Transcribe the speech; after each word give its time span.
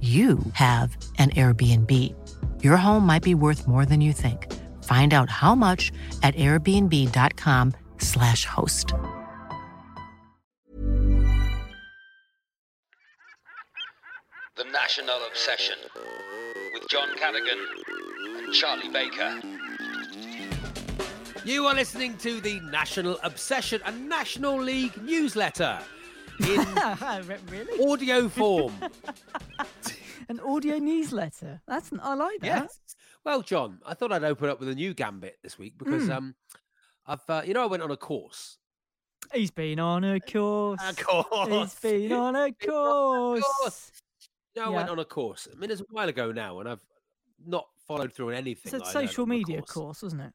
you 0.00 0.38
have 0.52 0.96
an 1.18 1.30
Airbnb. 1.30 2.14
Your 2.62 2.76
home 2.76 3.04
might 3.04 3.24
be 3.24 3.34
worth 3.34 3.66
more 3.66 3.84
than 3.84 4.00
you 4.00 4.12
think. 4.12 4.46
Find 4.84 5.12
out 5.12 5.28
how 5.28 5.56
much 5.56 5.90
at 6.22 6.36
airbnb.com/slash 6.36 8.44
host. 8.44 8.94
The 14.56 14.62
National 14.72 15.18
Obsession 15.28 15.78
with 16.74 16.88
John 16.88 17.08
Cadigan 17.16 17.58
and 18.38 18.54
Charlie 18.54 18.90
Baker. 18.90 19.40
You 21.44 21.66
are 21.66 21.74
listening 21.74 22.16
to 22.18 22.40
the 22.40 22.60
National 22.70 23.18
Obsession, 23.24 23.80
a 23.84 23.90
National 23.90 24.60
League 24.60 24.96
newsletter 25.02 25.80
in 26.40 27.46
really? 27.50 27.90
audio 27.90 28.28
form. 28.28 28.74
An 30.28 30.40
audio 30.40 30.78
newsletter. 30.78 31.60
That's 31.66 31.90
I 32.02 32.14
like 32.14 32.40
that. 32.40 32.46
Yes. 32.46 32.80
Well, 33.24 33.40
John, 33.42 33.78
I 33.86 33.94
thought 33.94 34.12
I'd 34.12 34.24
open 34.24 34.50
up 34.50 34.60
with 34.60 34.68
a 34.68 34.74
new 34.74 34.92
gambit 34.94 35.38
this 35.42 35.58
week 35.58 35.78
because 35.78 36.04
Mm. 36.08 36.14
um, 36.16 36.34
I've 37.06 37.28
uh, 37.28 37.42
you 37.46 37.54
know 37.54 37.62
I 37.62 37.66
went 37.66 37.82
on 37.82 37.90
a 37.90 37.96
course. 37.96 38.58
He's 39.32 39.50
been 39.50 39.78
on 39.80 40.04
a 40.04 40.20
course. 40.20 40.80
A 40.86 40.94
course. 40.94 41.48
He's 41.72 41.74
been 41.80 42.12
on 42.12 42.36
a 42.36 42.50
Been 42.52 42.70
on 42.70 43.36
a 43.38 43.40
course. 43.40 43.44
course. 43.60 43.92
You 44.54 44.62
know, 44.62 44.68
I 44.68 44.76
went 44.76 44.90
on 44.90 44.98
a 44.98 45.04
course. 45.04 45.48
I 45.52 45.58
mean, 45.58 45.70
it's 45.70 45.80
a 45.80 45.84
while 45.90 46.08
ago 46.08 46.30
now, 46.32 46.60
and 46.60 46.68
I've 46.68 46.80
not 47.46 47.66
followed 47.86 48.12
through 48.12 48.28
on 48.30 48.34
anything. 48.34 48.62
It's 48.66 48.74
a 48.74 48.78
that 48.78 48.84
I 48.96 49.00
learned 49.00 49.08
social 49.08 49.26
media 49.26 49.58
course. 49.58 49.70
course, 49.72 50.02
wasn't 50.02 50.22
it? 50.22 50.32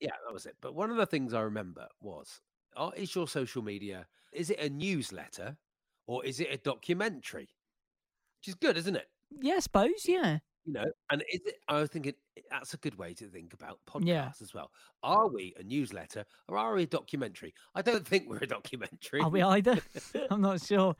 Yeah, 0.00 0.10
that 0.26 0.32
was 0.32 0.46
it. 0.46 0.56
But 0.60 0.74
one 0.74 0.90
of 0.90 0.96
the 0.96 1.06
things 1.06 1.32
I 1.34 1.40
remember 1.42 1.86
was, 2.00 2.40
oh, 2.76 2.90
is 2.90 3.14
your 3.14 3.28
social 3.28 3.62
media, 3.62 4.06
is 4.32 4.50
it 4.50 4.58
a 4.60 4.68
newsletter 4.68 5.56
or 6.06 6.24
is 6.24 6.40
it 6.40 6.48
a 6.50 6.58
documentary? 6.58 7.48
Which 8.40 8.48
is 8.48 8.54
good, 8.54 8.76
isn't 8.76 8.96
it? 8.96 9.08
Yeah, 9.40 9.54
I 9.54 9.60
suppose. 9.60 10.04
Yeah. 10.06 10.38
You 10.64 10.72
know, 10.74 10.84
and 11.10 11.22
is 11.32 11.40
it, 11.46 11.56
I 11.68 11.80
was 11.80 11.90
thinking 11.90 12.14
that's 12.50 12.74
a 12.74 12.76
good 12.78 12.96
way 12.98 13.14
to 13.14 13.26
think 13.26 13.52
about 13.52 13.78
podcasts 13.88 14.06
Yeah. 14.06 14.30
as 14.40 14.54
well. 14.54 14.70
Are 15.02 15.28
we 15.28 15.54
a 15.58 15.62
newsletter 15.62 16.24
or 16.48 16.56
are 16.56 16.74
we 16.74 16.84
a 16.84 16.86
documentary? 16.86 17.54
I 17.74 17.82
don't 17.82 18.06
think 18.06 18.28
we're 18.28 18.38
a 18.38 18.46
documentary. 18.46 19.20
Are 19.20 19.28
we 19.28 19.42
either? 19.42 19.78
I'm 20.30 20.40
not 20.40 20.62
sure. 20.62 20.94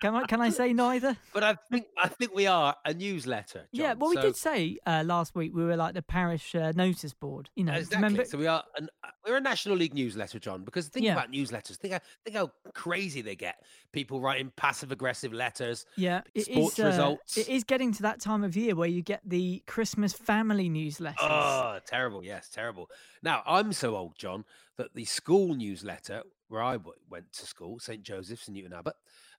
Can 0.00 0.14
I 0.14 0.24
can 0.26 0.40
I 0.40 0.50
say 0.50 0.72
neither? 0.72 1.16
But 1.32 1.42
I 1.44 1.56
think 1.70 1.86
I 2.00 2.08
think 2.08 2.34
we 2.34 2.46
are 2.46 2.76
a 2.84 2.94
newsletter. 2.94 3.66
Yeah. 3.72 3.88
John. 3.90 3.98
Well, 3.98 4.10
we 4.10 4.16
So- 4.16 4.22
did 4.22 4.36
say 4.36 4.78
uh, 4.86 5.02
last 5.06 5.34
week 5.34 5.52
we 5.54 5.64
were 5.64 5.76
like 5.76 5.94
the 5.94 6.02
parish 6.02 6.54
uh, 6.54 6.72
notice 6.76 7.14
board. 7.14 7.50
You 7.56 7.64
know, 7.64 7.72
Exactly. 7.74 7.96
remember? 7.96 8.24
So 8.24 8.38
we 8.38 8.46
are 8.46 8.62
an, 8.76 8.88
uh, 9.02 9.08
we're 9.26 9.36
a 9.36 9.40
National 9.40 9.76
League 9.76 9.94
newsletter, 9.94 10.38
John. 10.38 10.62
Because 10.64 10.88
think 10.88 11.06
Yeah. 11.06 11.14
about 11.14 11.32
newsletters. 11.32 11.76
Think 11.76 11.94
how, 11.94 12.00
think 12.24 12.36
how 12.36 12.50
crazy 12.74 13.22
they 13.22 13.34
get. 13.36 13.56
People 13.92 14.20
writing 14.20 14.52
passive 14.56 14.92
aggressive 14.92 15.32
letters. 15.32 15.86
Yeah, 15.96 16.20
it 16.34 16.40
is. 16.40 16.44
sports 16.46 16.78
uh, 16.78 16.84
results. 16.84 17.36
It 17.36 17.48
is 17.48 17.64
getting 17.64 17.92
to 17.94 18.02
that 18.02 18.20
time 18.20 18.44
of 18.44 18.56
year 18.56 18.76
where 18.76 18.88
you 18.88 19.02
get 19.02 19.22
the 19.24 19.62
Christmas 19.66 20.12
family 20.12 20.67
newsletters. 20.68 21.16
Oh, 21.20 21.78
terrible! 21.86 22.24
Yes, 22.24 22.48
terrible. 22.48 22.88
Now 23.22 23.42
I'm 23.46 23.72
so 23.72 23.96
old, 23.96 24.16
John, 24.18 24.44
that 24.76 24.94
the 24.94 25.04
school 25.04 25.54
newsletter 25.54 26.22
where 26.48 26.62
I 26.62 26.72
w- 26.74 26.94
went 27.08 27.32
to 27.34 27.46
school, 27.46 27.78
St 27.78 28.02
Joseph's 28.02 28.48
in 28.48 28.54
Newton 28.54 28.72
Abbot, 28.72 28.94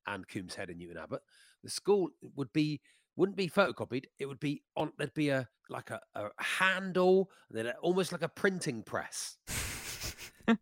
and 0.05 0.27
Coombeshead 0.27 0.69
in 0.69 0.77
Newton 0.77 0.97
Abbot, 0.97 1.21
the 1.63 1.69
school 1.69 2.09
would 2.35 2.53
be 2.53 2.81
wouldn't 3.15 3.37
be 3.37 3.49
photocopied. 3.49 4.05
It 4.17 4.27
would 4.27 4.39
be 4.39 4.63
on. 4.75 4.93
There'd 4.97 5.13
be 5.13 5.29
a 5.29 5.47
like 5.69 5.89
a, 5.89 5.99
a 6.15 6.29
handle, 6.37 7.29
and 7.49 7.57
then 7.57 7.73
almost 7.81 8.11
like 8.11 8.21
a 8.23 8.29
printing 8.29 8.83
press. 8.83 9.37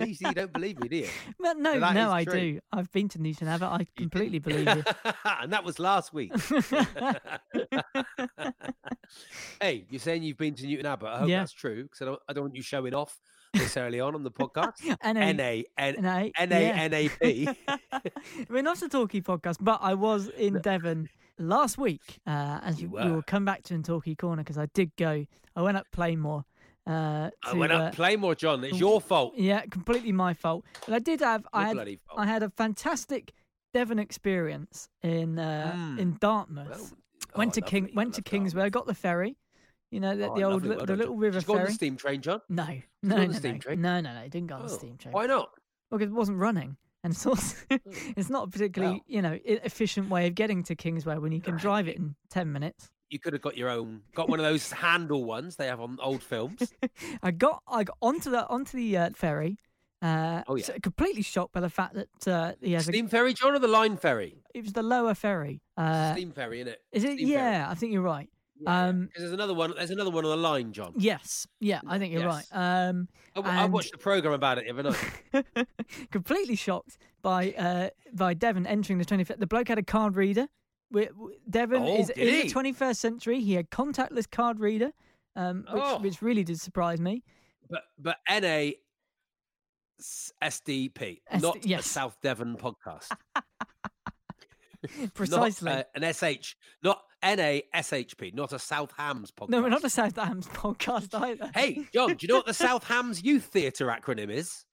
you 0.00 0.32
don't 0.32 0.52
believe 0.52 0.78
me, 0.80 0.88
do 0.88 0.96
you? 0.96 1.08
But 1.40 1.58
no, 1.58 1.78
that 1.80 1.94
no, 1.94 2.10
I 2.12 2.24
true. 2.24 2.52
do. 2.54 2.60
I've 2.72 2.90
been 2.92 3.08
to 3.10 3.20
Newton 3.20 3.48
Abbot. 3.48 3.68
I 3.68 3.86
completely 3.96 4.38
believe 4.38 4.66
you. 4.66 4.84
and 5.24 5.52
that 5.52 5.64
was 5.64 5.78
last 5.78 6.12
week. 6.12 6.32
hey, 9.60 9.84
you're 9.88 10.00
saying 10.00 10.22
you've 10.22 10.38
been 10.38 10.54
to 10.54 10.66
Newton 10.66 10.86
Abbot. 10.86 11.08
I 11.08 11.18
hope 11.18 11.28
Yeah. 11.28 11.40
that's 11.40 11.52
true 11.52 11.82
because 11.84 12.02
I 12.02 12.04
don't, 12.06 12.20
I 12.28 12.32
don't 12.32 12.44
want 12.44 12.56
you 12.56 12.62
showing 12.62 12.94
off 12.94 13.18
early 13.76 14.00
on 14.00 14.14
on 14.14 14.22
the 14.22 14.30
podcast. 14.30 14.72
N 15.02 15.16
N 15.16 15.40
A 15.40 15.64
A 15.78 15.80
N 15.80 15.96
N 15.98 16.04
A 16.06 16.32
N 16.38 16.52
A 16.52 16.72
N 16.72 16.94
A 16.94 17.08
P. 17.08 17.48
We're 18.48 18.62
not 18.62 18.82
a 18.82 18.88
talkie 18.88 19.22
podcast, 19.22 19.56
but 19.60 19.78
I 19.82 19.94
was 19.94 20.28
in 20.28 20.60
Devon 20.60 21.08
last 21.38 21.78
week, 21.78 22.18
uh, 22.26 22.60
as 22.62 22.80
You 22.80 22.88
will 22.88 23.22
come 23.22 23.44
back 23.44 23.62
to 23.64 23.74
in 23.74 23.82
Talkie 23.82 24.14
Corner 24.16 24.42
because 24.42 24.58
I 24.58 24.66
did 24.74 24.94
go. 24.96 25.24
I 25.56 25.62
went 25.62 25.76
up 25.76 25.86
Plainmoor. 25.92 26.44
Uh, 26.86 27.30
I 27.44 27.52
to, 27.52 27.56
went 27.58 27.72
uh, 27.72 27.76
up 27.76 27.94
Plainmoor, 27.94 28.36
John. 28.36 28.62
It's 28.64 28.78
your 28.78 29.00
fault. 29.00 29.34
Yeah, 29.36 29.62
completely 29.70 30.12
my 30.12 30.34
fault. 30.34 30.64
But 30.86 30.94
I 30.94 30.98
did 30.98 31.20
have. 31.20 31.46
I 31.52 31.68
had. 31.68 31.98
I 32.16 32.26
had 32.26 32.42
a 32.42 32.50
fantastic 32.50 33.32
Devon 33.72 33.98
experience 33.98 34.88
in 35.02 35.38
uh, 35.38 35.72
Mm. 35.76 35.98
in 35.98 36.16
Dartmouth. 36.20 36.68
Well, 36.68 36.90
went 37.36 37.52
oh, 37.52 37.54
to 37.54 37.60
King. 37.62 37.86
I 37.86 37.96
Went 37.96 38.14
to 38.14 38.22
Kingswear. 38.22 38.70
Got 38.70 38.86
the 38.86 38.94
ferry. 38.94 39.36
You 39.90 40.00
know 40.00 40.16
the, 40.16 40.28
Oh, 40.30 40.34
the 40.34 40.42
old. 40.42 40.66
Well 40.66 40.84
the 40.84 40.96
little 40.96 41.16
river 41.16 41.38
Did 41.38 41.44
you 41.44 41.46
go 41.46 41.52
on 41.54 41.58
ferry. 41.60 41.68
the 41.70 41.74
steam 41.74 41.96
train, 41.96 42.20
John? 42.20 42.40
No, 42.48 42.66
no, 43.02 43.16
no, 43.16 43.26
the 43.28 43.52
no, 43.52 43.58
train? 43.58 43.80
no, 43.80 44.00
no, 44.00 44.12
no. 44.14 44.22
Didn't 44.28 44.48
go 44.48 44.56
on 44.56 44.66
the 44.66 44.72
Oh, 44.72 44.76
steam 44.76 44.96
train. 44.98 45.12
Why 45.14 45.26
not? 45.26 45.50
Well, 45.90 45.98
'cause 45.98 46.08
it 46.08 46.12
wasn't 46.12 46.38
running, 46.38 46.76
and 47.02 47.12
it's 47.12 47.24
also 47.24 47.56
it's 48.16 48.28
not 48.28 48.48
a 48.48 48.50
particularly 48.50 49.02
you 49.06 49.22
know 49.22 49.38
efficient 49.44 50.10
way 50.10 50.26
of 50.26 50.34
getting 50.34 50.62
to 50.64 50.74
Kingswear 50.76 51.20
when 51.20 51.32
you 51.32 51.40
can 51.40 51.54
Right. 51.54 51.62
drive 51.62 51.88
it 51.88 51.96
in 51.96 52.14
ten 52.28 52.52
minutes. 52.52 52.90
You 53.10 53.18
could 53.20 53.32
have 53.32 53.42
got 53.42 53.56
your 53.56 53.68
own. 53.68 54.02
Got 54.14 54.28
one 54.28 54.40
of 54.40 54.44
those 54.44 54.70
handle 54.86 55.24
ones 55.24 55.56
they 55.56 55.66
have 55.66 55.80
on 55.80 55.98
old 56.02 56.22
films. 56.22 56.72
I 57.22 57.30
got 57.30 57.62
I 57.68 57.84
got 57.84 57.96
onto 58.02 58.30
the 58.30 58.46
onto 58.48 58.76
the 58.76 58.96
uh, 58.96 59.10
ferry. 59.14 59.58
Uh, 60.02 60.42
Oh, 60.46 60.56
yeah. 60.56 60.64
so 60.64 60.74
completely 60.82 61.22
shocked 61.22 61.52
by 61.54 61.60
the 61.60 61.70
fact 61.70 61.94
that 61.94 62.28
uh, 62.28 62.52
he 62.60 62.72
has 62.74 62.86
a, 62.88 62.92
steam 62.92 63.08
ferry, 63.08 63.32
John, 63.32 63.54
or 63.54 63.58
the 63.58 63.68
line 63.68 63.96
ferry? 63.96 64.36
it 64.54 64.62
was 64.62 64.72
the 64.74 64.82
lower 64.82 65.14
ferry. 65.14 65.62
Uh, 65.78 66.12
steam 66.12 66.30
ferry, 66.32 66.60
isn't 66.60 66.72
it? 66.72 66.82
is 66.92 67.04
it? 67.04 67.14
steam 67.14 67.28
ferry. 67.28 67.30
Yeah, 67.30 67.66
I 67.70 67.74
think 67.74 67.92
you're 67.92 68.02
right. 68.02 68.28
Yeah, 68.60 68.86
Um, 68.88 69.06
because 69.06 69.22
there's 69.22 69.32
another 69.32 69.54
one. 69.54 69.72
There's 69.76 69.90
another 69.90 70.10
one 70.10 70.24
on 70.26 70.30
the 70.30 70.36
line, 70.36 70.72
John. 70.72 70.92
Yes, 70.98 71.46
yeah, 71.58 71.80
I 71.86 71.98
think 71.98 72.12
you're 72.12 72.22
Yes. 72.22 72.46
right. 72.52 72.86
Um, 72.88 73.08
I, 73.34 73.38
w- 73.40 73.58
I 73.58 73.64
and- 73.64 73.72
watched 73.72 73.92
the 73.92 73.98
program 73.98 74.34
about 74.34 74.58
it 74.58 74.64
the 74.66 74.78
other 74.78 74.94
night. 75.44 75.66
completely 76.10 76.56
shocked 76.56 76.98
by 77.22 77.52
uh, 77.52 77.88
by 78.12 78.34
Devon 78.34 78.66
entering 78.66 78.98
the 78.98 79.04
25th. 79.06 79.38
The 79.38 79.46
bloke 79.46 79.68
had 79.68 79.78
a 79.78 79.82
card 79.82 80.16
reader. 80.16 80.48
We, 80.90 81.08
Devon 81.48 81.82
Oh, 81.82 81.96
is 82.00 82.10
in 82.10 82.26
the 82.26 82.52
21st 82.52 82.96
century. 82.96 83.40
He 83.40 83.54
had 83.54 83.70
contactless 83.70 84.30
card 84.30 84.60
reader, 84.60 84.92
um, 85.36 85.64
which, 85.70 85.82
Oh. 85.84 85.98
which 85.98 86.22
really 86.22 86.44
did 86.44 86.60
surprise 86.60 87.00
me. 87.00 87.22
But 87.68 87.82
but 87.98 88.18
NA 88.28 88.72
S- 89.98 90.32
SDP, 90.42 91.20
not 91.40 91.64
yes. 91.64 91.86
a 91.86 91.88
South 91.88 92.16
Devon 92.22 92.56
podcast. 92.56 93.10
Precisely. 95.14 95.70
Not, 95.70 95.78
uh, 95.78 95.84
an 96.02 96.12
SH, 96.12 96.56
not 96.82 97.02
NA 97.22 97.60
SHP, 97.74 98.34
not 98.34 98.52
a 98.52 98.58
South 98.58 98.92
Hams 98.98 99.30
podcast. 99.30 99.48
no, 99.48 99.62
we're 99.62 99.70
not 99.70 99.82
a 99.84 99.88
South 99.90 100.16
Hams 100.16 100.46
podcast 100.48 101.18
either. 101.18 101.50
Hey, 101.54 101.86
John, 101.94 102.08
do 102.10 102.16
you 102.20 102.28
know 102.28 102.36
what 102.36 102.46
the 102.46 102.52
South 102.54 102.84
Hams 102.84 103.22
Youth 103.22 103.44
Theatre 103.44 103.86
acronym 103.86 104.30
is? 104.30 104.66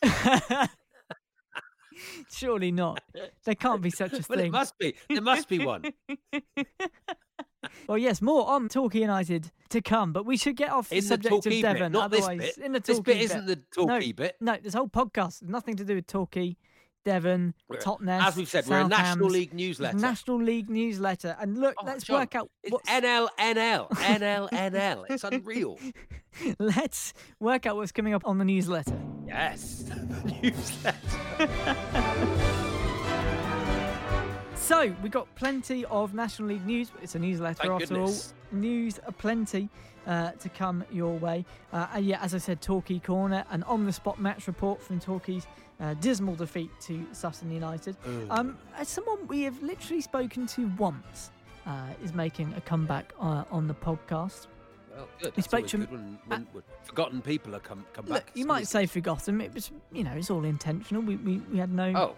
Surely 2.30 2.70
not. 2.72 3.02
There 3.44 3.54
can't 3.54 3.82
be 3.82 3.90
such 3.90 4.12
a 4.12 4.24
Well, 4.28 4.38
it 4.38 4.42
thing. 4.42 4.52
must 4.52 4.78
be. 4.78 4.94
There 5.08 5.20
must 5.22 5.48
be 5.48 5.64
one. 5.64 5.84
Well, 7.88 7.98
yes, 7.98 8.22
more 8.22 8.48
on 8.48 8.68
Torquay 8.68 9.00
United 9.00 9.50
to 9.70 9.80
come, 9.82 10.12
but 10.12 10.24
we 10.24 10.36
should 10.36 10.56
get 10.56 10.70
off 10.70 10.90
the 10.90 11.00
subject 11.00 11.34
of 11.34 11.42
Devon. 11.52 11.90
bit, 11.90 11.92
not 11.92 12.10
this 12.10 12.24
otherwise, 12.24 12.54
bit. 12.56 12.64
in 12.64 12.72
the 12.72 12.80
this 12.80 12.96
Torquay 12.98 13.14
bit 13.14 13.22
isn't 13.22 13.46
the 13.46 13.56
Torquay 13.74 14.12
bit. 14.12 14.36
No, 14.40 14.56
this 14.62 14.74
whole 14.74 14.88
podcast 14.88 15.40
has 15.40 15.48
nothing 15.48 15.74
to 15.76 15.84
do 15.84 15.96
with 15.96 16.06
Torquay 16.06 16.56
Devon, 17.04 17.54
We're- 17.68 17.82
Totnes. 17.82 18.22
As 18.22 18.36
we've 18.36 18.48
said, 18.48 18.66
we're 18.68 18.80
a 18.82 18.88
National. 18.88 19.28
League 19.28 19.52
newsletter. 19.54 19.96
National 19.98 20.40
League 20.40 20.70
newsletter. 20.70 21.36
And 21.40 21.58
look, 21.58 21.74
Oh, 21.82 21.86
let's 21.86 22.04
John, 22.04 22.20
work 22.20 22.34
out 22.36 22.50
It's 22.62 22.72
what's, 22.72 22.88
NL, 22.88 23.28
NL, 23.38 23.88
NL, 23.90 24.50
NL. 24.50 25.04
It's 25.10 25.24
unreal. 25.24 25.78
let's 26.60 27.12
work 27.40 27.66
out 27.66 27.76
what's 27.76 27.92
coming 27.92 28.14
up 28.14 28.22
on 28.24 28.38
the 28.38 28.44
newsletter. 28.44 28.98
Yes, 29.28 29.84
newsletter. 30.42 30.94
So 34.68 34.94
we 35.02 35.08
got 35.08 35.34
plenty 35.34 35.86
of 35.86 36.12
National 36.12 36.48
League 36.48 36.66
news. 36.66 36.90
It's 37.00 37.14
a 37.14 37.18
newsletter 37.18 37.54
Thank 37.54 37.72
after 37.72 37.94
goodness. 37.94 38.34
all. 38.52 38.58
News 38.58 39.00
aplenty 39.06 39.70
uh, 40.06 40.32
to 40.32 40.50
come 40.50 40.84
your 40.92 41.16
way. 41.16 41.46
Uh, 41.72 41.86
and 41.94 42.04
yeah, 42.04 42.22
as 42.22 42.34
I 42.34 42.38
said, 42.38 42.60
Torquay 42.60 42.98
Corner, 42.98 43.46
an 43.50 43.62
on-the-spot 43.62 44.20
match 44.20 44.46
report 44.46 44.82
from 44.82 45.00
Torquay's 45.00 45.46
uh, 45.80 45.94
dismal 45.94 46.34
defeat 46.34 46.70
to 46.82 47.06
Sutton 47.12 47.50
United. 47.50 47.96
Um, 48.28 48.58
as 48.76 48.88
someone 48.88 49.26
we 49.26 49.40
have 49.44 49.62
literally 49.62 50.02
spoken 50.02 50.46
to 50.48 50.70
once 50.76 51.30
uh, 51.66 51.86
is 52.04 52.12
making 52.12 52.52
a 52.54 52.60
comeback 52.60 53.14
uh, 53.18 53.44
on 53.50 53.68
the 53.68 53.74
podcast. 53.74 54.48
Well, 54.98 55.08
good. 55.22 55.36
We 55.36 55.42
spoke 55.42 55.66
to 55.68 55.78
when, 55.78 56.18
when, 56.26 56.46
when 56.52 56.62
forgotten 56.82 57.22
people 57.22 57.54
are 57.54 57.60
come 57.60 57.84
come 57.92 58.06
Look, 58.06 58.26
back. 58.26 58.32
you 58.34 58.44
might 58.46 58.66
say 58.66 58.86
forgotten. 58.86 59.40
It 59.40 59.54
was, 59.54 59.70
you 59.92 60.02
know, 60.04 60.12
it's 60.12 60.30
all 60.30 60.44
intentional. 60.44 61.02
We 61.02 61.16
we, 61.16 61.38
we 61.52 61.58
had 61.58 61.72
no. 61.72 61.92
Oh, 61.94 62.16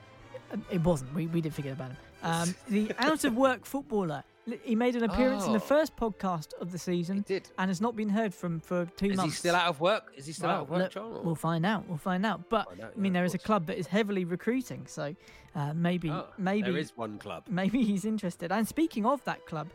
Uh, 0.52 0.56
It 0.70 0.80
wasn't. 0.82 1.14
We, 1.14 1.26
we 1.26 1.40
did 1.40 1.54
forget 1.54 1.72
about 1.74 1.90
him. 1.90 1.96
Um, 2.22 2.54
the 2.68 2.90
out 2.98 3.24
of 3.24 3.36
work 3.36 3.64
footballer. 3.66 4.24
He 4.64 4.74
made 4.74 4.96
an 4.96 5.04
appearance 5.04 5.44
in 5.46 5.52
the 5.52 5.58
Oh. 5.58 5.74
first 5.74 5.94
podcast 5.96 6.54
of 6.60 6.72
the 6.72 6.78
he 6.78 6.82
season 6.82 7.20
did. 7.28 7.48
and 7.58 7.68
has 7.68 7.80
not 7.80 7.94
been 7.94 8.08
heard 8.08 8.34
from 8.34 8.58
for 8.58 8.86
two 8.96 9.06
Is 9.06 9.10
he 9.12 9.16
months. 9.16 9.36
still 9.36 9.54
out 9.54 9.68
of 9.68 9.80
work? 9.80 10.12
Is 10.16 10.26
he 10.26 10.32
still 10.32 10.48
out 10.50 10.62
of 10.62 10.70
work, 10.70 10.80
look, 10.80 10.90
John? 10.92 11.12
or- 11.12 11.22
We'll 11.22 11.34
find 11.36 11.64
out. 11.64 11.86
We'll 11.86 11.98
find 11.98 12.24
out. 12.26 12.48
But 12.48 12.66
out, 12.82 12.92
I 12.96 12.98
mean, 12.98 13.12
yeah, 13.12 13.18
there 13.20 13.24
is 13.26 13.34
a 13.34 13.38
club 13.38 13.66
that 13.66 13.78
is 13.78 13.86
heavily 13.86 14.24
recruiting, 14.24 14.86
so 14.86 15.14
uh, 15.54 15.72
maybe 15.74 16.10
Oh, 16.10 16.26
maybe 16.38 16.70
there 16.70 16.80
is 16.80 16.96
one 16.96 17.18
club. 17.18 17.44
maybe 17.48 17.84
he's 17.84 18.04
interested. 18.04 18.50
And 18.50 18.66
speaking 18.66 19.04
of 19.06 19.22
that 19.24 19.44
club, 19.46 19.68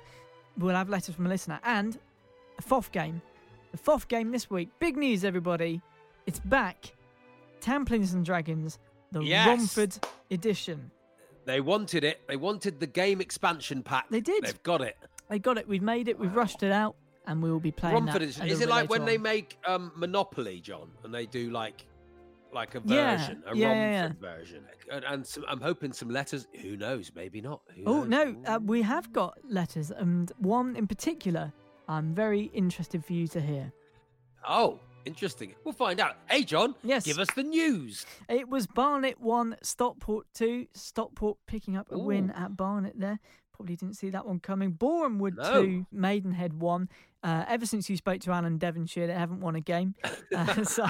we'll 0.58 0.76
have 0.76 0.90
letters 0.90 1.16
from 1.16 1.28
a 1.28 1.30
listener 1.30 1.60
and 1.64 1.98
a 2.58 2.62
FOF 2.62 2.92
game. 2.92 3.22
The 3.72 3.78
FOF 3.78 4.08
game 4.08 4.32
this 4.32 4.50
week. 4.50 4.70
Big 4.80 4.98
news, 4.98 5.24
everybody. 5.26 5.82
It's 6.26 6.40
back. 6.40 6.94
Tamplins 7.62 8.14
and 8.14 8.24
Dragons, 8.26 8.80
the 9.12 9.22
Yes. 9.22 9.48
Romford 9.48 9.98
edition. 10.32 10.92
They 11.46 11.62
wanted 11.62 12.04
it. 12.04 12.22
They 12.28 12.38
wanted 12.38 12.80
the 12.80 12.88
game 12.88 13.22
expansion 13.22 13.84
pack. 13.84 14.06
They 14.10 14.22
did. 14.22 14.44
They've 14.44 14.64
got 14.64 14.82
it. 14.82 14.98
They 15.30 15.40
got 15.40 15.58
it. 15.58 15.68
We've 15.68 15.82
made 15.82 16.08
it. 16.08 16.18
We've 16.20 16.36
rushed 16.36 16.64
it 16.64 16.72
out, 16.72 16.96
and 17.28 17.42
we 17.42 17.52
will 17.52 17.60
be 17.60 17.72
playing 17.72 17.96
Romford 17.96 18.22
is, 18.22 18.40
is 18.42 18.62
it 18.62 18.70
like 18.70 18.90
when 18.90 19.02
later 19.02 19.12
they 19.14 19.18
make 19.18 19.58
um, 19.66 19.92
Monopoly, 19.96 20.60
John, 20.60 20.90
and 21.04 21.14
they 21.14 21.26
do 21.26 21.50
like 21.52 21.86
like 22.52 22.74
a 22.76 22.82
Yeah, 22.86 23.18
version, 23.18 23.44
a 23.48 23.56
yeah, 23.56 23.74
yeah, 23.74 24.02
Romford 24.04 24.20
version, 24.22 24.64
and, 24.92 25.04
and 25.04 25.28
some, 25.28 25.44
I'm 25.48 25.60
hoping 25.60 25.92
some 25.92 26.10
letters. 26.10 26.48
Who 26.62 26.78
knows? 26.78 27.12
Maybe 27.16 27.42
not. 27.42 27.62
Who 27.76 27.84
Oh 27.86 28.04
knows? 28.04 28.36
no, 28.36 28.56
uh, 28.56 28.60
we 28.64 28.82
have 28.84 29.12
got 29.12 29.38
letters, 29.48 29.92
and 29.92 30.32
one 30.38 30.76
in 30.76 30.88
particular. 30.88 31.52
I'm 31.88 32.14
very 32.16 32.44
interested 32.54 33.04
for 33.06 33.14
you 33.14 33.28
to 33.30 33.42
hear. 33.42 33.72
Oh, 34.48 34.80
interesting. 35.06 35.56
We'll 35.64 35.74
find 35.74 36.00
out. 36.00 36.18
Hey, 36.30 36.44
John. 36.44 36.76
Yes. 36.84 37.06
Give 37.06 37.20
us 37.20 37.28
the 37.36 37.44
news. 37.44 38.06
It 38.30 38.50
was 38.50 38.68
Barnet 38.68 39.20
one, 39.20 39.56
Stockport 39.62 40.28
two. 40.34 40.68
Stockport 40.74 41.38
picking 41.48 41.76
up 41.78 41.88
a 41.92 41.98
win 41.98 42.32
at 42.32 42.56
Barnet 42.58 42.94
there. 42.98 43.20
Probably 43.54 43.76
didn't 43.76 43.96
see 43.96 44.10
that 44.10 44.26
one 44.26 44.40
coming. 44.40 44.72
Bournemouth 44.72 45.36
No. 45.38 45.62
two, 45.64 45.86
Maidenhead 45.92 46.60
one. 46.60 46.90
Uh, 47.26 47.44
ever 47.48 47.66
since 47.66 47.90
you 47.90 47.98
spoke 47.98 48.20
to 48.22 48.32
Alan 48.32 48.60
Devonshire, 48.60 49.08
they 49.08 49.14
haven't 49.14 49.40
won 49.42 49.56
a 49.56 49.60
game. 49.62 49.96
Uh, 50.36 50.64
so 50.64 50.86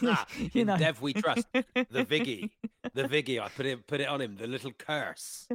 you 0.52 0.66
know, 0.66 0.76
Dev 0.76 1.00
we 1.00 1.14
trust. 1.14 1.46
The 1.52 2.04
Viggy. 2.04 2.50
The 2.94 3.04
Viggy. 3.04 3.40
I 3.40 3.48
put 3.48 3.66
it 3.66 3.86
put 3.86 4.00
it 4.00 4.08
on 4.08 4.20
him. 4.20 4.36
The 4.36 4.46
little 4.46 4.72
curse. 4.72 5.46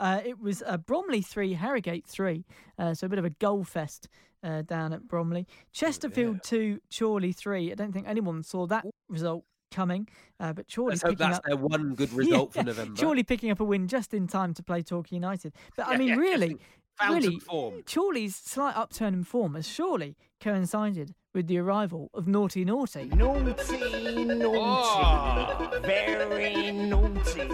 uh, 0.00 0.20
it 0.24 0.38
was 0.40 0.62
uh, 0.66 0.76
Bromley 0.78 1.22
three, 1.22 1.54
Harrogate 1.54 2.06
three. 2.06 2.44
Uh, 2.78 2.94
so 2.94 3.06
a 3.06 3.08
bit 3.08 3.18
of 3.18 3.24
a 3.24 3.30
goal 3.30 3.64
fest 3.64 4.08
uh, 4.42 4.62
down 4.62 4.92
at 4.92 5.06
Bromley. 5.08 5.46
Chesterfield 5.72 6.42
two, 6.42 6.80
Chorley 6.96 7.32
three. 7.32 7.70
I 7.72 7.74
don't 7.74 7.92
think 7.92 8.06
anyone 8.08 8.42
saw 8.42 8.66
that 8.66 8.84
result 9.08 9.44
coming, 9.70 10.08
uh, 10.40 10.52
but 10.52 10.66
Chorley 10.74 10.90
Let's 10.90 11.02
hope 11.02 11.18
that's 11.18 11.38
up. 11.38 11.44
their 11.44 11.56
one 11.56 11.94
good 11.94 12.12
result 12.12 12.52
Yeah, 12.56 12.62
for 12.62 12.66
November. 12.66 12.98
Surely 12.98 13.22
picking 13.22 13.50
up 13.50 13.60
a 13.60 13.64
win 13.64 13.86
just 13.86 14.12
in 14.14 14.26
time 14.26 14.52
to 14.54 14.62
play 14.62 14.82
Torquay 14.82 15.14
United. 15.16 15.52
But 15.76 15.86
I 15.86 15.92
Yeah, 15.92 15.98
mean, 15.98 16.08
yeah, 16.08 16.14
really, 16.16 16.50
in- 16.52 16.58
found 16.58 16.58
some 16.58 16.79
really, 17.08 17.38
form. 17.38 17.82
Chorley's 17.92 18.36
slight 18.36 18.76
upturn 18.76 19.14
in 19.14 19.24
form 19.24 19.54
has 19.54 19.66
surely 19.68 20.16
coincided 20.40 21.14
with 21.34 21.46
the 21.46 21.58
arrival 21.58 22.10
of 22.12 22.26
Naughty 22.26 22.64
Naughty. 22.64 23.04
Naughty, 23.04 24.24
naughty, 24.24 24.56
Oh, 24.56 25.80
very 25.82 26.72
naughty. 26.72 27.48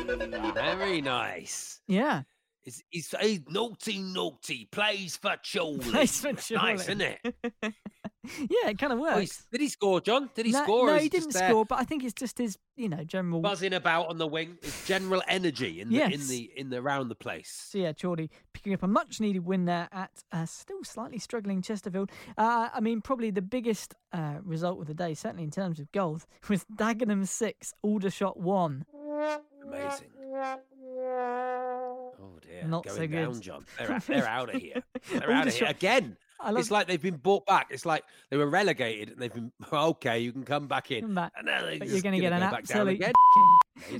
very 0.54 1.00
nice. 1.00 1.80
Yeah, 1.86 2.22
He's, 2.62 2.82
he's, 2.90 3.14
he's 3.20 3.40
naughty, 3.48 3.98
naughty. 4.00 4.66
Plays 4.72 5.16
for 5.16 5.36
Chorley. 5.52 5.78
Plays 5.78 6.20
for 6.20 6.28
It's 6.30 6.50
Nice, 6.50 6.88
isn't 6.88 7.00
it? 7.00 7.20
yeah, 8.40 8.68
it 8.70 8.78
kind 8.78 8.92
of 8.92 8.98
Oh, 8.98 9.02
works. 9.02 9.18
he's- 9.20 9.46
did 9.50 9.60
he 9.60 9.68
score, 9.68 10.00
John? 10.00 10.30
Did 10.34 10.46
he 10.46 10.52
no, 10.52 10.62
score? 10.62 10.86
no, 10.88 10.96
he 10.98 11.08
didn't 11.08 11.32
score, 11.32 11.64
but 11.64 11.78
I 11.78 11.84
think 11.84 12.04
it's 12.04 12.12
just 12.14 12.38
his, 12.38 12.58
you 12.76 12.88
know, 12.88 13.04
general. 13.04 13.40
Buzzing 13.40 13.72
about 13.72 14.08
on 14.08 14.18
the 14.18 14.26
wing. 14.26 14.58
His 14.62 14.84
general 14.86 15.22
energy 15.28 15.80
in 15.80 15.88
the 15.90 16.02
in 16.02 16.26
the 16.28 16.50
in 16.56 16.70
the 16.70 16.78
around 16.78 17.08
the 17.08 17.14
place. 17.14 17.50
So 17.70 17.78
yeah, 17.78 17.92
Chorley 17.92 18.30
picking 18.52 18.72
up 18.74 18.82
a 18.82 18.88
much 18.88 19.20
needed 19.20 19.44
win 19.46 19.64
there 19.64 19.88
at 19.92 20.10
uh, 20.32 20.46
still 20.46 20.82
slightly 20.84 21.18
struggling 21.18 21.62
Chesterfield. 21.62 22.10
Uh, 22.38 22.68
I 22.74 22.80
mean, 22.80 23.00
probably 23.00 23.30
the 23.30 23.42
biggest 23.42 23.94
uh, 24.12 24.36
result 24.42 24.80
of 24.80 24.86
the 24.86 24.94
day, 24.94 25.14
certainly 25.14 25.44
in 25.44 25.50
terms 25.50 25.78
of 25.80 25.90
goals, 25.92 26.26
was 26.48 26.64
Dagenham 26.74 27.26
six, 27.26 27.72
Aldershot 27.82 28.38
one. 28.38 28.84
Amazing. 29.66 30.08
Oh 32.18 32.38
dear. 32.42 32.64
Not 32.66 32.84
Going 32.84 32.96
so 32.96 33.06
good. 33.06 33.10
down, 33.16 33.40
John. 33.40 33.64
They're 33.78 33.92
out, 33.92 34.02
they're 34.06 34.28
out 34.28 34.54
of 34.54 34.60
here. 34.60 34.82
They're 35.12 35.30
out 35.30 35.48
of 35.48 35.54
here 35.54 35.68
again. 35.68 36.16
Love 36.44 36.58
It's 36.58 36.70
like 36.70 36.86
they've 36.86 37.00
been 37.00 37.16
brought 37.16 37.46
back. 37.46 37.68
It's 37.70 37.86
like 37.86 38.04
they 38.30 38.36
were 38.36 38.46
relegated 38.46 39.10
and 39.10 39.18
they've 39.18 39.32
been 39.32 39.52
okay. 39.72 40.18
You 40.18 40.32
can 40.32 40.44
come 40.44 40.66
back 40.66 40.90
in. 40.90 41.02
Come 41.02 41.14
back. 41.14 41.32
And 41.36 41.46
now 41.46 41.62
they're 41.62 41.78
but 41.78 41.88
you're 41.88 42.02
going 42.02 42.14
to 42.14 42.20
get 42.20 42.32
an 42.32 42.40
go 42.40 42.56
absolute. 42.56 43.02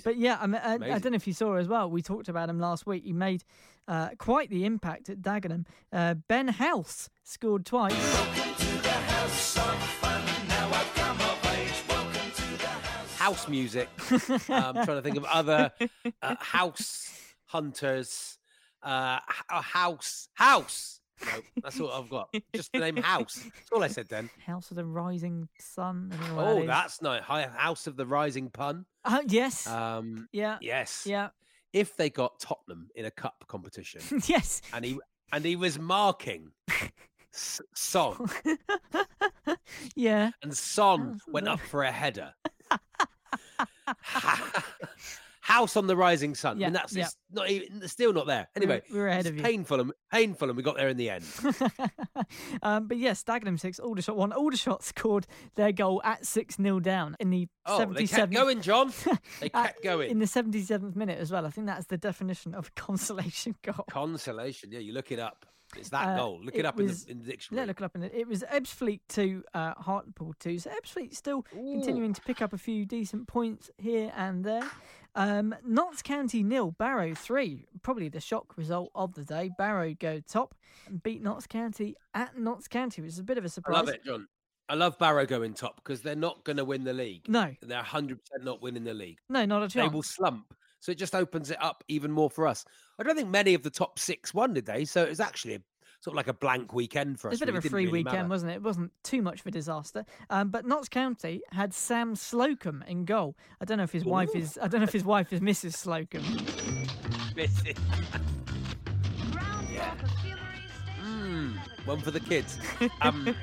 But 0.05 0.17
yeah, 0.17 0.39
I, 0.41 0.47
mean, 0.47 0.61
I, 0.65 0.75
I 0.75 0.99
don't 0.99 1.13
know 1.13 1.17
if 1.17 1.27
you 1.27 1.35
saw 1.35 1.57
as 1.57 1.69
well. 1.69 1.91
We 1.91 2.01
talked 2.01 2.29
about 2.29 2.49
him 2.49 2.59
last 2.59 2.87
week. 2.87 3.05
He 3.05 3.13
made 3.13 3.45
uh, 3.87 4.09
quite 4.19 4.49
the 4.49 4.65
impact 4.65 5.11
at 5.11 5.21
Dagenham. 5.21 5.67
Uh, 5.93 6.15
ben 6.15 6.49
House 6.49 7.11
scored 7.25 7.67
twice. 7.67 7.93
house 13.27 13.49
music. 13.49 13.89
uh, 14.13 14.19
I'm 14.49 14.75
trying 14.75 14.87
to 14.87 15.03
think 15.03 15.17
of 15.17 15.25
other 15.25 15.73
uh, 16.23 16.37
house 16.39 17.11
hunters. 17.47 18.39
Uh, 18.83 19.19
h- 19.29 19.45
a 19.51 19.61
house, 19.61 20.29
house. 20.35 20.96
No, 21.25 21.41
that's 21.63 21.81
all 21.81 21.91
I've 21.91 22.11
got. 22.11 22.29
Just 22.55 22.73
the 22.73 22.79
name 22.81 22.97
house. 23.03 23.37
That's 23.43 23.73
all 23.73 23.83
I 23.83 23.89
said 23.89 24.09
then. 24.09 24.29
House 24.45 24.71
of 24.71 24.77
the 24.77 24.85
Rising 24.85 25.49
Sun. 25.59 26.11
I 26.13 26.17
don't 26.17 26.29
know 26.29 26.35
what 26.37 26.47
Oh, 26.47 26.61
that 26.61 26.67
that's 26.67 27.01
nice. 27.03 27.23
Hi- 27.23 27.49
House 27.57 27.87
of 27.87 27.97
the 27.97 28.07
Rising 28.07 28.51
Pun. 28.51 28.85
Oh, 29.05 29.23
yes. 29.27 29.67
Um, 29.67 30.29
yeah. 30.33 30.59
yes. 30.61 31.05
Yeah. 31.07 31.29
If 31.73 31.97
they 31.97 32.11
got 32.11 32.39
Tottenham 32.41 32.89
in 32.95 33.05
a 33.07 33.11
cup 33.11 33.45
competition, 33.49 34.01
yes. 34.27 34.61
and 34.73 34.85
he 34.85 34.99
and 35.33 35.45
he 35.45 35.57
was 35.57 35.79
marking 35.79 36.53
S- 37.35 37.61
Son, 37.75 38.17
Yeah. 39.95 40.31
and 40.43 40.57
Son 40.57 41.19
went 41.29 41.49
up 41.49 41.61
for 41.61 41.83
a 41.83 41.91
header. 41.93 42.33
House 45.47 45.77
on 45.77 45.87
the 45.87 45.97
Rising 45.97 46.35
Sun. 46.35 46.59
Yeah, 46.59 46.67
mean, 46.67 46.73
that's 46.73 46.93
yeah. 46.97 47.07
not 47.31 47.49
even, 47.49 47.87
still 47.87 48.13
not 48.13 48.27
there. 48.27 48.49
Anyway, 48.57 48.83
we 48.93 48.99
were 48.99 49.07
ahead 49.07 49.21
it's 49.21 49.29
of 49.29 49.37
you. 49.37 49.43
painful 49.45 49.79
and 49.79 49.93
painful, 50.13 50.49
and 50.49 50.57
we 50.57 50.63
got 50.65 50.77
there 50.77 50.89
in 50.89 50.97
the 50.97 51.09
end. 51.09 51.25
um, 52.63 52.89
but 52.89 52.97
yes, 52.97 53.23
Dagenham 53.23 53.59
six, 53.59 53.79
Aldershot 53.79 54.17
one. 54.17 54.33
Aldershot 54.33 54.83
scored 54.83 55.27
their 55.55 55.71
goal 55.73 56.01
at 56.05 56.27
six 56.27 56.57
0 56.57 56.81
down 56.81 57.17
in 57.21 57.31
the 57.31 57.47
Oh, 57.65 57.85
they 57.93 58.07
kept 58.07 58.33
77th. 58.33 58.35
going, 58.35 58.61
John. 58.61 58.93
They 59.41 59.49
kept 59.49 59.83
going. 59.83 60.11
in 60.11 60.19
the 60.19 60.27
77th 60.27 60.97
minute 60.97 61.19
as 61.19 61.31
well. 61.31 61.47
I 61.47 61.51
think 61.51 61.67
that's 61.69 61.87
the 61.87 61.99
definition 61.99 62.55
of 62.55 62.69
a 62.69 62.71
consolation 62.81 63.55
goal. 63.63 63.85
Consolation. 63.91 64.73
Yeah, 64.73 64.81
you 64.81 64.93
look 64.93 65.13
it 65.13 65.19
up. 65.19 65.47
It's 65.77 65.89
that 65.91 66.09
Uh, 66.11 66.17
goal. 66.17 66.41
Look 66.45 66.55
it, 66.55 66.61
it 66.61 66.65
up 66.67 66.77
was- 66.77 67.05
in, 67.05 67.07
the, 67.07 67.13
in 67.13 67.19
the 67.19 67.25
Yeah, 67.25 67.31
dictionary. 67.33 67.67
look 67.67 67.81
it 67.81 67.85
up 67.85 67.97
in 67.97 68.03
it. 68.05 68.13
It 68.15 68.29
was 68.29 68.43
Ebbsfleet 68.45 69.01
two, 69.09 69.43
uh, 69.53 69.75
Hartlepool 69.75 70.35
two. 70.39 70.59
So 70.59 70.71
Ebbsfleet 70.71 71.15
still 71.15 71.43
continuing 71.43 72.15
to 72.15 72.21
pick 72.23 72.41
up 72.41 72.53
a 72.53 72.59
few 72.59 72.87
decent 72.87 73.27
points 73.27 73.71
here 73.79 74.13
and 74.17 74.45
there. 74.45 74.63
Um, 75.17 75.55
Notts 75.67 76.03
County 76.03 76.43
nil, 76.43 76.73
Barrow 76.73 77.15
three. 77.15 77.67
Probably 77.83 78.09
the 78.09 78.21
shock 78.21 78.57
result 78.57 78.91
of 78.95 79.15
the 79.15 79.25
day. 79.25 79.51
Barrow 79.57 79.95
go 79.99 80.21
top 80.21 80.55
and 80.87 81.03
beat 81.03 81.23
Notts 81.23 81.47
County 81.47 81.97
at 82.15 82.39
Notts 82.39 82.69
County, 82.69 83.01
which 83.03 83.13
is 83.13 83.19
a 83.19 83.25
bit 83.25 83.39
of 83.39 83.45
a 83.45 83.49
surprise. 83.49 83.75
I 83.77 83.81
love 83.81 83.89
it, 83.89 84.05
John. 84.05 84.29
I 84.69 84.75
love 84.75 84.99
Barrow 84.99 85.25
going 85.27 85.55
top 85.55 85.77
because 85.77 86.03
they're 86.03 86.17
not 86.17 86.45
going 86.45 86.57
to 86.57 86.65
win 86.65 86.85
the 86.85 86.93
league. 86.93 87.29
No, 87.29 87.55
They're 87.63 87.83
100% 87.83 88.19
not 88.43 88.61
winning 88.63 88.85
the 88.85 88.95
league. 88.95 89.19
no, 89.29 89.45
not 89.45 89.63
a 89.63 89.69
chance. 89.69 89.89
They 89.89 89.95
will 89.95 90.03
slump. 90.03 90.53
So 90.81 90.93
it 90.93 90.99
just 90.99 91.15
opens 91.15 91.51
it 91.51 91.63
up 91.63 91.83
even 91.89 92.11
more 92.11 92.29
for 92.29 92.47
us. 92.47 92.65
I 92.99 93.03
don't 93.05 93.17
think 93.17 93.31
many 93.31 93.55
of 93.55 93.63
the 93.63 93.71
top 93.71 93.99
six 93.99 94.35
won, 94.35 94.55
today. 94.55 94.85
So 94.85 95.03
it 95.03 95.09
was 95.09 95.21
actually 95.21 95.55
a 95.55 95.61
sort 96.07 96.15
of 96.15 96.19
like 96.19 96.29
a 96.29 96.39
blank 96.39 96.73
weekend 96.73 97.19
for 97.19 97.27
us. 97.27 97.33
It's 97.35 97.43
a 97.43 97.47
bit 97.47 97.53
really. 97.53 97.59
of 97.59 97.65
a 97.65 97.69
free 97.69 97.87
really 97.87 98.05
weekend, 98.05 98.17
matter. 98.17 98.29
wasn't 98.29 98.53
it? 98.53 98.55
It 98.55 98.63
wasn't 98.63 98.93
too 99.03 99.23
much 99.23 99.41
of 99.41 99.47
a 99.49 99.51
disaster. 99.51 100.05
Um, 100.31 100.51
but 100.51 100.65
Notts 100.65 100.89
County 100.89 101.43
had 101.51 101.75
Sam 101.75 102.15
Slocombe 102.15 102.87
in 102.87 103.05
goal. 103.05 103.37
I 103.61 103.65
don't 103.65 103.79
know 103.79 103.83
if 103.83 103.91
his 103.91 104.05
wife 104.05 104.29
is. 104.37 104.57
I 104.63 104.69
don't 104.69 104.83
know 104.83 104.87
if 104.87 104.93
his 104.93 105.05
wife 105.05 105.33
is 105.33 105.41
Mrs. 105.41 105.73
Slocombe. 105.73 106.23
Mrs. 107.35 107.77
Mm, 111.05 111.57
one 111.87 111.99
for 111.99 112.13
the 112.13 112.21
kids. 112.21 112.59
Um, 113.01 113.35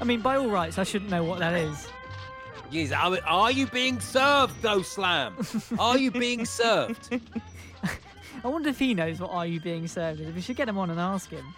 I 0.00 0.04
mean, 0.04 0.20
by 0.20 0.36
all 0.36 0.48
rights, 0.48 0.78
I 0.78 0.84
shouldn't 0.84 1.10
know 1.10 1.24
what 1.24 1.40
that 1.40 1.54
is. 1.54 1.88
yes, 2.70 2.92
are, 2.92 3.18
are 3.26 3.50
you 3.50 3.66
being 3.66 3.98
served, 3.98 4.62
though, 4.62 4.82
Slam? 4.82 5.34
Are 5.78 5.98
you 5.98 6.12
being 6.12 6.44
served? 6.44 7.20
I 8.44 8.48
wonder 8.48 8.68
if 8.68 8.78
he 8.78 8.94
knows 8.94 9.20
what 9.20 9.30
"Are 9.30 9.46
You 9.46 9.60
Being 9.60 9.86
Served" 9.86 10.20
We 10.34 10.40
should 10.40 10.56
get 10.56 10.68
him 10.68 10.78
on 10.78 10.90
and 10.90 10.98
ask 10.98 11.30
him. 11.30 11.54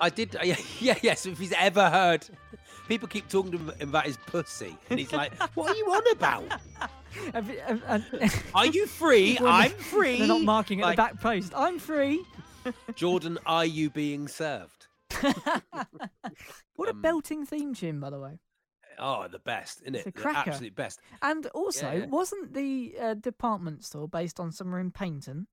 I 0.00 0.10
did. 0.10 0.36
Yeah, 0.44 0.56
yeah, 0.80 0.98
yes. 1.02 1.26
If 1.26 1.38
he's 1.38 1.52
ever 1.58 1.88
heard, 1.90 2.26
people 2.88 3.08
keep 3.08 3.28
talking 3.28 3.52
to 3.52 3.58
him 3.58 3.72
about 3.80 4.04
his 4.06 4.16
pussy, 4.26 4.76
and 4.90 4.98
he's 4.98 5.12
like, 5.12 5.32
"What 5.56 5.70
are 5.70 5.76
you 5.76 5.86
on 5.86 6.02
about? 6.12 6.60
Have 7.32 7.48
you- 7.48 7.60
have- 7.60 7.82
have- 7.84 8.44
Are 8.56 8.66
you 8.66 8.86
free? 8.86 9.38
I'm 9.40 9.70
free." 9.70 10.18
They're 10.18 10.26
not 10.26 10.42
marking 10.42 10.80
at 10.80 10.86
Like, 10.86 10.96
the 10.96 11.02
back 11.02 11.20
post. 11.20 11.52
I'm 11.54 11.78
free. 11.78 12.24
Jordan, 12.96 13.38
are 13.46 13.64
you 13.66 13.90
being 13.90 14.26
served? 14.26 14.86
What 16.76 16.88
a 16.88 16.92
Um, 16.92 17.02
belting 17.02 17.46
theme 17.46 17.74
tune, 17.74 18.00
by 18.00 18.10
the 18.10 18.18
way. 18.18 18.38
Oh, 18.98 19.26
the 19.28 19.38
best, 19.38 19.82
isn't 19.82 19.94
It's 19.96 20.06
it? 20.06 20.14
a 20.16 20.22
The 20.22 20.28
absolute 20.30 20.74
best. 20.74 21.00
And 21.22 21.46
also, 21.48 21.90
yeah. 21.90 22.06
wasn't 22.06 22.54
the 22.54 22.94
uh, 23.00 23.14
department 23.14 23.84
store 23.84 24.08
based 24.08 24.38
on 24.40 24.50
somewhere 24.52 24.80
in 24.80 24.90
Paignton? 24.92 25.46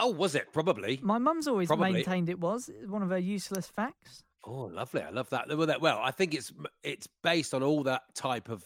Oh, 0.00 0.10
was 0.10 0.34
it? 0.34 0.52
Probably. 0.52 0.98
My 1.02 1.18
mum's 1.18 1.46
always 1.46 1.68
Probably. 1.68 1.92
maintained 1.92 2.28
it 2.28 2.40
was 2.40 2.70
one 2.86 3.02
of 3.02 3.10
her 3.10 3.18
useless 3.18 3.66
facts. 3.68 4.22
Oh, 4.44 4.62
lovely. 4.72 5.02
I 5.02 5.10
love 5.10 5.28
that. 5.30 5.48
Well, 5.48 5.66
that- 5.66 5.80
well, 5.80 6.00
I 6.02 6.10
think 6.10 6.34
it's 6.34 6.52
it's 6.82 7.06
based 7.22 7.52
on 7.54 7.62
all 7.62 7.82
that 7.84 8.02
type 8.14 8.48
of. 8.48 8.64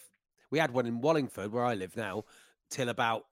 We 0.50 0.58
had 0.60 0.70
one 0.72 0.86
in 0.86 1.00
Wallingford, 1.00 1.50
where 1.52 1.64
I 1.64 1.74
live 1.74 1.96
now, 1.96 2.24
till 2.70 2.88
about 2.88 3.24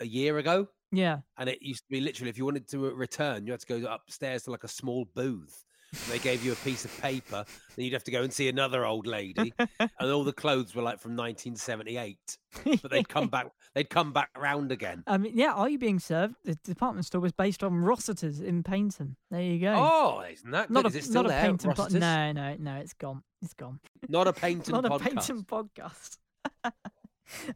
a 0.00 0.06
year 0.06 0.36
ago, 0.38 0.68
Yeah. 0.92 1.20
and 1.38 1.48
it 1.48 1.62
used 1.62 1.84
to 1.84 1.88
be 1.88 2.00
literally 2.00 2.28
if 2.30 2.36
you 2.36 2.44
wanted 2.44 2.68
to 2.68 2.88
uh, 2.88 2.90
return, 2.90 3.46
you 3.46 3.52
had 3.52 3.60
to 3.60 3.80
go 3.80 3.86
upstairs 3.90 4.42
to 4.44 4.50
like 4.50 4.64
a 4.64 4.68
small 4.68 5.06
booth. 5.14 5.64
They 6.08 6.18
gave 6.18 6.44
you 6.44 6.52
a 6.52 6.56
piece 6.56 6.84
of 6.84 7.00
paper, 7.00 7.44
then 7.74 7.84
you'd 7.84 7.94
have 7.94 8.04
to 8.04 8.10
go 8.12 8.22
and 8.22 8.32
see 8.32 8.48
another 8.48 8.86
old 8.86 9.06
lady, 9.06 9.52
and 9.78 9.90
all 10.00 10.22
the 10.22 10.32
clothes 10.32 10.74
were 10.74 10.82
like 10.82 11.00
from 11.00 11.16
1978, 11.16 12.38
but 12.80 12.90
they'd 12.90 13.08
come 13.08 13.28
back. 13.28 13.48
They'd 13.74 13.90
come 13.90 14.12
back 14.12 14.30
around 14.36 14.70
again. 14.70 15.02
I 15.06 15.18
mean, 15.18 15.32
yeah, 15.36 15.52
Are 15.52 15.68
You 15.68 15.78
Being 15.78 15.98
Served? 15.98 16.36
The 16.44 16.54
department 16.56 17.06
store 17.06 17.20
was 17.20 17.32
based 17.32 17.64
on 17.64 17.72
Rossiter's 17.72 18.40
in 18.40 18.62
Paignton. 18.62 19.16
There 19.30 19.42
you 19.42 19.58
go. 19.58 19.74
Oh, 19.76 20.24
isn't 20.30 20.50
that 20.50 20.70
not 20.70 20.84
a, 20.84 20.88
Is 20.88 20.94
it 20.96 21.04
still 21.04 21.24
not 21.24 21.26
a 21.26 21.28
there? 21.34 21.44
Paignton 21.52 21.74
Rossiter's? 21.76 21.94
No, 21.94 22.32
no, 22.32 22.56
no, 22.58 22.76
it's 22.76 22.92
gone. 22.92 23.22
It's 23.42 23.54
gone. 23.54 23.80
Not 24.08 24.28
a 24.28 24.32
Paignton 24.34 24.70
not 24.70 24.84
a 24.84 24.90
podcast. 24.90 25.44
Paignton 25.44 25.46
podcast. 25.46 26.18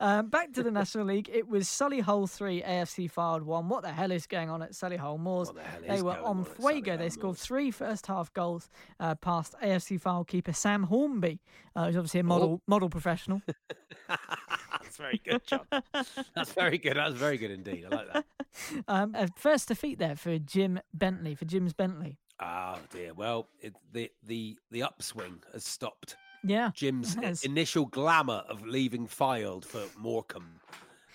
um, 0.01 0.29
back 0.29 0.53
to 0.55 0.63
the 0.63 0.71
National 0.81 1.07
League. 1.07 1.31
It 1.33 1.49
was 1.49 1.67
Solihull 1.69 2.31
3, 2.31 2.63
AFC 2.63 3.11
Fylde 3.11 3.43
1. 3.43 3.69
What 3.69 3.83
the 3.83 3.91
hell 3.93 4.11
is 4.13 4.27
going 4.27 4.51
on 4.51 4.63
at 4.63 4.73
Solihull 4.73 5.19
Moors? 5.19 5.51
The 5.51 5.63
They 5.87 6.03
were 6.03 6.19
on 6.19 6.39
on 6.39 6.45
fuego. 6.45 6.97
They 6.97 7.09
scored 7.11 7.37
three 7.37 7.71
first 7.71 8.07
half 8.07 8.33
goals 8.33 8.69
uh, 9.01 9.15
past 9.17 9.55
AFC 9.63 10.01
Fylde 10.01 10.27
keeper 10.29 10.53
Sam 10.53 10.85
Hornby, 10.85 11.41
uh, 11.77 11.87
who's 11.87 11.97
obviously 11.97 12.21
a 12.21 12.25
Oh. 12.25 12.27
model 12.27 12.63
model 12.67 12.89
professional. 12.91 13.43
That's 14.09 14.97
very 14.97 15.21
good, 15.25 15.45
John. 15.47 15.67
That's 16.35 16.53
very 16.53 16.79
good. 16.79 16.97
That's 16.97 17.15
very 17.15 17.37
good 17.39 17.51
indeed. 17.51 17.87
I 17.91 17.95
like 17.95 18.13
that. 18.13 18.25
um, 18.89 19.15
a 19.15 19.29
first 19.37 19.69
defeat 19.69 19.99
there 19.99 20.17
for 20.17 20.39
Jim 20.39 20.81
Bentley, 20.93 21.35
for 21.35 21.45
Jim's 21.45 21.73
Bentley. 21.73 22.19
Oh 22.41 22.79
dear. 22.91 23.13
Well, 23.15 23.49
it, 23.61 23.75
the 23.93 24.11
the 24.25 24.57
the 24.71 24.83
upswing 24.83 25.43
has 25.53 25.65
stopped. 25.65 26.17
Yeah. 26.45 26.71
Jim's 26.75 27.17
initial 27.45 27.87
glamour 27.87 28.45
of 28.49 28.65
leaving 28.67 29.07
Fylde 29.07 29.65
for 29.65 29.83
Morecambe 29.99 30.61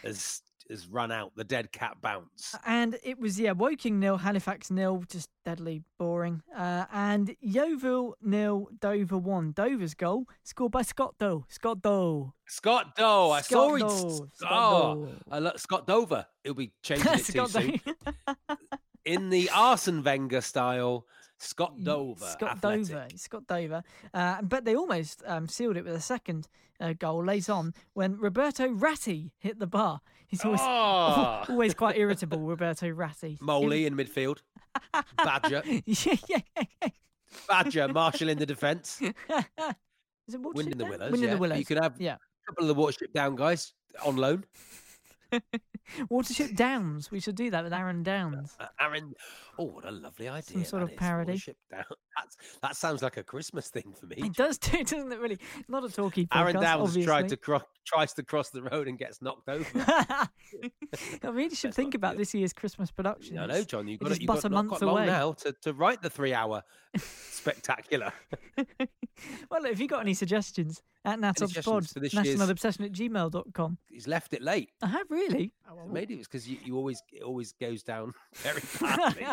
has 0.03 0.41
has 0.69 0.85
run 0.87 1.11
out. 1.11 1.31
The 1.35 1.43
dead 1.43 1.71
cat 1.71 1.97
bounce. 1.99 2.55
And 2.63 2.99
it 3.03 3.17
was, 3.17 3.39
yeah, 3.39 3.53
Woking 3.53 3.99
nil, 3.99 4.17
Halifax 4.17 4.69
nil, 4.69 5.03
just 5.09 5.27
deadly 5.43 5.81
boring. 5.97 6.43
Uh, 6.55 6.85
and 6.93 7.35
Yeovil 7.41 8.15
nil, 8.21 8.67
Dover 8.79 9.17
one. 9.17 9.51
Dover's 9.51 9.95
goal 9.95 10.27
scored 10.43 10.71
by 10.71 10.83
Scott 10.83 11.15
Doe. 11.17 11.43
Scott 11.49 11.81
Doe. 11.81 12.35
Scott 12.47 12.95
Doe. 12.95 13.31
I 13.31 13.41
saw 13.41 13.73
it. 13.77 13.79
Scott 14.35 14.51
Oh, 14.51 15.05
Doe. 15.05 15.09
I 15.31 15.39
lo- 15.39 15.53
Scott 15.55 15.87
Dover. 15.87 16.27
He'll 16.43 16.53
be 16.53 16.71
changing 16.83 17.13
it 17.13 17.25
too 17.25 17.47
Scott 17.47 17.49
soon. 17.49 17.81
In 19.05 19.29
the 19.31 19.49
Arsene 19.55 20.03
Wenger 20.03 20.41
style, 20.41 21.07
Scott 21.39 21.81
Dover. 21.83 22.25
Scott 22.25 22.51
athletic. 22.57 22.87
Dover. 22.87 23.07
Scott 23.15 23.47
Dover. 23.47 23.83
Uh, 24.13 24.41
but 24.41 24.65
they 24.65 24.75
almost 24.75 25.23
um, 25.25 25.47
sealed 25.47 25.77
it 25.77 25.85
with 25.85 25.95
a 25.95 26.01
second 26.01 26.47
uh, 26.79 26.93
goal 26.93 27.23
late 27.23 27.49
on 27.49 27.73
when 27.93 28.17
Roberto 28.17 28.67
Ratti 28.67 29.31
hit 29.39 29.57
the 29.59 29.67
bar. 29.67 30.01
He's 30.27 30.43
always, 30.45 30.59
Oh. 30.61 31.43
always 31.49 31.73
quite 31.73 31.97
irritable, 31.97 32.39
Roberto 32.39 32.87
Ratti. 32.87 33.37
Moley 33.41 33.85
in 33.85 33.95
midfield. 33.95 34.39
Badger. 35.17 35.63
yeah, 35.85 36.15
yeah. 36.27 36.89
Badger. 37.47 37.87
Marshall 37.87 38.29
in 38.29 38.37
the 38.37 38.45
defence. 38.45 39.01
Is 39.01 39.13
it 40.35 40.41
Wind 40.41 40.71
in 40.71 40.77
the 40.77 40.85
Willows. 40.85 41.11
Wind 41.11 41.23
in 41.23 41.29
yeah. 41.29 41.35
the 41.35 41.39
Willows. 41.39 41.57
You 41.59 41.65
can 41.65 41.77
have 41.81 41.95
Yeah. 41.99 42.15
a 42.15 42.45
couple 42.51 42.69
of 42.69 42.75
the 42.75 42.81
Watership 42.81 43.13
Down 43.13 43.35
guys 43.35 43.73
on 44.05 44.17
loan. 44.17 44.43
Watership 46.11 46.55
Downs. 46.55 47.11
We 47.11 47.19
should 47.19 47.35
do 47.35 47.49
that 47.51 47.63
with 47.63 47.73
Aaron 47.73 48.03
Downes. 48.03 48.55
Uh, 48.59 48.67
Aaron, 48.79 49.13
oh, 49.57 49.65
what 49.65 49.85
a 49.85 49.91
lovely 49.91 50.27
idea! 50.27 50.57
Some 50.57 50.65
sort 50.65 50.83
of 50.83 50.95
parody. 50.95 51.33
Watership 51.33 51.55
Down. 51.71 51.83
That's, 52.17 52.37
that 52.61 52.75
sounds 52.75 53.01
like 53.01 53.17
a 53.17 53.23
Christmas 53.23 53.69
thing 53.69 53.93
for 53.99 54.05
me. 54.07 54.15
It 54.17 54.33
does 54.33 54.57
too, 54.57 54.77
doesn't 54.83 55.11
it? 55.11 55.19
Really, 55.19 55.39
not 55.67 55.83
a 55.83 55.89
talkie 55.89 56.25
podcast. 56.27 56.39
Aaron 56.39 56.55
Downes 56.55 56.81
obviously. 56.89 57.05
tried 57.05 57.29
to 57.29 57.37
cro- 57.37 57.61
tries 57.85 58.13
to 58.13 58.23
cross 58.23 58.49
the 58.49 58.63
road 58.63 58.87
and 58.87 58.97
gets 58.97 59.21
knocked 59.21 59.49
over. 59.49 59.65
I 59.85 60.27
really 61.23 61.55
should 61.55 61.69
That's 61.69 61.75
think 61.75 61.95
about 61.95 62.13
good. 62.13 62.21
this 62.21 62.33
year's 62.33 62.53
Christmas 62.53 62.91
production. 62.91 63.37
I 63.39 63.45
know, 63.45 63.63
John. 63.63 63.87
You've 63.87 63.99
got, 63.99 64.11
it, 64.11 64.21
you've 64.21 64.27
got 64.27 64.43
a 64.45 64.49
month 64.49 64.69
got 64.69 64.81
long 64.81 64.97
away. 64.97 65.05
now 65.07 65.33
to, 65.33 65.53
to 65.61 65.73
write 65.73 66.01
the 66.01 66.09
three-hour 66.09 66.63
spectacular. 66.97 68.11
Well, 69.51 69.65
if 69.65 69.81
you 69.81 69.87
got 69.89 69.99
any 69.99 70.13
suggestions 70.13 70.81
at 71.03 71.15
Any 71.15 71.23
natobspod, 71.23 71.49
suggestions 71.49 71.91
for 71.91 71.99
this 71.99 72.13
national 72.13 72.49
obsession 72.49 72.85
at 72.85 72.93
gmail.com. 72.93 73.77
He's 73.89 74.07
left 74.07 74.33
it 74.33 74.41
late. 74.41 74.69
I 74.81 74.87
have 74.87 75.07
really. 75.09 75.51
Maybe 75.91 76.13
it's 76.13 76.25
because 76.25 76.47
you, 76.47 76.57
you 76.63 76.77
always 76.77 77.03
it 77.11 77.23
always 77.23 77.51
goes 77.51 77.83
down 77.83 78.13
very 78.35 78.61
badly. 78.79 79.25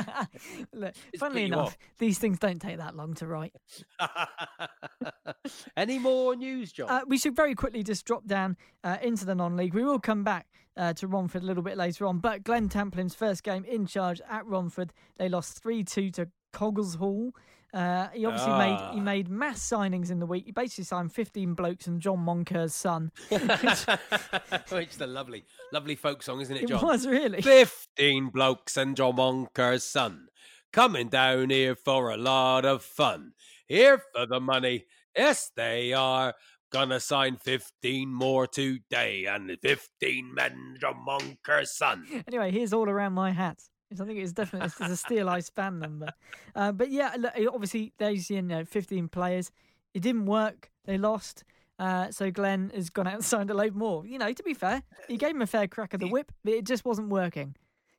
Look, 0.72 0.94
It's 1.12 1.20
funnily 1.20 1.44
enough, 1.44 1.68
off. 1.68 1.78
these 1.98 2.18
things 2.18 2.40
don't 2.40 2.60
take 2.60 2.78
that 2.78 2.96
long 2.96 3.14
to 3.14 3.28
write. 3.28 3.52
Any 5.76 5.98
more 6.00 6.34
news, 6.34 6.72
John? 6.72 6.88
Uh, 6.90 7.00
we 7.06 7.18
should 7.18 7.36
very 7.36 7.54
quickly 7.54 7.82
just 7.82 8.04
drop 8.04 8.26
down 8.26 8.56
uh, 8.82 8.96
into 9.02 9.24
the 9.24 9.34
non-league. 9.34 9.74
We 9.74 9.84
will 9.84 10.00
come 10.00 10.24
back 10.24 10.46
uh, 10.76 10.92
to 10.94 11.06
Romford 11.06 11.42
a 11.42 11.46
little 11.46 11.62
bit 11.62 11.76
later 11.76 12.06
on. 12.06 12.18
But 12.18 12.42
Glenn 12.42 12.68
Tamplin's 12.68 13.14
first 13.14 13.42
game 13.42 13.64
in 13.64 13.86
charge 13.86 14.20
at 14.28 14.44
Romford, 14.46 14.92
they 15.16 15.28
lost 15.28 15.62
three-two 15.62 16.10
to 16.12 16.28
Coggeshall. 16.56 17.30
Uh, 17.74 18.08
he 18.14 18.24
obviously 18.24 18.52
made 18.56 18.78
he 18.94 19.00
Ah. 19.00 19.02
made 19.02 19.28
mass 19.28 19.58
signings 19.60 20.10
in 20.10 20.18
the 20.18 20.24
week. 20.26 20.46
He 20.46 20.52
basically 20.52 20.84
signed 20.84 21.12
15 21.12 21.52
blokes 21.54 21.86
and 21.86 22.00
John 22.00 22.20
Monker's 22.20 22.74
son. 22.74 23.12
Which 23.28 24.88
is 24.90 25.00
a 25.00 25.06
lovely, 25.06 25.44
lovely 25.72 25.94
folk 25.96 26.22
song, 26.22 26.40
isn't 26.40 26.56
it, 26.56 26.62
It 26.64 26.68
John? 26.68 26.82
was 26.84 27.06
really. 27.06 27.42
Fifteen 27.42 28.28
blokes 28.30 28.76
and 28.76 28.96
John 28.96 29.16
Monker's 29.16 29.84
son 29.84 30.28
coming 30.72 31.08
down 31.08 31.50
here 31.50 31.74
for 31.74 32.10
a 32.10 32.16
lot 32.16 32.64
of 32.64 32.82
fun. 32.82 33.32
Here 33.66 34.00
for 34.14 34.26
the 34.26 34.40
money, 34.40 34.86
yes 35.16 35.50
they 35.54 35.92
are. 35.92 36.34
Gonna 36.72 36.98
sign 37.00 37.36
fifteen 37.36 38.08
more 38.12 38.46
today, 38.46 39.24
and 39.26 39.56
fifteen 39.62 40.34
men, 40.34 40.76
John 40.80 41.04
Monker's 41.04 41.72
son. 41.76 42.06
Anyway, 42.26 42.50
here's 42.50 42.72
all 42.72 42.88
around 42.88 43.12
my 43.12 43.30
hat. 43.32 43.58
I 43.92 44.04
think 44.04 44.18
it's 44.18 44.32
definitely 44.32 44.66
it's 44.66 44.80
a 44.80 44.96
stylized 44.96 45.52
fan 45.54 45.78
number. 45.78 46.08
Uh, 46.54 46.72
but 46.72 46.90
yeah, 46.90 47.14
look, 47.18 47.32
obviously 47.52 47.92
there's 47.98 48.28
you 48.30 48.42
know 48.42 48.64
15 48.64 49.08
players. 49.08 49.50
It 49.94 50.02
didn't 50.02 50.26
work. 50.26 50.70
They 50.84 50.98
lost. 50.98 51.44
Uh, 51.78 52.10
so 52.10 52.30
Glenn 52.30 52.70
has 52.74 52.90
gone 52.90 53.06
out 53.06 53.14
and 53.14 53.24
signed 53.34 53.50
a 53.50 53.54
load 53.54 53.74
more. 53.74 54.04
You 54.06 54.18
know, 54.18 54.32
to 54.32 54.42
be 54.42 54.54
fair, 54.54 54.82
he 55.08 55.16
gave 55.16 55.30
him 55.30 55.42
a 55.42 55.46
fair 55.46 55.68
crack 55.68 55.94
of 55.94 56.00
the 56.00 56.08
whip, 56.08 56.32
but 56.44 56.54
it 56.54 56.64
just 56.66 56.84
wasn't 56.84 57.10
working. 57.10 57.54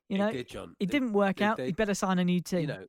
You 0.08 0.18
know, 0.18 0.32
did, 0.32 0.48
John. 0.48 0.74
it 0.80 0.86
They- 0.86 0.92
didn't 0.92 1.12
work 1.12 1.36
they- 1.36 1.44
out. 1.44 1.58
he 1.60 1.72
better 1.72 1.94
sign 1.94 2.18
a 2.18 2.24
new 2.24 2.40
team. 2.40 2.60
you 2.60 2.66
know, 2.66 2.86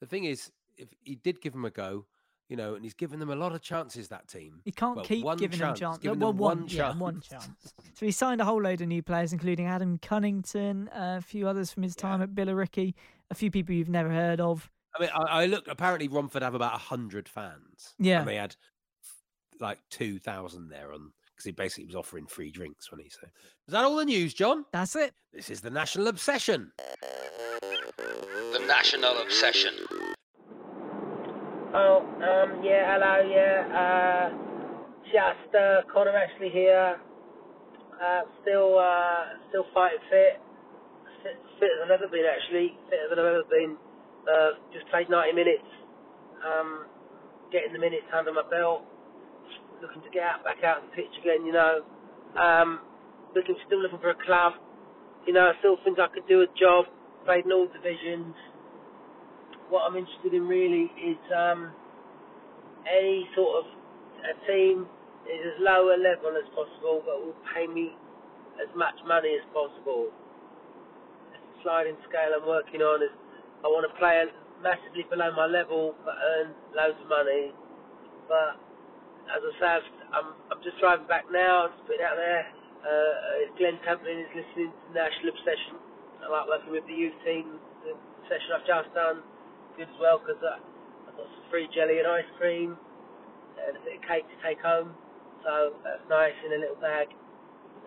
the 0.00 0.06
thing 0.06 0.24
is, 0.24 0.50
if 0.76 0.88
he 1.02 1.16
did 1.16 1.40
give 1.40 1.54
him 1.54 1.64
a 1.64 1.70
go, 1.70 2.06
you 2.48 2.56
know, 2.56 2.74
and 2.74 2.84
he's 2.84 2.94
given 2.94 3.18
them 3.18 3.30
a 3.30 3.34
lot 3.36 3.52
of 3.54 3.62
chances. 3.62 4.08
That 4.08 4.28
team. 4.28 4.60
he 4.64 4.72
can't 4.72 4.96
Well, 4.96 5.04
keep 5.04 5.24
one 5.24 5.38
giving 5.38 5.58
chance, 5.58 5.80
them 5.80 5.90
chance. 5.92 5.98
giving 6.02 6.18
well, 6.20 6.32
them 6.32 6.38
one, 6.38 6.58
one 6.60 6.68
yeah, 6.68 6.94
one 6.96 7.20
chance. 7.20 7.72
So 7.94 8.04
he 8.06 8.12
signed 8.12 8.40
a 8.40 8.44
whole 8.44 8.60
load 8.62 8.80
of 8.80 8.88
new 8.88 9.02
players, 9.02 9.32
including 9.32 9.66
Adam 9.66 9.98
Cunnington, 9.98 10.88
uh, 10.88 11.16
a 11.18 11.22
few 11.22 11.48
others 11.48 11.72
from 11.72 11.82
his 11.82 11.94
time 11.96 12.20
Yeah. 12.20 12.24
at 12.24 12.30
Billericay, 12.34 12.94
a 13.30 13.34
few 13.34 13.50
people 13.50 13.74
you've 13.74 13.88
never 13.88 14.10
heard 14.10 14.40
of. 14.40 14.70
I 14.96 15.00
mean, 15.00 15.10
I, 15.14 15.42
I 15.42 15.46
look. 15.46 15.66
Apparently, 15.68 16.06
Romford 16.08 16.42
have 16.42 16.54
about 16.54 16.72
hundred 16.78 17.28
fans. 17.28 17.94
Yeah. 17.98 18.20
and 18.20 18.28
they 18.28 18.36
had 18.36 18.54
like 19.60 19.78
two 19.90 20.18
thousand 20.18 20.68
there 20.68 20.92
on 20.92 21.12
because 21.32 21.44
he 21.46 21.50
basically 21.52 21.86
was 21.86 21.96
offering 21.96 22.26
free 22.26 22.50
drinks 22.52 22.90
when 22.92 23.00
he 23.00 23.08
said. 23.10 23.30
Is 23.66 23.72
that 23.72 23.84
all 23.84 23.96
the 23.96 24.04
news, 24.04 24.34
John? 24.34 24.64
That's 24.72 24.94
it. 24.94 25.14
This 25.32 25.50
is 25.50 25.60
the 25.60 25.70
national 25.70 26.06
obsession. 26.06 26.70
The 27.60 28.64
National 28.68 29.18
Obsession. 29.22 29.72
Oh, 31.74 32.06
um, 32.22 32.62
yeah, 32.62 32.86
hello, 32.94 33.26
yeah. 33.26 33.66
Uh, 33.74 34.26
just 35.10 35.50
uh, 35.58 35.82
Connor 35.92 36.14
Ashley 36.14 36.48
here. 36.48 36.96
Uh, 37.98 38.22
still, 38.42 38.78
uh, 38.78 39.34
still 39.50 39.66
fighting 39.74 39.98
fit. 40.08 40.38
fit. 41.24 41.36
Fitter 41.58 41.76
than 41.82 41.90
I've 41.90 41.98
ever 41.98 42.10
been, 42.12 42.24
actually. 42.30 42.78
Fitter 42.86 43.10
than 43.10 43.18
I've 43.18 43.42
ever 43.42 43.50
been. 43.50 43.76
Uh, 44.22 44.50
just 44.72 44.86
played 44.94 45.10
90 45.10 45.34
minutes. 45.34 45.66
Um, 46.46 46.86
getting 47.50 47.72
the 47.74 47.80
minutes 47.82 48.06
under 48.16 48.32
my 48.32 48.46
belt. 48.48 48.86
Looking 49.82 50.02
to 50.02 50.10
get 50.14 50.22
out, 50.22 50.44
back 50.44 50.62
out 50.62 50.82
and 50.82 50.92
pitch 50.94 51.10
again, 51.20 51.44
you 51.44 51.52
know. 51.52 51.82
Um, 52.38 52.80
looking, 53.34 53.56
still 53.66 53.82
looking 53.82 53.98
for 53.98 54.10
a 54.10 54.20
club. 54.24 54.54
You 55.26 55.34
know, 55.34 55.50
I 55.50 55.58
still 55.58 55.76
think 55.84 55.98
I 55.98 56.06
could 56.06 56.28
do 56.28 56.42
a 56.42 56.48
job. 56.54 56.86
Played 57.26 57.46
in 57.46 57.52
all 57.52 57.66
divisions 57.66 58.36
what 59.70 59.88
I'm 59.88 59.96
interested 59.96 60.34
in 60.34 60.46
really 60.46 60.92
is 61.00 61.20
um, 61.32 61.72
any 62.84 63.28
sort 63.34 63.64
of 63.64 63.66
a 64.24 64.34
team 64.46 64.86
is 65.24 65.40
as 65.40 65.56
low 65.60 65.88
a 65.92 65.98
level 65.98 66.36
as 66.36 66.48
possible, 66.52 67.00
but 67.04 67.16
will 67.20 67.38
pay 67.54 67.66
me 67.66 67.96
as 68.60 68.68
much 68.76 68.96
money 69.08 69.36
as 69.36 69.44
possible. 69.52 70.12
The 71.32 71.38
sliding 71.64 71.96
scale 72.08 72.36
I'm 72.36 72.46
working 72.46 72.80
on 72.84 73.02
is 73.02 73.12
I 73.64 73.68
want 73.68 73.88
to 73.88 73.94
play 73.96 74.20
massively 74.60 75.08
below 75.08 75.32
my 75.32 75.48
level, 75.48 75.96
but 76.04 76.16
earn 76.16 76.52
loads 76.76 77.00
of 77.00 77.08
money. 77.08 77.52
But 78.28 78.60
as 79.32 79.40
I 79.40 79.52
said, 79.60 79.82
I'm 80.12 80.36
I'm 80.52 80.60
just 80.60 80.76
driving 80.80 81.08
back 81.08 81.24
now, 81.32 81.72
just 81.72 81.84
putting 81.88 82.04
it 82.04 82.08
out 82.08 82.20
there. 82.20 82.44
Uh, 82.84 83.48
Glenn 83.56 83.80
Tamplin 83.88 84.20
is 84.20 84.32
listening 84.36 84.68
to 84.68 84.86
National 84.92 85.32
Obsession. 85.32 85.80
I 86.20 86.28
like 86.28 86.48
working 86.48 86.72
with 86.72 86.84
the 86.84 86.92
youth 86.92 87.16
team. 87.24 87.56
The 87.80 87.96
session 88.28 88.52
I've 88.52 88.68
just 88.68 88.92
done 88.92 89.24
good 89.76 89.90
as 89.90 89.98
well 90.00 90.18
because 90.22 90.40
uh, 90.42 90.58
I've 91.08 91.16
got 91.16 91.28
some 91.28 91.44
free 91.50 91.68
jelly 91.74 91.98
and 92.00 92.08
ice 92.08 92.28
cream 92.38 92.76
and 93.58 93.76
a 93.76 93.82
bit 93.82 93.98
of 94.00 94.04
cake 94.08 94.26
to 94.28 94.36
take 94.44 94.60
home. 94.62 94.94
So 95.44 95.76
that's 95.84 96.04
nice 96.08 96.36
in 96.46 96.54
a 96.56 96.60
little 96.60 96.80
bag. 96.80 97.10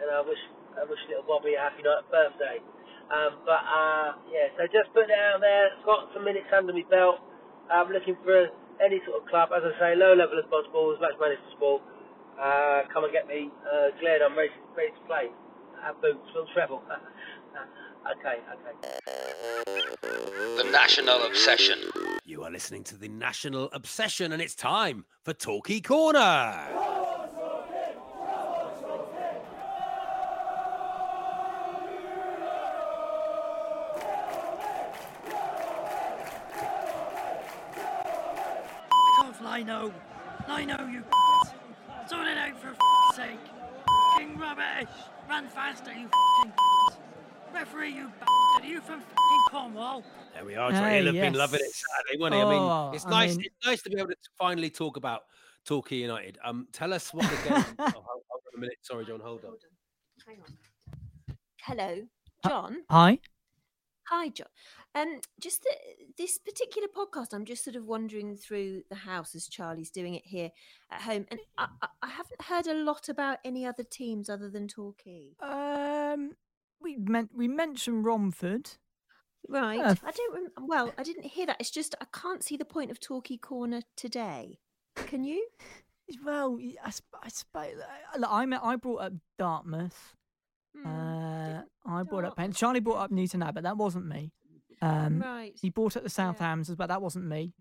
And 0.02 0.10
I 0.12 0.22
wish 0.22 0.40
I 0.78 0.86
wish 0.86 1.00
little 1.10 1.26
Bobby 1.26 1.58
a 1.58 1.62
happy 1.62 1.82
night 1.84 2.06
birthday. 2.12 2.62
Um, 3.10 3.42
but 3.48 3.64
uh, 3.64 4.20
yeah, 4.30 4.52
so 4.60 4.68
just 4.70 4.92
put 4.94 5.10
it 5.10 5.16
out 5.16 5.42
there. 5.42 5.72
Got 5.86 6.12
some 6.14 6.26
minutes 6.26 6.52
under 6.54 6.74
my 6.74 6.86
belt. 6.92 7.24
I'm 7.72 7.90
looking 7.92 8.16
for 8.24 8.48
any 8.84 9.02
sort 9.08 9.24
of 9.24 9.30
club, 9.30 9.50
as 9.56 9.64
I 9.66 9.74
say, 9.80 9.92
low 9.98 10.14
level 10.14 10.38
as 10.40 10.48
possible, 10.52 10.94
as 10.94 11.02
much 11.02 11.16
money 11.20 11.36
as 11.36 11.44
possible. 11.52 11.82
Uh, 12.38 12.86
come 12.94 13.04
and 13.08 13.14
get 13.14 13.28
me. 13.28 13.50
Uh, 13.66 13.92
Glenn, 14.00 14.22
I'm 14.22 14.38
ready, 14.38 14.54
ready 14.78 14.94
to 14.94 15.04
play. 15.10 15.28
Have 15.82 16.00
boots, 16.02 16.26
will 16.36 16.48
travel. 16.54 16.84
okay, 18.12 18.40
okay. 18.54 18.74
The 20.58 20.70
National 20.72 21.26
Obsession. 21.26 21.80
You 22.26 22.44
are 22.44 22.52
listening 22.52 22.84
to 22.86 22.98
the 22.98 23.08
National 23.08 23.70
Obsession, 23.74 24.32
and 24.32 24.42
it's 24.42 24.56
time 24.56 25.06
for 25.24 25.34
Talkie 25.34 25.82
Corner. 25.82 26.68
off, 39.28 39.42
Lino. 39.42 39.94
Lino, 40.48 40.88
you 40.88 41.04
Sort 42.08 42.28
it 42.28 42.38
out 42.38 42.58
for 42.62 42.70
f***ing 42.70 43.16
sake. 43.16 43.40
King 44.18 44.38
rubbish. 44.38 44.88
Run 45.30 45.48
faster, 45.50 45.92
you 45.92 46.08
f***ing 46.08 46.54
Referee, 47.58 47.90
you 47.94 48.08
bastard. 48.20 48.28
Are 48.62 48.66
you 48.66 48.82
from 48.82 49.00
f***ing 49.00 49.40
Cornwall? 49.50 50.04
There 50.36 50.46
we 50.46 50.56
are, 50.56 50.72
Hey, 50.72 50.78
Johnny. 51.00 51.06
You've 51.06 51.14
been 51.24 51.34
loving 51.34 51.60
it 51.60 51.72
Saturday, 51.74 52.20
wasn't 52.22 52.36
he? 52.36 52.42
I 52.42 52.44
Oh, 52.44 52.86
mean, 52.90 52.96
it's 52.96 53.06
I 53.06 53.10
nice. 53.10 53.36
mean- 53.36 53.46
it's 53.48 53.66
nice 53.66 53.82
to 53.82 53.90
be 53.90 53.98
able 53.98 54.10
to 54.10 54.16
finally 54.38 54.70
talk 54.70 54.96
about 54.98 55.24
Torquay 55.66 55.96
United. 55.98 56.38
Um, 56.44 56.68
tell 56.72 56.94
us 56.94 57.12
what 57.14 57.24
the 57.24 57.50
game. 57.50 57.66
oh, 57.80 57.84
hold, 57.84 57.94
hold 58.06 58.42
on 58.48 58.58
a 58.58 58.60
minute. 58.60 58.78
Sorry, 58.84 59.06
John. 59.06 59.20
Hold 59.22 59.44
on. 59.46 59.54
Hang 60.28 60.38
on. 60.42 61.38
Hello, 61.64 62.08
Uh, 62.44 62.50
John. 62.50 62.78
Hi. 62.92 63.20
Hi, 64.10 64.30
John. 64.30 64.48
Um, 64.94 65.20
just 65.42 65.64
the, 65.64 65.72
this 66.18 66.38
particular 66.38 66.88
podcast, 66.96 67.34
I'm 67.34 67.44
just 67.44 67.64
sort 67.64 67.76
of 67.76 67.86
wandering 67.86 68.38
through 68.38 68.84
the 68.90 68.96
house 68.96 69.34
as 69.34 69.48
Charlie's 69.48 69.90
doing 69.92 70.14
it 70.14 70.24
here 70.26 70.52
at 70.92 71.02
home, 71.02 71.26
and 71.32 71.40
I, 71.58 71.68
I, 71.82 71.88
I 72.04 72.08
haven't 72.10 72.42
heard 72.44 72.68
a 72.68 72.74
lot 72.84 73.10
about 73.10 73.40
any 73.44 73.66
other 73.66 73.84
teams 73.84 74.30
other 74.30 74.50
than 74.50 74.68
Torquay. 74.68 75.32
Um, 75.42 76.32
we 76.82 76.98
meant 76.98 77.32
we 77.36 77.48
mentioned 77.48 78.06
Romford. 78.06 78.72
Right. 79.50 79.80
Uh, 79.80 79.96
I 80.04 80.12
don't. 80.12 80.34
Rem- 80.34 80.68
well, 80.68 80.94
I 80.98 81.04
didn't 81.04 81.26
hear 81.26 81.46
that. 81.46 81.58
It's 81.60 81.72
just 81.72 81.96
I 82.02 82.06
can't 82.14 82.44
see 82.44 82.58
the 82.58 82.66
point 82.66 82.92
of 82.92 83.00
Torquay 83.00 83.38
Corner 83.38 83.82
today. 83.96 84.60
Can 84.96 85.24
you? 85.24 85.48
Well, 86.26 86.58
I, 86.84 86.92
I 87.24 87.30
I 88.16 88.60
I 88.64 88.76
brought 88.76 88.98
up 89.02 89.14
Dartmouth. 89.38 90.16
Hmm, 90.76 90.88
Uh, 90.88 91.62
I 91.86 92.04
brought 92.04 92.26
up 92.26 92.36
Penn. 92.36 92.52
Charlie 92.54 92.80
brought 92.80 92.98
up 93.04 93.12
Newton 93.12 93.44
Abbot. 93.44 93.64
That 93.64 93.78
wasn't 93.78 94.08
me. 94.08 94.32
Um, 94.82 95.20
right. 95.20 95.54
he 95.60 95.70
brought 95.70 95.98
up 95.98 96.04
the 96.04 96.10
South 96.10 96.38
Southamptons, 96.38 96.78
but 96.78 96.88
that 96.88 97.02
wasn't 97.02 97.26
me. 97.26 97.54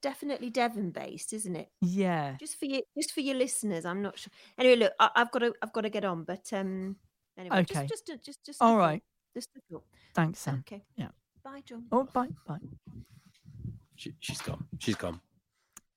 Definitely 0.00 0.50
Devon 0.50 0.90
based, 0.90 1.32
isn't 1.32 1.56
it? 1.56 1.70
Yeah. 1.80 2.36
Just 2.38 2.58
for 2.58 2.66
you, 2.66 2.82
just 2.96 3.12
for 3.12 3.20
your 3.20 3.34
listeners. 3.34 3.84
I'm 3.84 4.00
not 4.02 4.18
sure. 4.18 4.30
Anyway, 4.56 4.76
look, 4.76 4.92
I, 5.00 5.10
I've 5.16 5.30
got 5.32 5.40
to, 5.40 5.54
I've 5.60 5.72
got 5.72 5.80
to 5.82 5.90
get 5.90 6.04
on. 6.04 6.22
But 6.24 6.52
um, 6.52 6.96
anyway, 7.38 7.58
Okay. 7.60 7.86
just, 7.86 8.06
just, 8.06 8.24
just, 8.24 8.44
just. 8.44 8.60
a 8.60 8.64
All 8.64 8.72
thought, 8.74 8.78
right. 8.78 9.02
Just 9.34 9.50
a 9.56 9.60
thought. 9.72 9.84
Thanks, 10.14 10.40
Sam. 10.40 10.64
Okay. 10.66 10.84
Yeah. 10.96 11.08
Bye, 11.44 11.62
John. 11.64 11.84
Oh, 11.92 12.04
bye, 12.12 12.28
bye. 12.46 12.58
She, 13.96 14.14
she's 14.20 14.40
gone. 14.40 14.64
She's 14.78 14.94
gone. 14.96 15.20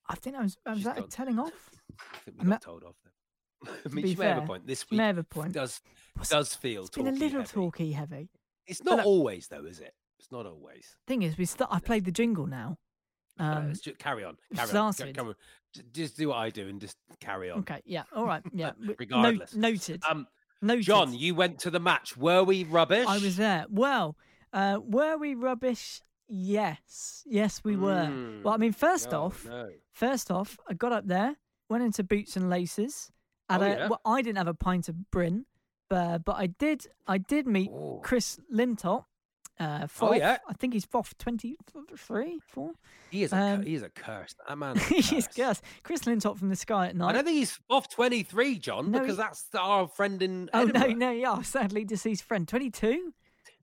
I 0.08 0.14
think 0.16 0.36
I 0.36 0.42
was. 0.42 0.56
I 0.66 0.74
was 0.74 0.84
that 0.84 0.98
a 0.98 1.02
telling 1.02 1.38
off? 1.38 1.52
I 2.00 2.16
think 2.24 2.36
I 2.40 2.42
we 2.42 2.48
me- 2.48 2.54
got 2.54 2.62
told 2.62 2.84
off 2.84 2.96
there. 3.04 3.74
I 3.86 3.88
mean, 3.88 4.04
be 4.04 4.10
she 4.14 4.16
may 4.18 4.26
have 4.26 4.42
a 4.42 4.46
point. 4.46 4.66
This 4.66 4.88
week 4.90 4.98
may 4.98 5.06
have 5.06 5.18
a 5.18 5.24
point. 5.24 5.52
does 5.52 5.80
What's- 6.14 6.30
does 6.30 6.54
feel 6.54 6.82
It's 6.82 6.90
been 6.90 7.06
a 7.06 7.12
little 7.12 7.40
heavy. 7.40 7.52
talky 7.52 7.92
heavy. 7.92 8.28
It's 8.66 8.82
not 8.82 8.98
look- 8.98 9.06
always 9.06 9.48
though, 9.48 9.64
is 9.64 9.80
it? 9.80 9.94
It's 10.18 10.30
not 10.32 10.46
always. 10.46 10.96
Thing 11.06 11.22
is, 11.22 11.36
we 11.38 11.44
start. 11.44 11.70
I 11.72 11.80
played 11.80 12.04
the 12.04 12.12
jingle 12.12 12.46
now. 12.46 12.78
Um, 13.38 13.68
let's 13.68 13.80
ju- 13.80 13.94
carry 13.94 14.24
on. 14.24 14.36
we've 14.50 14.58
Carry 14.58 14.70
on. 14.70 14.74
Go- 14.74 14.92
started. 14.92 15.16
Come 15.16 15.28
on. 15.28 15.34
Just 15.92 16.16
do 16.16 16.28
what 16.28 16.36
I 16.36 16.50
do 16.50 16.68
and 16.68 16.80
just 16.80 16.96
carry 17.20 17.50
on. 17.50 17.60
okay. 17.60 17.80
Yeah. 17.84 18.02
All 18.14 18.26
right. 18.26 18.42
Yeah. 18.52 18.70
w- 18.72 18.88
no- 18.90 18.94
Regardless. 18.98 19.54
noted. 19.54 20.02
Um, 20.08 20.26
noted. 20.62 20.84
John, 20.84 21.12
you 21.14 21.34
went 21.34 21.58
to 21.60 21.70
the 21.70 21.80
match. 21.80 22.16
Were 22.16 22.42
we 22.44 22.64
rubbish? 22.64 23.06
I 23.08 23.18
was 23.18 23.36
there. 23.36 23.66
Well, 23.68 24.16
uh, 24.52 24.78
were 24.82 25.16
we 25.18 25.34
rubbish? 25.34 26.00
Yes. 26.28 27.22
Yes, 27.26 27.62
we 27.64 27.76
were. 27.76 28.06
Mm. 28.08 28.42
Well, 28.42 28.54
I 28.54 28.56
mean, 28.56 28.72
first 28.72 29.10
No, 29.12 29.24
off, 29.24 29.44
no. 29.44 29.68
first 29.92 30.30
off, 30.30 30.58
I 30.68 30.74
got 30.74 30.92
up 30.92 31.06
there, 31.06 31.36
went 31.68 31.84
into 31.84 32.02
boots 32.02 32.36
and 32.36 32.48
laces. 32.48 33.10
Had 33.50 33.62
Oh, 33.62 33.66
yeah? 33.66 33.88
well, 33.88 34.00
I 34.04 34.22
didn't 34.22 34.38
have 34.38 34.48
a 34.48 34.54
pint 34.54 34.88
of 34.88 35.10
Bryn, 35.10 35.44
but 35.90 36.24
but 36.24 36.36
I 36.36 36.46
did. 36.46 36.86
I 37.06 37.18
did 37.18 37.46
meet 37.46 37.70
Oh. 37.70 38.00
Chris 38.02 38.38
Lintott. 38.50 39.04
Uh, 39.62 39.86
Oh, 40.00 40.14
yeah? 40.14 40.38
I 40.48 40.52
think 40.54 40.72
he's 40.74 40.84
Foff 40.84 41.16
23, 41.18 42.40
4. 42.48 42.70
He 43.10 43.22
is 43.22 43.32
a 43.32 43.36
Um, 43.36 43.62
he 43.62 43.74
is 43.74 43.82
a 43.82 43.88
curse. 43.90 44.34
That 44.48 44.56
man. 44.56 44.76
is 44.76 44.82
a 44.90 44.94
He's 44.94 45.26
curse. 45.26 45.36
Gus. 45.36 45.62
Chris 45.82 46.00
Lintott 46.06 46.38
from 46.38 46.48
the 46.48 46.56
Sky 46.56 46.86
at 46.88 46.96
Night. 46.96 47.10
I 47.10 47.12
don't 47.12 47.24
think 47.24 47.36
he's 47.38 47.58
off 47.70 47.88
23, 47.90 48.58
John, 48.58 48.90
No, 48.90 49.00
because 49.00 49.16
he- 49.16 49.22
that's 49.22 49.44
our 49.54 49.88
friend 49.88 50.22
in 50.22 50.48
Oh 50.52 50.60
Edinburgh. 50.62 50.88
no, 50.94 50.94
no, 50.94 51.10
yeah, 51.12 51.42
sadly 51.42 51.84
deceased 51.84 52.24
friend, 52.24 52.46
twenty-two. 52.48 53.12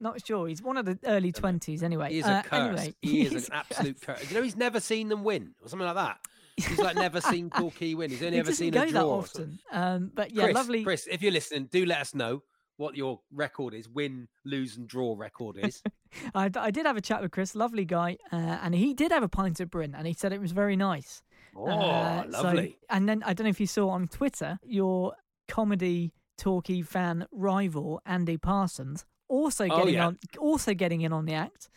Not 0.02 0.26
sure. 0.26 0.48
He's 0.48 0.62
one 0.62 0.78
of 0.78 0.86
the 0.86 0.98
early 1.06 1.32
twenties, 1.34 1.84
anyway. 1.84 2.12
He 2.14 2.20
is 2.20 2.26
Uh, 2.26 2.42
a 2.46 2.48
curse. 2.48 2.60
Anyway, 2.80 2.96
he 3.02 3.22
is 3.26 3.48
an 3.50 3.54
absolute 3.54 4.00
curse. 4.02 4.20
curse. 4.20 4.30
You 4.32 4.38
know, 4.38 4.44
he's 4.44 4.56
never 4.56 4.80
seen 4.80 5.10
them 5.10 5.24
win 5.26 5.56
or 5.62 5.68
something 5.68 5.86
like 5.86 5.96
that. 5.96 6.20
He's 6.56 6.78
like 6.80 6.96
never 6.96 7.20
seen 7.22 7.50
Torquay 7.58 7.94
win. 7.96 8.10
He's 8.10 8.24
only 8.24 8.38
ever 8.40 8.54
seen 8.54 8.74
a 8.76 8.86
draw. 8.90 9.24
something. 9.24 9.60
often. 9.72 9.94
Um, 10.04 10.12
but 10.14 10.32
yeah, 10.34 10.44
Chris, 10.46 10.56
lovely. 10.56 10.84
Chris, 10.84 11.08
if 11.12 11.22
you're 11.22 11.32
listening, 11.34 11.66
do 11.72 11.86
let 11.86 12.00
us 12.00 12.14
know 12.16 12.44
what 12.80 12.96
your 12.96 13.20
record 13.34 13.74
is. 13.74 13.88
Win, 13.90 14.28
lose, 14.46 14.78
and 14.78 14.88
draw 14.88 15.14
record 15.18 15.58
is. 15.62 15.84
I 16.34 16.48
did 16.50 16.86
have 16.86 16.96
a 16.98 17.02
chat 17.02 17.22
with 17.22 17.32
Chris, 17.32 17.54
lovely 17.54 17.84
guy, 17.86 18.18
uh, 18.32 18.36
and 18.36 18.74
he 18.74 18.94
did 18.94 19.12
have 19.12 19.22
a 19.22 19.28
pint 19.30 19.60
of 19.60 19.70
Bryn, 19.70 19.94
and 19.94 20.08
he 20.08 20.14
said 20.14 20.32
it 20.34 20.40
was 20.42 20.54
very 20.54 20.76
nice. 20.78 21.22
Oh, 21.56 21.68
Uh, 21.68 22.24
so- 22.32 22.42
lovely. 22.44 22.78
and 22.90 23.08
then 23.10 23.22
I 23.24 23.34
don't 23.34 23.44
know 23.46 23.50
if 23.50 23.60
you 23.60 23.68
saw 23.68 23.90
on 23.90 24.08
Twitter 24.08 24.60
your 24.64 25.14
comedy 25.48 26.14
talkie 26.38 26.82
fan 26.82 27.28
rival 27.32 28.02
Andy 28.06 28.38
Parsons 28.38 29.04
also 29.28 29.66
Oh, 29.70 29.78
getting 29.80 29.96
yeah. 29.96 30.08
on, 30.08 30.18
also 30.40 30.74
getting 30.74 31.02
in 31.02 31.12
on 31.12 31.26
the 31.26 31.34
act. 31.34 31.70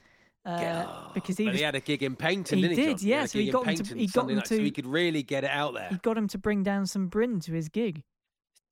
Uh, 0.44 0.56
Yeah. 0.60 1.06
because 1.14 1.36
he 1.36 1.46
was, 1.46 1.56
he 1.56 1.62
had 1.62 1.74
a 1.74 1.80
gig 1.80 2.02
in 2.02 2.14
Paignton, 2.16 2.56
he 2.56 2.62
didn't 2.62 2.76
he? 2.78 2.84
did, 2.86 2.98
John? 2.98 3.08
yeah, 3.08 3.22
a 3.24 3.28
so 3.28 3.38
he 3.38 3.50
got 3.50 3.66
him 3.66 3.74
to- 3.76 3.94
he 3.98 4.06
got 4.06 4.30
him 4.30 4.38
so 4.44 4.56
to- 4.56 4.62
he 4.62 4.70
could 4.70 4.86
really 4.86 5.22
get 5.22 5.42
it 5.44 5.50
out 5.50 5.74
there. 5.74 5.88
he 5.90 5.96
got 5.96 6.16
him 6.16 6.28
to 6.28 6.38
bring 6.38 6.62
down 6.62 6.86
some 6.86 7.08
Bryn 7.08 7.40
to 7.40 7.52
his 7.52 7.68
gig. 7.68 8.02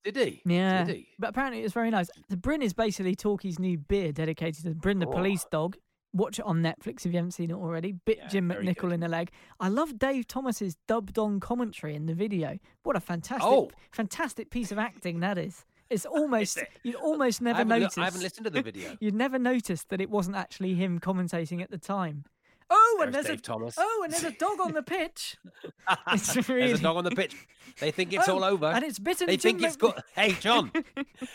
Did 0.03 0.15
he? 0.15 0.41
Yeah, 0.45 0.83
Did 0.83 0.95
he? 0.95 1.07
but 1.19 1.29
apparently 1.29 1.59
it 1.59 1.63
was 1.63 1.73
very 1.73 1.89
nice. 1.91 2.09
The 2.29 2.37
Bryn 2.37 2.61
is 2.61 2.73
basically 2.73 3.15
Talkie's 3.15 3.59
new 3.59 3.77
beer 3.77 4.11
dedicated 4.11 4.63
to 4.65 4.71
Bryn 4.71 4.99
the 4.99 5.07
Oh. 5.07 5.11
police 5.11 5.45
dog. 5.51 5.77
Watch 6.13 6.39
it 6.39 6.45
on 6.45 6.61
Netflix 6.61 7.05
if 7.05 7.07
you 7.07 7.13
haven't 7.13 7.31
seen 7.31 7.51
it 7.51 7.55
already. 7.55 7.93
Bit 7.93 8.17
Yeah, 8.17 8.27
Jim 8.27 8.49
McNichol 8.49 8.75
good. 8.81 8.91
in 8.93 8.99
the 8.99 9.07
leg. 9.07 9.31
I 9.59 9.69
love 9.69 9.97
Dave 9.97 10.27
Thomas's 10.27 10.75
dubbed 10.87 11.17
on 11.17 11.39
commentary 11.39 11.95
in 11.95 12.05
the 12.05 12.13
video. 12.13 12.57
What 12.83 12.95
a 12.95 12.99
fantastic, 12.99 13.45
Oh. 13.47 13.71
fantastic 13.91 14.49
piece 14.49 14.71
of 14.73 14.77
acting 14.77 15.21
that 15.21 15.37
is. 15.37 15.65
It's 15.89 16.05
almost 16.17 16.57
it? 16.57 16.67
you'd 16.83 16.95
almost 16.95 17.41
never 17.41 17.63
loo- 17.63 17.79
notice. 17.79 17.97
I 17.97 18.05
haven't 18.05 18.21
listened 18.23 18.43
to 18.45 18.49
the 18.49 18.61
video. 18.61 18.97
You'd 19.01 19.13
never 19.13 19.37
noticed 19.39 19.87
that 19.89 20.01
it 20.01 20.09
wasn't 20.09 20.35
actually 20.35 20.73
him 20.73 20.99
commentating 20.99 21.61
at 21.61 21.69
the 21.71 21.77
time. 21.77 22.25
Oh, 22.73 23.01
and 23.03 23.13
There's 23.13 23.25
a 23.27 23.35
Thomas. 23.37 23.75
oh, 23.77 24.01
and 24.05 24.13
there's 24.13 24.23
a 24.23 24.31
dog 24.31 24.59
on 24.61 24.71
the 24.73 24.81
pitch. 24.81 25.37
It's 26.13 26.33
There's 26.33 26.79
a 26.79 26.83
dog 26.83 26.97
on 26.97 27.03
the 27.03 27.11
pitch. 27.11 27.35
They 27.79 27.91
think 27.91 28.13
it's 28.13 28.29
Oh, 28.29 28.35
all 28.35 28.43
over. 28.45 28.67
and 28.67 28.83
it's 28.85 28.97
bitten 28.99 29.27
They 29.27 29.35
Jim 29.37 29.57
think 29.57 29.67
it's 29.67 29.75
called. 29.75 30.01
Hey, 30.15 30.31
John. 30.33 30.71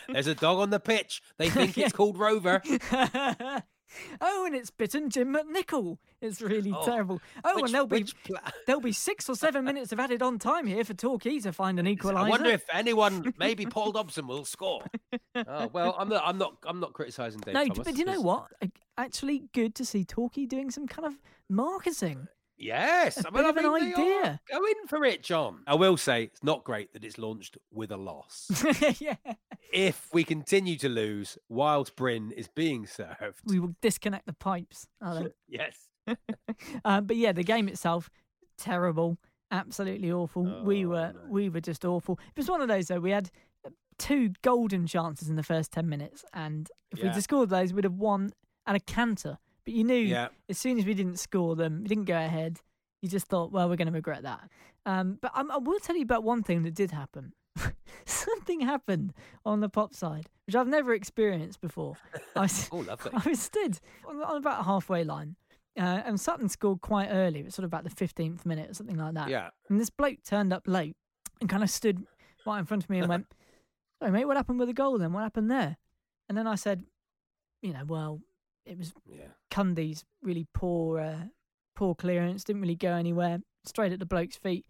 There's 0.09 0.27
a 0.27 0.35
dog 0.35 0.59
on 0.59 0.69
the 0.71 0.79
pitch. 0.79 1.21
They 1.37 1.49
think 1.49 1.77
it's 1.77 1.93
called 1.99 2.17
Rover. 2.17 2.61
oh, 4.21 4.45
and 4.45 4.55
it's 4.55 4.69
bitten 4.71 5.09
Jim 5.09 5.33
McNichol. 5.35 5.97
It's 6.21 6.41
really 6.41 6.73
Oh, 6.75 6.83
terrible. 6.85 7.21
Oh, 7.43 7.55
which- 7.55 7.65
and 7.65 7.73
there'll 7.73 7.87
be 7.87 8.05
pla- 8.23 8.39
there'll 8.65 8.81
be 8.81 8.91
six 8.91 9.29
or 9.29 9.35
seven 9.35 9.63
minutes 9.65 9.91
of 9.91 9.99
added 9.99 10.21
on 10.21 10.39
time 10.39 10.65
here 10.65 10.83
for 10.83 10.93
Torquay 10.93 11.39
to 11.39 11.53
find 11.53 11.79
an 11.79 11.85
equaliser. 11.85 12.15
I 12.17 12.29
wonder 12.29 12.49
if 12.49 12.65
anyone, 12.73 13.33
maybe 13.37 13.65
Paul 13.67 13.91
Dobson, 13.91 14.25
will 14.27 14.45
score. 14.45 14.83
Oh 15.35 15.69
well, 15.71 15.95
I'm 15.99 16.09
not. 16.09 16.23
I'm 16.25 16.37
not. 16.37 16.57
I'm 16.65 16.79
not 16.79 16.93
criticizing 16.93 17.39
Dave 17.41 17.53
no, 17.53 17.65
Thomas. 17.65 17.85
but 17.85 17.97
you 17.97 18.05
know 18.05 18.21
what? 18.21 18.47
Actually, 18.97 19.43
good 19.53 19.75
to 19.75 19.85
see 19.85 20.03
Torquay 20.03 20.45
doing 20.45 20.71
some 20.71 20.87
kind 20.87 21.05
of 21.05 21.13
marketing. 21.49 22.27
Yes, 22.57 23.17
A 23.23 23.27
I 23.27 23.31
mean, 23.31 23.33
bit 23.33 23.45
I 23.45 23.49
of 23.49 23.57
an 23.57 23.63
mean, 23.63 23.93
they 23.95 24.13
are 24.13 24.19
idea. 24.23 24.39
going 24.51 24.73
for 24.87 25.05
it, 25.05 25.21
John. 25.23 25.61
I 25.67 25.75
will 25.75 25.95
say 25.97 26.23
it's 26.23 26.43
not 26.43 26.63
great 26.63 26.91
that 26.93 27.03
it's 27.03 27.17
launched 27.17 27.57
with 27.71 27.91
a 27.91 27.97
loss. 27.97 28.49
yeah, 28.99 29.15
if 29.71 30.09
we 30.13 30.23
continue 30.23 30.75
to 30.77 30.89
lose 30.89 31.37
whilst 31.49 31.95
Bryn 31.95 32.31
is 32.31 32.47
being 32.47 32.87
served, 32.87 33.41
we 33.45 33.59
will 33.59 33.75
disconnect 33.81 34.25
the 34.25 34.33
pipes. 34.33 34.87
I 35.01 35.27
yes. 35.47 35.87
um, 36.83 37.05
but 37.05 37.15
yeah, 37.17 37.31
the 37.31 37.43
game 37.43 37.67
itself 37.67 38.09
terrible, 38.57 39.17
absolutely 39.51 40.11
awful. 40.11 40.63
we 40.63 40.85
Oh, 40.85 40.89
were 40.89 41.13
no. 41.13 41.19
we 41.29 41.49
were 41.49 41.61
just 41.61 41.85
awful. 41.85 42.19
It 42.35 42.39
was 42.39 42.49
one 42.49 42.61
of 42.61 42.67
those 42.67 42.87
though. 42.87 42.99
We 42.99 43.11
had 43.11 43.29
uh, 43.65 43.69
two 43.99 44.31
golden 44.41 44.87
chances 44.87 45.29
in 45.29 45.35
the 45.35 45.43
first 45.43 45.71
ten 45.71 45.87
minutes, 45.89 46.25
and 46.33 46.69
if 46.91 47.03
we'd 47.03 47.11
have 47.13 47.21
scored 47.23 47.49
those, 47.49 47.71
we'd 47.73 47.83
have 47.83 47.93
won 47.93 48.31
at 48.65 48.75
a 48.75 48.79
canter. 48.79 49.37
But 49.67 49.73
you 49.73 49.83
knew 49.83 49.95
Yeah. 49.95 50.29
as 50.47 50.57
soon 50.57 50.79
as 50.79 50.85
we 50.85 50.93
didn't 50.93 51.17
score 51.19 51.53
them, 51.57 51.81
we 51.81 51.89
didn't 51.89 52.05
go 52.05 52.15
ahead. 52.17 52.61
You 53.01 53.09
just 53.09 53.27
thought, 53.27 53.51
well, 53.51 53.67
we're 53.67 53.75
going 53.75 53.87
to 53.89 53.91
regret 53.93 54.23
that. 54.23 54.49
Um, 54.85 55.17
but 55.21 55.29
I'm, 55.35 55.51
I 55.51 55.57
will 55.57 55.77
tell 55.79 55.97
you 55.97 56.03
about 56.03 56.23
one 56.23 56.41
thing 56.41 56.63
that 56.63 56.73
did 56.73 56.91
happen. 56.91 57.33
Something 58.05 58.61
happened 58.61 59.11
on 59.45 59.59
the 59.59 59.67
pop 59.67 59.93
side, 59.93 60.29
which 60.45 60.55
I've 60.55 60.69
never 60.69 60.93
experienced 60.93 61.59
before. 61.59 61.97
I 62.33 62.43
was, 62.43 62.69
Oh, 62.71 62.77
lovely. 62.77 63.11
I 63.25 63.27
was 63.29 63.41
stood 63.41 63.77
on, 64.07 64.23
on 64.23 64.37
about 64.37 64.61
a 64.61 64.63
halfway 64.63 65.03
line, 65.03 65.35
uh, 65.77 65.81
and 66.05 66.17
Sutton 66.17 66.47
scored 66.47 66.79
quite 66.79 67.09
early. 67.09 67.41
It 67.41 67.45
was 67.45 67.55
sort 67.55 67.65
of 67.65 67.69
about 67.73 67.83
the 67.83 67.89
15th 67.89 68.45
minute 68.45 68.69
or 68.69 68.73
something 68.73 68.95
like 68.95 69.15
that. 69.15 69.27
Yeah. 69.27 69.49
And 69.69 69.81
this 69.81 69.89
bloke 69.89 70.23
turned 70.25 70.53
up 70.53 70.63
late 70.65 70.95
and 71.41 71.49
kind 71.49 71.61
of 71.61 71.69
stood 71.69 72.05
right 72.45 72.59
in 72.59 72.65
front 72.65 72.85
of 72.85 72.89
me 72.89 72.99
and 72.99 73.09
went, 73.09 73.25
"Hey 73.99 74.11
mate, 74.11 74.23
what 74.23 74.37
happened 74.37 74.59
with 74.59 74.69
the 74.69 74.73
goal 74.73 74.97
then? 74.97 75.11
What 75.11 75.23
happened 75.23 75.51
there?" 75.51 75.75
And 76.29 76.37
then 76.37 76.47
I 76.47 76.55
said, 76.55 76.85
"You 77.61 77.73
know, 77.73 77.83
well, 77.85 78.21
it 78.67 78.77
was 78.77 78.93
Yeah. 79.05 79.27
Cundy's 79.51 80.03
really 80.21 80.47
poor, 80.53 80.99
uh, 80.99 81.23
poor 81.75 81.95
clearance. 81.95 82.43
Didn't 82.43 82.61
really 82.61 82.75
go 82.75 82.93
anywhere. 82.93 83.39
Straight 83.65 83.91
at 83.93 83.99
the 83.99 84.05
bloke's 84.05 84.37
feet. 84.37 84.65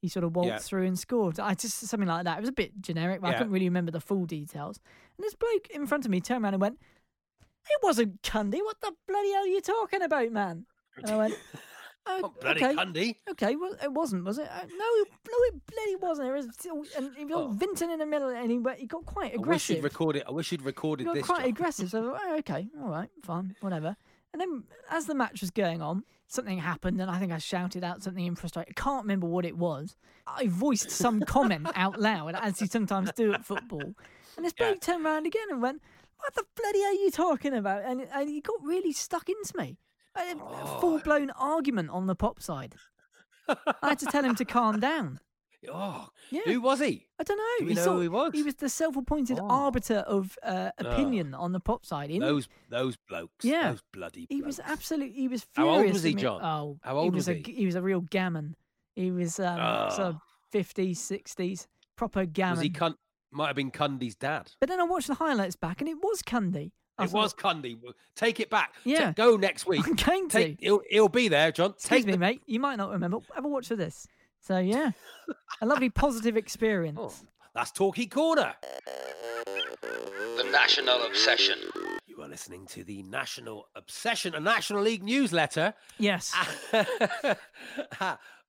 He 0.00 0.08
sort 0.08 0.24
of 0.24 0.36
waltzed 0.36 0.48
Yeah. 0.50 0.58
through 0.58 0.86
and 0.86 0.98
scored. 0.98 1.40
I 1.40 1.54
just 1.54 1.78
something 1.80 2.08
like 2.08 2.24
that. 2.24 2.38
It 2.38 2.40
was 2.40 2.48
a 2.50 2.52
bit 2.52 2.80
generic, 2.80 3.20
but 3.20 3.28
I 3.30 3.38
couldn't 3.38 3.52
really 3.52 3.68
remember 3.68 3.90
the 3.90 4.00
full 4.00 4.26
details. 4.26 4.78
And 5.16 5.24
this 5.24 5.34
bloke 5.34 5.68
in 5.70 5.86
front 5.86 6.04
of 6.04 6.10
me 6.10 6.20
turned 6.20 6.44
around 6.44 6.54
and 6.54 6.60
went, 6.60 6.78
"It 7.68 7.80
wasn't 7.82 8.22
Cundy. 8.22 8.62
What 8.62 8.80
the 8.80 8.92
bloody 9.08 9.32
hell 9.32 9.42
are 9.42 9.46
you 9.48 9.60
talking 9.60 10.02
about, 10.02 10.30
man?" 10.30 10.66
And 10.96 11.06
I 11.10 11.16
went, 11.16 11.34
"Oh, 12.08 12.34
bloody 12.40 12.64
okay." 12.64 12.74
Cundy. 12.74 13.16
Okay, 13.30 13.56
well, 13.56 13.74
it 13.82 13.92
wasn't, 13.92 14.24
was 14.24 14.38
it? 14.38 14.48
Uh, 14.50 14.62
no, 14.66 14.76
no, 14.76 15.36
it 15.48 15.66
bloody 15.66 15.96
wasn't. 15.96 16.28
It 16.28 16.32
was, 16.32 16.46
still- 16.52 16.84
and 16.96 17.14
he 17.16 17.24
was 17.24 17.34
Oh. 17.36 17.48
Vinton 17.48 17.90
in 17.90 17.98
the 17.98 18.06
middle, 18.06 18.28
and 18.28 18.50
he, 18.50 18.60
he 18.78 18.86
got 18.86 19.04
quite 19.06 19.34
aggressive. 19.34 19.48
I 19.48 19.50
wish 19.52 19.70
you'd 19.70 19.84
recorded. 19.84 20.22
I 20.26 20.30
wish 20.32 20.52
you'd 20.52 20.62
recorded 20.62 21.02
He 21.02 21.06
got 21.06 21.14
this. 21.14 21.26
quite 21.26 21.40
John. 21.40 21.48
aggressive. 21.50 21.90
So, 21.90 22.16
oh, 22.20 22.36
okay, 22.38 22.68
all 22.82 22.88
right, 22.90 23.08
fine, 23.22 23.54
whatever. 23.60 23.96
And 24.32 24.40
then, 24.40 24.64
as 24.90 25.06
the 25.06 25.14
match 25.14 25.40
was 25.40 25.50
going 25.50 25.80
on, 25.80 26.04
something 26.26 26.58
happened, 26.58 27.00
and 27.00 27.10
I 27.10 27.18
think 27.18 27.32
I 27.32 27.38
shouted 27.38 27.82
out 27.82 28.02
something 28.02 28.26
in 28.26 28.34
frustration. 28.36 28.72
I 28.76 28.80
can't 28.80 29.04
remember 29.04 29.26
what 29.26 29.44
it 29.46 29.56
was. 29.56 29.96
I 30.26 30.48
voiced 30.48 30.90
some 30.90 31.20
comment 31.20 31.66
out 31.74 31.98
loud, 31.98 32.34
as 32.34 32.60
you 32.60 32.66
sometimes 32.66 33.10
do 33.12 33.32
at 33.32 33.44
football. 33.46 33.94
And 34.36 34.44
this 34.44 34.52
Yeah. 34.58 34.68
bloke 34.70 34.80
turned 34.82 35.04
around 35.06 35.26
again 35.26 35.46
and 35.50 35.62
went, 35.62 35.80
"What 36.18 36.34
the 36.34 36.44
bloody 36.54 36.84
are 36.84 36.92
you 36.92 37.10
talking 37.10 37.54
about?" 37.54 37.82
And, 37.84 38.06
and 38.12 38.28
he 38.28 38.40
got 38.42 38.62
really 38.62 38.92
stuck 38.92 39.28
into 39.30 39.56
me. 39.56 39.78
A 40.18 40.34
Oh. 40.40 40.78
full 40.80 40.98
blown 41.00 41.30
argument 41.30 41.90
on 41.90 42.06
the 42.06 42.14
pop 42.14 42.40
side. 42.42 42.74
I 43.48 43.56
had 43.90 43.98
to 44.00 44.06
tell 44.06 44.24
him 44.24 44.34
to 44.36 44.44
calm 44.44 44.78
down. 44.80 45.20
Oh, 45.72 46.08
Yeah. 46.30 46.42
who 46.44 46.60
was 46.60 46.78
he? 46.80 47.06
I 47.18 47.24
don't 47.24 47.36
know. 47.36 47.44
Do 47.58 47.64
we 47.64 47.70
he 47.70 47.74
know 47.74 47.82
sort- 47.84 47.96
who 47.96 48.02
he 48.02 48.08
was? 48.08 48.32
He 48.32 48.42
was 48.44 48.54
the 48.56 48.68
self-appointed 48.68 49.40
Oh. 49.40 49.48
arbiter 49.48 49.98
of 50.06 50.38
uh, 50.42 50.70
opinion 50.78 51.34
on 51.34 51.52
the 51.52 51.58
pop 51.60 51.84
side. 51.84 52.10
In, 52.10 52.20
Those 52.20 52.48
those 52.68 52.96
blokes. 53.08 53.44
Yeah. 53.44 53.70
Those 53.70 53.82
bloody. 53.92 54.26
he 54.28 54.40
was 54.42 54.60
absolutely. 54.60 55.16
He 55.16 55.26
was 55.28 55.42
Furious 55.44 55.74
How 55.76 55.82
old 55.82 55.92
was 55.92 56.02
he. 56.04 56.14
John? 56.14 56.40
Oh, 56.44 56.78
How 56.82 56.96
old 56.96 57.04
he 57.06 57.10
was, 57.10 57.26
was 57.26 57.28
a 57.28 57.34
he? 57.34 57.42
g- 57.42 57.54
he 57.54 57.66
was 57.66 57.74
a 57.74 57.82
real 57.82 58.02
gammon. 58.02 58.54
He 58.94 59.10
was 59.10 59.40
um, 59.40 59.56
sort 59.90 60.08
of 60.08 60.14
Oh. 60.16 60.20
fifties, 60.52 61.00
sixties, 61.00 61.66
proper 61.96 62.24
gammon. 62.24 62.58
Was 62.58 62.62
he? 62.62 62.70
Cun- 62.70 62.96
might 63.32 63.48
have 63.48 63.56
been 63.56 63.70
Cundy's 63.72 64.14
dad. 64.16 64.52
but 64.60 64.68
then 64.68 64.80
I 64.80 64.84
watched 64.84 65.08
the 65.08 65.14
highlights 65.14 65.56
back, 65.56 65.80
and 65.80 65.88
it 65.88 65.96
was 66.02 66.22
Cundy. 66.22 66.70
I 66.98 67.04
It 67.04 67.12
was 67.12 67.32
Cundy. 67.32 67.78
Take 68.16 68.40
it 68.40 68.50
back. 68.50 68.74
Yeah. 68.84 69.12
go 69.12 69.36
next 69.36 69.66
week. 69.66 69.86
I'm 69.86 69.94
going 69.94 70.28
to. 70.30 70.38
Take, 70.38 70.60
he'll, 70.60 70.80
he'll 70.90 71.08
be 71.08 71.28
there, 71.28 71.52
John. 71.52 71.70
Excuse 71.70 71.88
Take 72.00 72.06
me, 72.06 72.12
the- 72.12 72.18
mate. 72.18 72.42
You 72.46 72.60
might 72.60 72.76
not 72.76 72.90
remember. 72.90 73.18
Have 73.34 73.44
a 73.44 73.48
watch 73.48 73.70
of 73.70 73.78
this. 73.78 74.06
So 74.40 74.58
yeah, 74.58 74.92
a 75.60 75.66
lovely 75.66 75.90
positive 75.90 76.36
experience. 76.36 76.98
Oh, 77.00 77.12
that's 77.54 77.72
Talkie 77.72 78.06
Corner. 78.06 78.54
The 79.44 80.48
National 80.52 81.02
Obsession. 81.06 81.58
You 82.06 82.22
are 82.22 82.28
listening 82.28 82.66
to 82.68 82.84
the 82.84 83.02
National 83.02 83.66
Obsession, 83.74 84.34
a 84.34 84.40
National 84.40 84.82
League 84.82 85.02
newsletter. 85.02 85.74
Yes. 85.98 86.32
oh, 86.72 87.36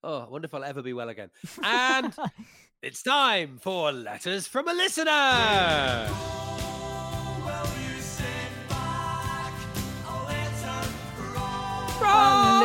I 0.04 0.28
wonder 0.30 0.46
if 0.46 0.54
I'll 0.54 0.64
ever 0.64 0.84
be 0.84 0.94
well 0.94 1.10
again. 1.10 1.32
And 1.64 2.14
it's 2.84 3.02
time 3.02 3.58
for 3.60 3.92
letters 3.92 4.48
from 4.48 4.68
a 4.68 4.74
listener. 4.74 6.08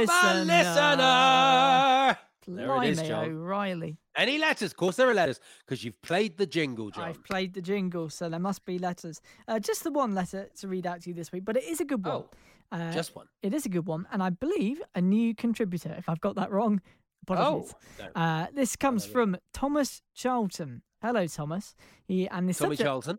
Listener. 0.01 0.45
listener. 0.45 2.19
There 2.47 2.83
it 2.83 2.91
is, 2.91 3.03
John. 3.03 3.25
O'Reilly. 3.31 3.97
Any 4.17 4.37
letters? 4.39 4.71
Of 4.73 4.77
course, 4.77 4.97
there 4.97 5.09
are 5.09 5.15
letters 5.15 5.41
because 5.67 5.83
you've 5.83 6.01
played 6.03 6.37
the 6.37 6.47
jingle, 6.47 6.91
John. 6.91 7.05
I've 7.05 7.25
played 7.25 7.55
the 7.55 7.63
jingle, 7.63 8.11
so 8.11 8.29
there 8.29 8.39
must 8.39 8.65
be 8.67 8.79
letters. 8.79 9.21
Uh, 9.49 9.59
just 9.59 9.83
the 9.83 9.91
one 9.91 10.15
letter 10.15 10.49
to 10.61 10.69
read 10.69 10.87
out 10.87 11.01
to 11.03 11.11
you 11.11 11.15
this 11.15 11.33
week, 11.33 11.45
but 11.45 11.57
it 11.57 11.65
is 11.65 11.81
a 11.81 11.85
good 11.85 12.05
one. 12.05 12.15
Oh, 12.17 12.31
Uh, 12.71 12.93
just 12.93 13.15
one. 13.17 13.27
It 13.43 13.55
is 13.55 13.65
a 13.67 13.69
good 13.71 13.87
one, 13.87 14.07
and 14.13 14.23
I 14.23 14.29
believe 14.31 14.83
a 14.95 15.01
new 15.01 15.35
contributor. 15.35 15.95
If 15.97 16.09
I've 16.09 16.21
got 16.21 16.35
that 16.37 16.51
wrong, 16.51 16.81
apologies. 17.23 17.75
no. 17.99 18.21
Uh, 18.21 18.47
this 18.53 18.77
comes 18.77 19.07
from 19.07 19.37
Thomas 19.55 20.03
Charlton. 20.15 20.83
Hello, 21.01 21.27
Thomas. 21.27 21.75
He 22.07 22.29
and 22.29 22.49
the 22.49 22.53
Tommy 22.55 22.77
subject, 22.77 22.83
Charlton. 22.83 23.19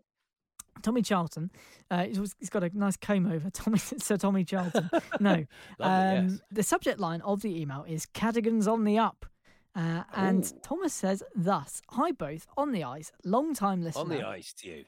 Tommy 0.82 1.02
Charlton. 1.02 1.50
Uh, 1.90 2.04
he's, 2.04 2.34
he's 2.38 2.50
got 2.50 2.64
a 2.64 2.70
nice 2.76 2.96
comb 2.96 3.30
over. 3.30 3.50
Tommy, 3.52 3.78
Sir 3.78 4.16
Tommy 4.16 4.44
Charlton. 4.44 4.90
No. 5.20 5.46
Lovely, 5.78 6.18
um, 6.18 6.28
yes. 6.28 6.40
The 6.50 6.62
subject 6.62 7.00
line 7.00 7.20
of 7.22 7.42
the 7.42 7.60
email 7.60 7.84
is 7.88 8.06
Cadigans 8.06 8.66
on 8.70 8.84
the 8.84 8.98
up. 8.98 9.26
Uh, 9.74 10.02
and 10.14 10.44
Ooh. 10.44 10.58
Thomas 10.62 10.94
says 10.94 11.22
thus 11.34 11.82
Hi, 11.90 12.10
both 12.12 12.46
on 12.56 12.72
the 12.72 12.84
ice, 12.84 13.12
long 13.24 13.54
time 13.54 13.82
listener. 13.82 14.02
On 14.02 14.08
the 14.08 14.26
ice 14.26 14.52
to 14.54 14.68
you. 14.68 14.84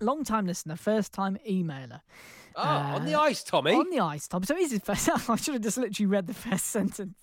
Long 0.00 0.22
time 0.22 0.46
listener, 0.46 0.76
first 0.76 1.12
time 1.12 1.38
emailer. 1.48 2.00
Oh, 2.58 2.96
on 2.96 3.04
the 3.04 3.14
Uh, 3.14 3.20
ice, 3.20 3.42
Tommy. 3.44 3.72
On 3.72 3.88
the 3.90 4.00
ice, 4.00 4.26
Tom. 4.28 4.42
So 4.44 4.54
he's 4.56 4.70
his 4.72 4.80
first. 4.80 5.08
I 5.30 5.36
should 5.36 5.54
have 5.54 5.62
just 5.62 5.78
literally 5.78 6.06
read 6.06 6.26
the 6.26 6.34
first 6.34 6.66
sentence. 6.76 7.14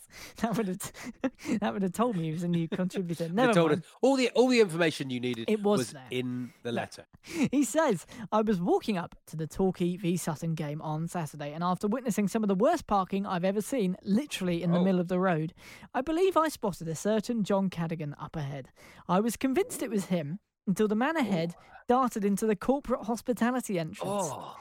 That 0.42 0.56
would 0.56 0.68
have 0.68 0.92
that 1.60 1.74
would 1.74 1.82
have 1.82 1.92
told 1.92 2.16
me 2.16 2.24
he 2.26 2.32
was 2.32 2.44
a 2.44 2.48
new 2.48 2.68
contributor. 2.70 3.28
Never 3.30 3.54
told 3.54 3.72
mind. 3.72 3.82
us 3.84 3.88
all 4.02 4.16
the 4.16 4.30
all 4.32 4.48
the 4.48 4.62
information 4.62 5.10
you 5.10 5.20
needed 5.20 5.46
It 5.50 5.62
was 5.62 5.92
there. 5.92 6.04
in 6.10 6.54
the 6.64 6.72
letter. 6.72 7.06
He 7.24 7.64
says, 7.64 8.06
I 8.32 8.42
was 8.42 8.62
walking 8.62 8.98
up 8.98 9.16
to 9.28 9.36
the 9.36 9.46
Torquay 9.48 9.98
v 9.98 10.16
Sutton 10.16 10.54
game 10.56 10.82
on 10.82 11.08
Saturday, 11.08 11.52
and 11.54 11.64
after 11.64 11.88
witnessing 11.88 12.28
some 12.28 12.44
of 12.44 12.48
the 12.48 12.56
worst 12.56 12.88
parking 12.88 13.26
I've 13.26 13.44
ever 13.44 13.62
seen, 13.62 13.98
literally 14.04 14.64
in 14.64 14.72
the 14.72 14.80
Oh. 14.80 14.84
middle 14.84 15.02
of 15.02 15.08
the 15.10 15.20
road, 15.20 15.54
I 15.94 16.02
believe 16.02 16.38
I 16.38 16.48
spotted 16.50 16.88
a 16.88 16.96
certain 16.96 17.44
John 17.44 17.70
Cadigan 17.70 18.14
up 18.20 18.36
ahead. 18.36 18.70
I 19.10 19.20
was 19.20 19.36
convinced 19.36 19.84
it 19.84 19.90
was 19.90 20.06
him 20.06 20.40
until 20.68 20.88
the 20.88 20.96
man 20.96 21.18
ahead 21.18 21.56
darted 21.88 22.24
into 22.26 22.48
the 22.48 22.56
corporate 22.56 23.04
hospitality 23.06 23.78
entrance. 23.78 24.30
Oh, 24.32 24.56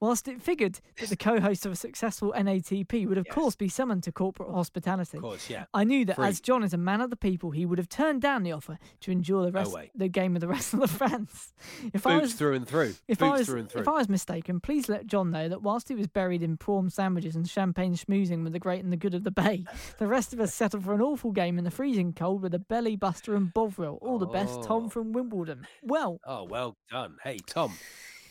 Whilst 0.00 0.28
it 0.28 0.40
figured 0.40 0.78
that 1.00 1.08
the 1.08 1.16
co 1.16 1.40
host 1.40 1.66
of 1.66 1.72
a 1.72 1.76
successful 1.76 2.32
NATP 2.36 3.06
would, 3.08 3.18
of 3.18 3.26
Yes. 3.26 3.34
course, 3.34 3.56
be 3.56 3.68
summoned 3.68 4.04
to 4.04 4.12
corporate 4.12 4.50
hospitality. 4.50 5.18
of 5.18 5.22
course, 5.24 5.50
yeah. 5.50 5.64
I 5.74 5.82
knew 5.84 6.04
that 6.04 6.16
Free. 6.16 6.26
as 6.28 6.40
John 6.40 6.62
is 6.62 6.72
a 6.72 6.76
man 6.78 7.00
of 7.00 7.10
the 7.10 7.16
people, 7.16 7.50
he 7.50 7.66
would 7.66 7.78
have 7.78 7.88
turned 7.88 8.22
down 8.22 8.44
the 8.44 8.52
offer 8.52 8.78
to 9.00 9.10
enjoy 9.10 9.44
the 9.46 9.50
rest 9.52 9.72
way. 9.72 9.90
the 9.96 10.06
game 10.08 10.36
of 10.36 10.40
the 10.40 10.46
rest 10.56 10.72
of 10.72 10.80
the 10.80 10.86
fans. 10.88 11.52
If 11.92 12.06
I 12.06 12.12
Boots 12.14 12.22
was 12.22 12.34
through 12.34 12.54
and 12.54 12.68
through. 12.68 12.94
if 13.08 13.18
Boots 13.18 13.22
I 13.22 13.38
was 13.38 13.46
through 13.46 13.58
and 13.60 13.70
through. 13.70 13.80
if 13.82 13.88
I 13.88 13.92
was 13.92 14.08
mistaken, 14.08 14.60
please 14.60 14.88
let 14.88 15.06
John 15.08 15.30
know 15.32 15.48
that 15.48 15.62
whilst 15.62 15.88
he 15.88 15.94
was 15.96 16.06
buried 16.06 16.42
in 16.44 16.56
prawn 16.56 16.90
sandwiches 16.90 17.34
and 17.34 17.48
champagne 17.48 17.94
schmoozing 17.94 18.44
with 18.44 18.52
the 18.52 18.58
great 18.60 18.84
and 18.84 18.92
the 18.92 18.96
good 18.96 19.14
of 19.14 19.24
the 19.24 19.30
bay, 19.32 19.64
the 19.98 20.06
rest 20.06 20.32
of 20.32 20.38
us 20.40 20.54
settled 20.54 20.84
for 20.84 20.94
an 20.94 21.00
awful 21.02 21.32
game 21.32 21.58
in 21.58 21.64
the 21.64 21.70
freezing 21.72 22.12
cold 22.12 22.40
with 22.42 22.54
a 22.54 22.58
belly 22.60 22.94
buster 22.94 23.34
and 23.34 23.52
bovril. 23.52 23.98
All 24.00 24.18
the 24.20 24.26
best, 24.26 24.62
Tom 24.62 24.84
Oh. 24.84 24.88
from 24.90 25.12
Wimbledon. 25.12 25.66
Well, 25.82 26.20
Oh, 26.24 26.44
well 26.44 26.76
done. 26.90 27.16
Hey, 27.24 27.38
Tom, 27.46 27.72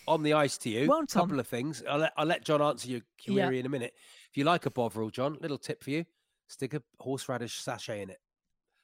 on 0.08 0.24
the 0.24 0.34
ice 0.34 0.58
to 0.60 0.70
you. 0.70 0.88
Well, 0.88 1.06
Tom. 1.06 1.24
couple 1.24 1.40
of 1.40 1.48
things. 1.48 1.84
I'll 1.90 1.98
let, 2.00 2.14
I'll 2.18 2.26
let 2.26 2.44
John 2.46 2.62
answer 2.62 2.88
your 2.90 3.02
Yeah. 3.26 3.44
query 3.46 3.60
in 3.60 3.66
a 3.66 3.70
minute. 3.70 3.94
If 4.30 4.38
you 4.38 4.44
like 4.44 4.66
a 4.66 4.72
Bovril, 4.72 5.10
John, 5.10 5.38
little 5.42 5.58
tip 5.58 5.84
for 5.84 5.90
you: 5.92 6.06
stick 6.48 6.74
a 6.74 6.82
horseradish 7.00 7.60
sachet 7.60 8.02
in 8.02 8.10
it. 8.10 8.20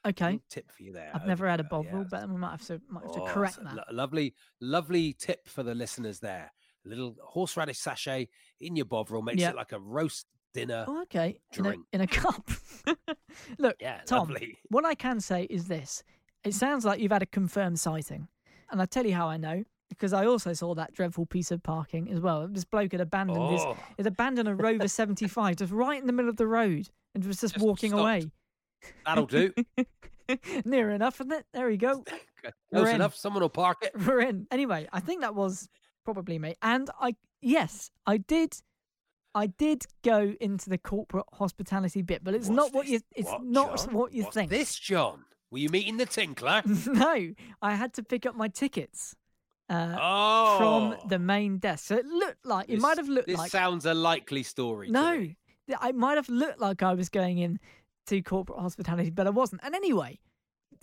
Okay. 0.05 0.25
Little 0.25 0.43
tip 0.49 0.71
for 0.71 0.83
you 0.83 0.91
there. 0.93 1.11
I've 1.13 1.25
never 1.25 1.47
had 1.47 1.59
a 1.61 1.63
Bovril, 1.63 2.01
yes. 2.01 2.07
but 2.11 2.29
we 2.29 2.35
might 2.37 2.51
have 2.51 2.65
to 2.67 2.81
might 2.89 3.03
have 3.05 3.13
to 3.13 3.21
Oh, 3.21 3.27
correct 3.27 3.57
a 3.57 3.63
that. 3.63 3.75
lo- 3.75 3.83
lovely, 3.91 4.35
lovely 4.59 5.13
tip 5.13 5.47
for 5.47 5.63
the 5.63 5.73
listeners 5.73 6.19
there. 6.19 6.51
A 6.85 6.89
little 6.89 7.15
horseradish 7.23 7.79
sachet 7.79 8.27
in 8.59 8.75
your 8.75 8.85
Bovril 8.85 9.21
makes 9.21 9.39
Yeah. 9.39 9.51
it 9.51 9.55
like 9.55 9.71
a 9.71 9.79
roast 9.79 10.25
dinner. 10.53 10.83
Oh, 10.87 11.01
okay. 11.03 11.39
In 11.53 11.59
a, 11.65 11.69
drink. 11.69 11.85
in 11.93 12.01
a 12.01 12.07
cup. 12.07 12.49
Look, 13.57 13.77
Yeah, 13.79 14.01
Tom, 14.05 14.29
lovely. 14.29 14.57
what 14.69 14.85
I 14.85 14.93
can 14.95 15.19
say 15.19 15.43
is 15.49 15.67
this. 15.67 16.03
It 16.43 16.53
sounds 16.53 16.83
like 16.85 16.99
you've 16.99 17.11
had 17.11 17.23
a 17.23 17.25
confirmed 17.27 17.79
sighting. 17.79 18.27
And 18.69 18.81
I'll 18.81 18.87
tell 18.87 19.05
you 19.05 19.13
how 19.15 19.29
I 19.29 19.37
know, 19.37 19.63
because 19.97 20.13
I 20.13 20.25
also 20.25 20.53
saw 20.53 20.73
that 20.75 20.93
dreadful 20.93 21.25
piece 21.25 21.51
of 21.51 21.63
parking 21.63 22.09
as 22.11 22.19
well. 22.19 22.47
This 22.47 22.65
bloke 22.65 22.91
had 22.91 23.01
abandoned 23.01 23.51
his 23.51 23.61
Oh. 23.61 23.77
had 23.97 24.07
abandoned 24.07 24.47
a 24.49 24.55
Rover 24.67 24.87
75 24.87 25.57
just 25.57 25.71
right 25.71 25.99
in 25.99 26.07
the 26.07 26.13
middle 26.13 26.29
of 26.29 26.37
the 26.37 26.47
road 26.47 26.89
and 27.15 27.23
was 27.25 27.39
just, 27.39 27.53
Just 27.55 27.65
walking 27.65 27.89
stopped. 27.91 28.01
away. 28.01 28.31
That'll 29.05 29.25
do. 29.25 29.53
Near 30.65 30.91
enough, 30.91 31.19
isn't 31.21 31.31
it? 31.31 31.45
There 31.53 31.67
we 31.67 31.77
go. 31.77 32.03
Close 32.73 32.89
enough. 32.89 33.15
Someone 33.15 33.41
will 33.41 33.49
park 33.49 33.77
it. 33.81 33.91
We're 34.05 34.21
in. 34.21 34.47
Anyway, 34.51 34.87
I 34.91 34.99
think 34.99 35.21
that 35.21 35.35
was 35.35 35.67
probably 36.05 36.39
me. 36.39 36.55
And 36.61 36.89
I 36.99 37.15
yes, 37.41 37.91
I 38.05 38.17
did 38.17 38.55
I 39.35 39.47
did 39.47 39.85
go 40.03 40.33
into 40.39 40.69
the 40.69 40.77
corporate 40.77 41.25
hospitality 41.33 42.01
bit, 42.01 42.23
but 42.23 42.33
it's 42.33 42.47
What's 42.47 42.55
not 42.55 42.73
what 42.73 42.83
this? 42.85 42.91
you 42.93 42.99
it's 43.15 43.29
What, 43.29 43.43
not 43.43 43.77
John? 43.77 43.93
what 43.93 44.13
you 44.13 44.23
What's 44.23 44.35
think. 44.35 44.49
This, 44.49 44.77
John. 44.77 45.25
Were 45.51 45.59
you 45.59 45.69
meeting 45.69 45.97
the 45.97 46.05
tinkler? 46.07 46.61
no, 46.87 47.33
I 47.61 47.75
had 47.75 47.93
to 47.93 48.03
pick 48.03 48.25
up 48.25 48.35
my 48.35 48.47
tickets. 48.47 49.15
Uh, 49.73 49.97
oh, 50.01 50.57
from 50.99 51.09
the 51.09 51.19
main 51.19 51.57
desk. 51.57 51.85
So 51.85 51.95
it 51.95 52.05
looked 52.05 52.45
like 52.45 52.69
it 52.69 52.79
might 52.79 52.97
have 52.97 53.09
looked 53.09 53.27
This 53.27 53.37
like 53.37 53.51
sounds 53.51 53.85
a 53.85 53.93
likely 53.93 54.43
story. 54.43 54.87
to 54.87 54.93
no, 54.93 55.17
me. 55.19 55.35
I 55.79 55.91
might 55.93 56.15
have 56.17 56.29
looked 56.29 56.59
like 56.59 56.83
I 56.83 56.93
was 56.93 57.09
going 57.09 57.37
in 57.39 57.59
to 58.07 58.21
corporate 58.21 58.59
hospitality, 58.59 59.09
but 59.09 59.27
I 59.27 59.29
wasn't. 59.31 59.61
And 59.63 59.73
anyway, 59.75 60.19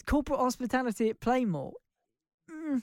corporate 0.07 0.41
hospitality 0.41 1.11
at 1.11 1.21
Plainmoor. 1.21 1.73
mm, 2.51 2.83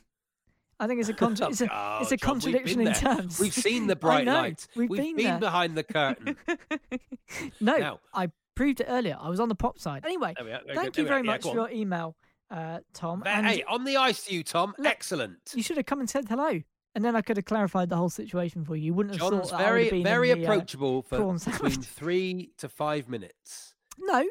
I 0.80 0.86
think 0.88 1.00
it's 1.00 1.10
a 1.10 1.13
contra- 1.13 1.48
it's 1.50 1.62
a, 1.62 1.67
Oh, 1.72 2.00
it's 2.02 2.12
a 2.12 2.17
John, 2.17 2.34
contradiction 2.39 2.78
been 2.80 2.88
in 2.89 2.93
terms. 2.93 3.39
We've 3.39 3.54
seen 3.54 3.88
the 3.88 3.96
bright 4.06 4.28
lights. 4.28 4.67
We've, 4.76 4.89
been, 4.89 5.15
there. 5.17 5.39
behind 5.39 5.76
the 5.76 5.84
curtain. 5.84 6.38
no, 7.60 7.78
Now- 7.78 8.00
I 8.13 8.30
proved 8.56 8.82
it 8.82 8.86
earlier. 8.89 9.17
I 9.20 9.30
was 9.30 9.39
on 9.39 9.50
the 9.50 9.56
pop 9.56 9.80
side. 9.80 10.06
Anyway, 10.06 10.34
There 10.36 10.46
we 10.46 10.52
are. 10.52 10.60
There 10.65 10.76
we 10.76 10.76
thank 10.76 10.96
go. 10.96 11.02
you 11.02 11.08
very. 11.08 11.22
Yeah, 11.22 11.32
much 11.32 11.41
for 11.43 11.54
your 11.56 11.70
email, 11.72 12.15
uh, 12.49 12.79
Tom. 12.93 13.23
Hey, 13.25 13.63
on 13.67 13.83
the 13.83 13.97
ice 13.97 14.25
to 14.25 14.33
you, 14.33 14.43
Tom. 14.43 14.73
Look, 14.77 14.88
Excellent. 14.88 15.39
you 15.53 15.63
should 15.63 15.77
have 15.77 15.86
come 15.86 15.99
and 15.99 16.10
said 16.10 16.25
hello, 16.29 16.62
and 16.95 17.03
then 17.05 17.15
I 17.15 17.21
could 17.21 17.38
have 17.38 17.45
clarified 17.45 17.89
the 17.89 17.95
whole 17.97 18.10
situation 18.10 18.63
for 18.65 18.75
you. 18.75 18.86
You 18.86 18.93
wouldn't 18.93 19.15
have 19.15 19.19
John's 19.31 19.49
thought 19.49 19.60
that 19.60 19.67
I 19.67 19.71
would 19.71 19.81
have 19.83 19.89
very, 19.89 20.03
very 20.03 20.31
in 20.31 20.41
the, 20.41 20.47
uh, 20.47 20.53
approachable 20.53 21.01
for 21.03 21.33
between 21.33 21.71
three 21.81 22.51
to 22.57 22.69
five 22.69 23.10
minutes. 23.10 23.73
No, 23.99 24.23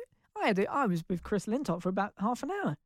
I 0.42 0.46
had 0.46 0.58
it. 0.58 0.68
I 0.70 0.86
was 0.86 1.04
with 1.08 1.22
Chris 1.22 1.46
Lintott 1.46 1.82
for 1.82 1.88
about 1.88 2.12
half 2.18 2.42
an 2.42 2.50
hour. 2.50 2.76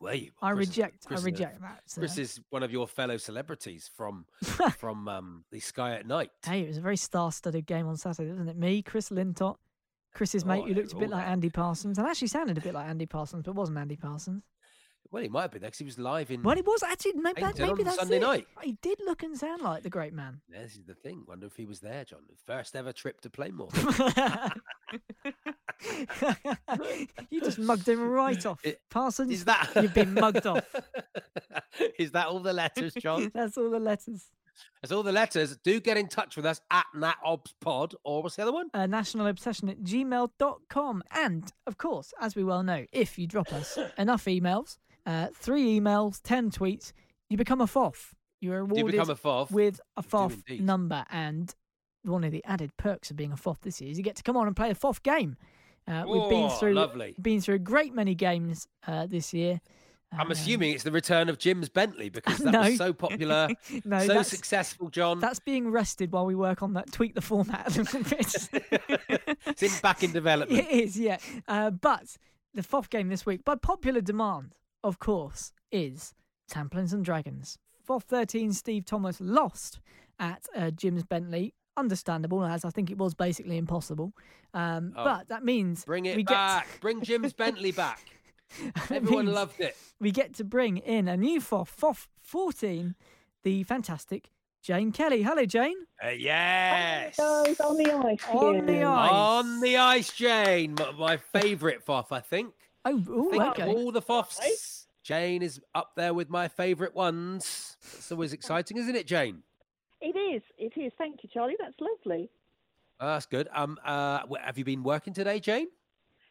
Were 0.00 0.14
you? 0.14 0.30
I 0.40 0.52
Chris 0.52 0.68
reject. 0.68 1.04
Chris 1.06 1.18
I 1.18 1.20
is 1.20 1.24
reject 1.26 1.60
that. 1.60 1.82
so- 1.84 2.00
Chris 2.00 2.16
is 2.16 2.40
one 2.48 2.62
of 2.62 2.72
your 2.72 2.86
fellow 2.86 3.18
celebrities 3.18 3.90
from 3.94 4.24
from 4.78 5.08
um, 5.08 5.44
the 5.50 5.60
Sky 5.60 5.94
at 5.96 6.06
Night. 6.06 6.30
Hey, 6.44 6.62
it 6.62 6.68
was 6.68 6.78
a 6.78 6.80
very 6.80 6.96
star-studded 6.96 7.66
game 7.66 7.86
on 7.86 7.98
Saturday, 7.98 8.30
wasn't 8.30 8.48
it? 8.48 8.56
Me, 8.56 8.80
Chris 8.82 9.10
Lintott, 9.10 9.56
Chris's 10.14 10.44
oh, 10.44 10.46
mate, 10.46 10.60
Oh, 10.62 10.66
who 10.66 10.74
looked 10.74 10.92
a 10.92 10.96
bit 10.96 11.10
like 11.10 11.24
that. 11.24 11.30
Andy 11.30 11.50
Parsons, 11.50 11.98
and 11.98 12.06
actually 12.06 12.28
sounded 12.28 12.58
a 12.58 12.60
bit 12.60 12.74
like 12.74 12.88
Andy 12.88 13.06
Parsons, 13.06 13.42
but 13.44 13.54
wasn't 13.54 13.78
Andy 13.78 13.96
Parsons. 13.96 14.42
Well, 15.12 15.24
he 15.24 15.28
might 15.28 15.42
have 15.42 15.50
been 15.50 15.62
there 15.62 15.70
'cause 15.72 15.78
he 15.78 15.84
was 15.84 15.98
live 15.98 16.30
in. 16.30 16.40
Well, 16.44 16.56
it 16.56 16.64
was 16.64 16.84
actually 16.84 17.14
maybe, 17.14 17.40
that, 17.40 17.58
maybe 17.58 17.82
that's 17.82 17.96
Sunday 17.96 18.18
it. 18.18 18.20
night. 18.20 18.46
He 18.62 18.78
did 18.80 19.00
look 19.04 19.24
and 19.24 19.36
sound 19.36 19.60
like 19.60 19.82
the 19.82 19.90
great 19.90 20.12
man. 20.12 20.40
Yeah, 20.48 20.62
This 20.62 20.76
is 20.76 20.84
the 20.84 20.94
thing. 20.94 21.24
Wonder 21.26 21.46
if 21.46 21.56
he 21.56 21.66
was 21.66 21.80
there, 21.80 22.04
John. 22.04 22.20
First 22.46 22.76
ever 22.76 22.92
trip 22.92 23.20
to 23.22 23.30
Plainmoor. 23.30 23.70
you 27.30 27.40
just 27.40 27.58
mugged 27.58 27.88
him 27.88 28.08
right 28.08 28.44
off, 28.46 28.64
It- 28.64 28.80
Parsons. 28.90 29.32
Is 29.32 29.44
that? 29.46 29.70
You've 29.82 29.94
been 29.94 30.14
mugged 30.14 30.46
off. 30.46 30.64
is 31.98 32.12
that 32.12 32.28
all 32.28 32.38
the 32.40 32.52
letters, 32.52 32.94
John? 32.94 33.30
That's 33.34 33.56
all 33.58 33.70
the 33.70 33.80
letters. 33.80 34.26
That's 34.82 34.92
all 34.92 35.02
the 35.02 35.12
letters. 35.12 35.56
Do 35.58 35.80
get 35.80 35.96
in 35.96 36.08
touch 36.08 36.36
with 36.36 36.46
us 36.46 36.60
at 36.70 36.86
NatObsPod 36.96 37.94
or 38.04 38.22
what's 38.22 38.36
the 38.36 38.42
other 38.42 38.52
one? 38.52 38.70
uh, 38.74 38.80
nationalobsession 38.86 39.70
at 39.70 39.82
gmail.com. 39.82 41.02
And, 41.12 41.52
of 41.66 41.78
course, 41.78 42.12
as 42.20 42.34
we 42.36 42.44
well 42.44 42.62
know, 42.62 42.86
if 42.92 43.18
you 43.18 43.26
drop 43.26 43.52
us 43.52 43.78
enough 43.98 44.24
emails, 44.24 44.78
uh, 45.06 45.28
three 45.34 45.78
emails, 45.80 46.20
10 46.22 46.50
tweets, 46.50 46.92
you 47.28 47.36
become 47.36 47.60
a 47.60 47.66
FOF. 47.66 48.14
You're 48.40 48.64
become 48.64 49.10
a 49.10 49.14
FOF. 49.16 49.50
with 49.50 49.80
a 49.96 50.02
FOF 50.02 50.42
number. 50.60 51.04
And 51.10 51.54
one 52.04 52.24
of 52.24 52.32
the 52.32 52.42
added 52.46 52.74
perks 52.78 53.10
of 53.10 53.16
being 53.16 53.32
a 53.32 53.36
FOF 53.36 53.60
this 53.60 53.80
year 53.80 53.90
is 53.90 53.98
you 53.98 54.04
get 54.04 54.16
to 54.16 54.22
come 54.22 54.36
on 54.36 54.46
and 54.46 54.56
play 54.56 54.70
a 54.70 54.74
FOF 54.74 55.02
game. 55.02 55.36
Uh, 55.86 56.04
we've 56.08 56.28
been 56.30 56.44
Oh, 56.44 56.48
through 56.48 56.74
lovely. 56.74 57.14
been 57.20 57.40
through 57.40 57.56
a 57.56 57.58
great 57.58 57.94
many 57.94 58.14
games 58.14 58.66
uh, 58.86 59.06
this 59.06 59.34
year. 59.34 59.60
I'm 60.12 60.26
Um, 60.26 60.30
assuming 60.32 60.72
it's 60.72 60.82
the 60.82 60.90
return 60.90 61.28
of 61.28 61.38
Jim's 61.38 61.68
Bentley 61.68 62.08
because 62.08 62.38
that 62.44 62.50
No. 62.52 62.60
was 62.62 62.76
so 62.76 62.92
popular, 62.92 63.48
no, 63.84 63.98
so 64.06 64.22
successful, 64.22 64.88
John. 64.90 65.20
that's 65.20 65.38
being 65.40 65.70
rested 65.70 66.10
while 66.12 66.26
we 66.26 66.34
work 66.34 66.62
on 66.62 66.72
that, 66.74 66.90
tweak 66.92 67.14
the 67.14 67.20
format 67.20 67.68
a 67.76 67.78
little 67.78 68.02
bit. 68.02 68.48
it's 69.46 69.62
in 69.62 69.70
back 69.82 70.02
in 70.02 70.12
development. 70.12 70.60
It 70.60 70.70
is, 70.70 70.98
yeah. 70.98 71.18
Uh, 71.46 71.70
but 71.70 72.16
the 72.54 72.62
FOF 72.62 72.90
game 72.90 73.08
this 73.08 73.24
week, 73.24 73.44
by 73.44 73.54
popular 73.54 74.00
demand, 74.00 74.54
of 74.82 74.98
course, 74.98 75.52
is 75.70 76.14
Tamplins 76.50 76.92
and 76.92 77.04
Dragons. 77.04 77.58
FOF 77.86 78.02
13, 78.04 78.52
Steve 78.52 78.84
Thomas 78.84 79.20
lost 79.20 79.78
at 80.18 80.46
uh, 80.56 80.70
Jim's 80.70 81.04
Bentley. 81.04 81.54
Understandable, 81.76 82.44
as 82.44 82.64
I 82.64 82.70
think 82.70 82.90
it 82.90 82.98
was 82.98 83.14
basically 83.14 83.56
impossible. 83.56 84.12
Um, 84.52 84.92
Oh, 84.96 85.04
but 85.04 85.28
that 85.28 85.44
means 85.44 85.84
Bring 85.84 86.04
it 86.06 86.16
we 86.16 86.24
get 86.24 86.34
back. 86.34 86.66
Bring 86.80 87.00
Jim's 87.00 87.32
Bentley 87.32 87.70
back. 87.70 88.00
that 88.74 88.90
Everyone 88.90 89.26
loved 89.26 89.60
it. 89.60 89.76
We 90.00 90.10
get 90.10 90.34
to 90.34 90.44
bring 90.44 90.78
in 90.78 91.08
a 91.08 91.16
new 91.16 91.40
FOF, 91.40 91.68
FOF 91.68 92.08
14, 92.22 92.94
the 93.42 93.62
fantastic 93.64 94.30
Jane 94.62 94.92
Kelly. 94.92 95.22
Hello, 95.22 95.44
Jane. 95.44 95.76
Uh, 96.04 96.08
yes. 96.08 97.16
Guys, 97.16 97.60
on 97.60 97.76
the 97.76 97.92
ice. 97.92 98.20
On 98.30 98.66
the 98.66 98.84
ice. 98.84 99.10
On 99.10 99.60
the 99.60 99.76
ice, 99.76 100.12
Jane. 100.12 100.74
My, 100.78 100.92
my 100.92 101.16
favourite 101.16 101.84
FOF, 101.84 102.12
I 102.12 102.20
think. 102.20 102.52
Oh, 102.84 103.28
I 103.28 103.30
think 103.30 103.42
okay. 103.42 103.66
all 103.66 103.92
the 103.92 104.02
FOFs, 104.02 104.86
Jane 105.02 105.42
is 105.42 105.60
up 105.74 105.92
there 105.96 106.14
with 106.14 106.30
my 106.30 106.48
favourite 106.48 106.94
ones. 106.94 107.76
It's 107.82 108.12
always 108.12 108.32
exciting, 108.32 108.76
isn't 108.78 108.96
it, 108.96 109.06
Jane? 109.06 109.42
It 110.00 110.16
is. 110.16 110.42
It 110.56 110.78
is. 110.78 110.92
Thank 110.96 111.22
you, 111.22 111.28
Charlie. 111.32 111.56
That's 111.58 111.76
lovely. 111.80 112.30
Oh, 113.00 113.06
that's 113.06 113.26
good. 113.26 113.48
Um, 113.52 113.78
uh, 113.84 114.20
have 114.42 114.58
you 114.58 114.64
been 114.64 114.82
working 114.82 115.12
today, 115.12 115.40
Jane? 115.40 115.68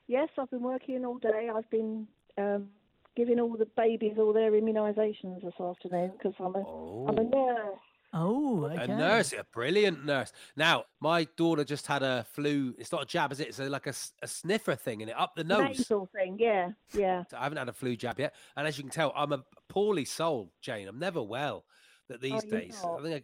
Yes, 0.10 0.30
I've 0.40 0.50
been 0.50 0.64
working 0.64 1.06
all 1.06 1.20
day. 1.20 1.52
I've 1.56 1.70
been 1.70 2.08
um, 2.36 2.70
giving 3.16 3.40
all 3.40 3.56
the 3.56 3.68
babies 3.78 4.16
all 4.18 4.34
their 4.34 4.52
immunisations 4.52 5.44
this 5.44 5.54
afternoon 5.62 6.14
because 6.18 6.34
I'm 6.40 6.56
a 6.56 7.10
am 7.10 7.18
a 7.20 7.24
nurse. 7.30 7.80
Oh, 8.12 8.66
okay. 8.66 8.86
A 8.86 8.88
nurse, 8.88 9.34
a 9.34 9.46
brilliant 9.54 10.04
nurse. 10.04 10.34
Now, 10.58 10.86
my 11.00 11.28
daughter 11.38 11.64
just 11.64 11.86
had 11.86 12.02
a 12.02 12.26
flu. 12.34 12.74
It's 12.80 12.92
not 12.92 13.04
a 13.04 13.06
jab, 13.06 13.32
is 13.32 13.40
it? 13.40 13.50
It's 13.50 13.60
a, 13.60 13.70
like 13.70 13.86
a, 13.86 13.90
s- 13.90 14.14
a 14.24 14.28
sniffer 14.28 14.74
thing 14.74 15.02
in 15.02 15.10
it 15.10 15.16
up 15.16 15.36
the 15.36 15.44
nose. 15.44 15.78
Nasal 15.78 16.10
thing. 16.12 16.38
Yeah, 16.40 16.72
yeah. 16.92 17.26
I 17.38 17.44
haven't 17.44 17.60
had 17.60 17.70
a 17.70 17.74
flu 17.74 17.96
jab 17.96 18.20
yet, 18.20 18.34
and 18.58 18.68
as 18.68 18.80
you 18.80 18.84
can 18.84 18.90
tell, 18.92 19.14
I'm 19.16 19.32
a 19.32 19.44
poorly 19.68 20.06
soul, 20.06 20.52
Jane. 20.60 20.88
I'm 20.88 20.98
never 20.98 21.22
well. 21.22 21.66
That 22.08 22.20
these 22.20 22.44
you're 22.46 22.62
days, 22.62 22.80
not? 22.84 23.00
I 23.00 23.04
think 23.04 23.16
I, 23.16 23.22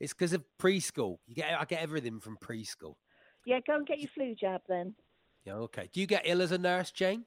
it's 0.00 0.14
because 0.14 0.32
of 0.32 0.42
preschool. 0.60 1.18
You 1.28 1.36
get, 1.36 1.56
I 1.56 1.64
get 1.64 1.80
everything 1.80 2.18
from 2.18 2.38
preschool. 2.38 2.96
Yeah, 3.46 3.60
go 3.64 3.76
and 3.76 3.86
get 3.86 4.00
your 4.00 4.10
flu 4.12 4.34
jab 4.34 4.62
then. 4.68 4.96
Yeah, 5.48 5.54
okay. 5.54 5.88
Do 5.92 6.00
you 6.00 6.06
get 6.06 6.22
ill 6.24 6.42
as 6.42 6.52
a 6.52 6.58
nurse, 6.58 6.90
Jane? 6.90 7.24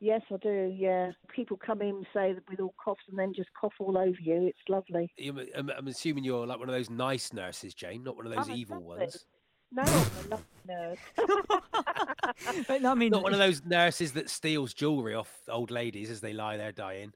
Yes, 0.00 0.22
I 0.32 0.36
do. 0.36 0.72
Yeah, 0.76 1.10
people 1.34 1.56
come 1.56 1.82
in 1.82 1.88
and 1.88 2.06
say 2.14 2.32
that 2.32 2.48
with 2.48 2.60
all 2.60 2.72
coughs 2.82 3.02
and 3.08 3.18
then 3.18 3.34
just 3.34 3.48
cough 3.60 3.72
all 3.80 3.98
over 3.98 4.16
you. 4.22 4.46
It's 4.46 4.58
lovely. 4.68 5.12
I'm, 5.56 5.70
I'm 5.76 5.88
assuming 5.88 6.22
you're 6.22 6.46
like 6.46 6.60
one 6.60 6.68
of 6.68 6.74
those 6.74 6.88
nice 6.88 7.32
nurses, 7.32 7.74
Jane, 7.74 8.04
not 8.04 8.16
one 8.16 8.26
of 8.26 8.32
those 8.32 8.48
I'm 8.48 8.54
evil 8.56 8.76
lovely- 8.80 8.98
ones. 9.00 9.24
No, 9.72 9.82
I'm 9.82 9.88
a 9.88 10.28
lovely 10.30 10.46
nurse. 10.66 10.98
But 12.68 12.84
I 12.84 12.94
mean, 12.94 13.10
Not 13.10 13.22
one 13.24 13.32
of 13.32 13.38
those 13.38 13.64
nurses 13.64 14.12
that 14.12 14.30
steals 14.30 14.72
jewellery 14.72 15.14
off 15.14 15.30
old 15.48 15.70
ladies 15.72 16.08
as 16.10 16.20
they 16.20 16.32
lie 16.32 16.56
there 16.56 16.72
dying. 16.72 17.12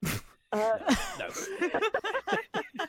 Uh, 0.53 0.79
No. 1.19 1.29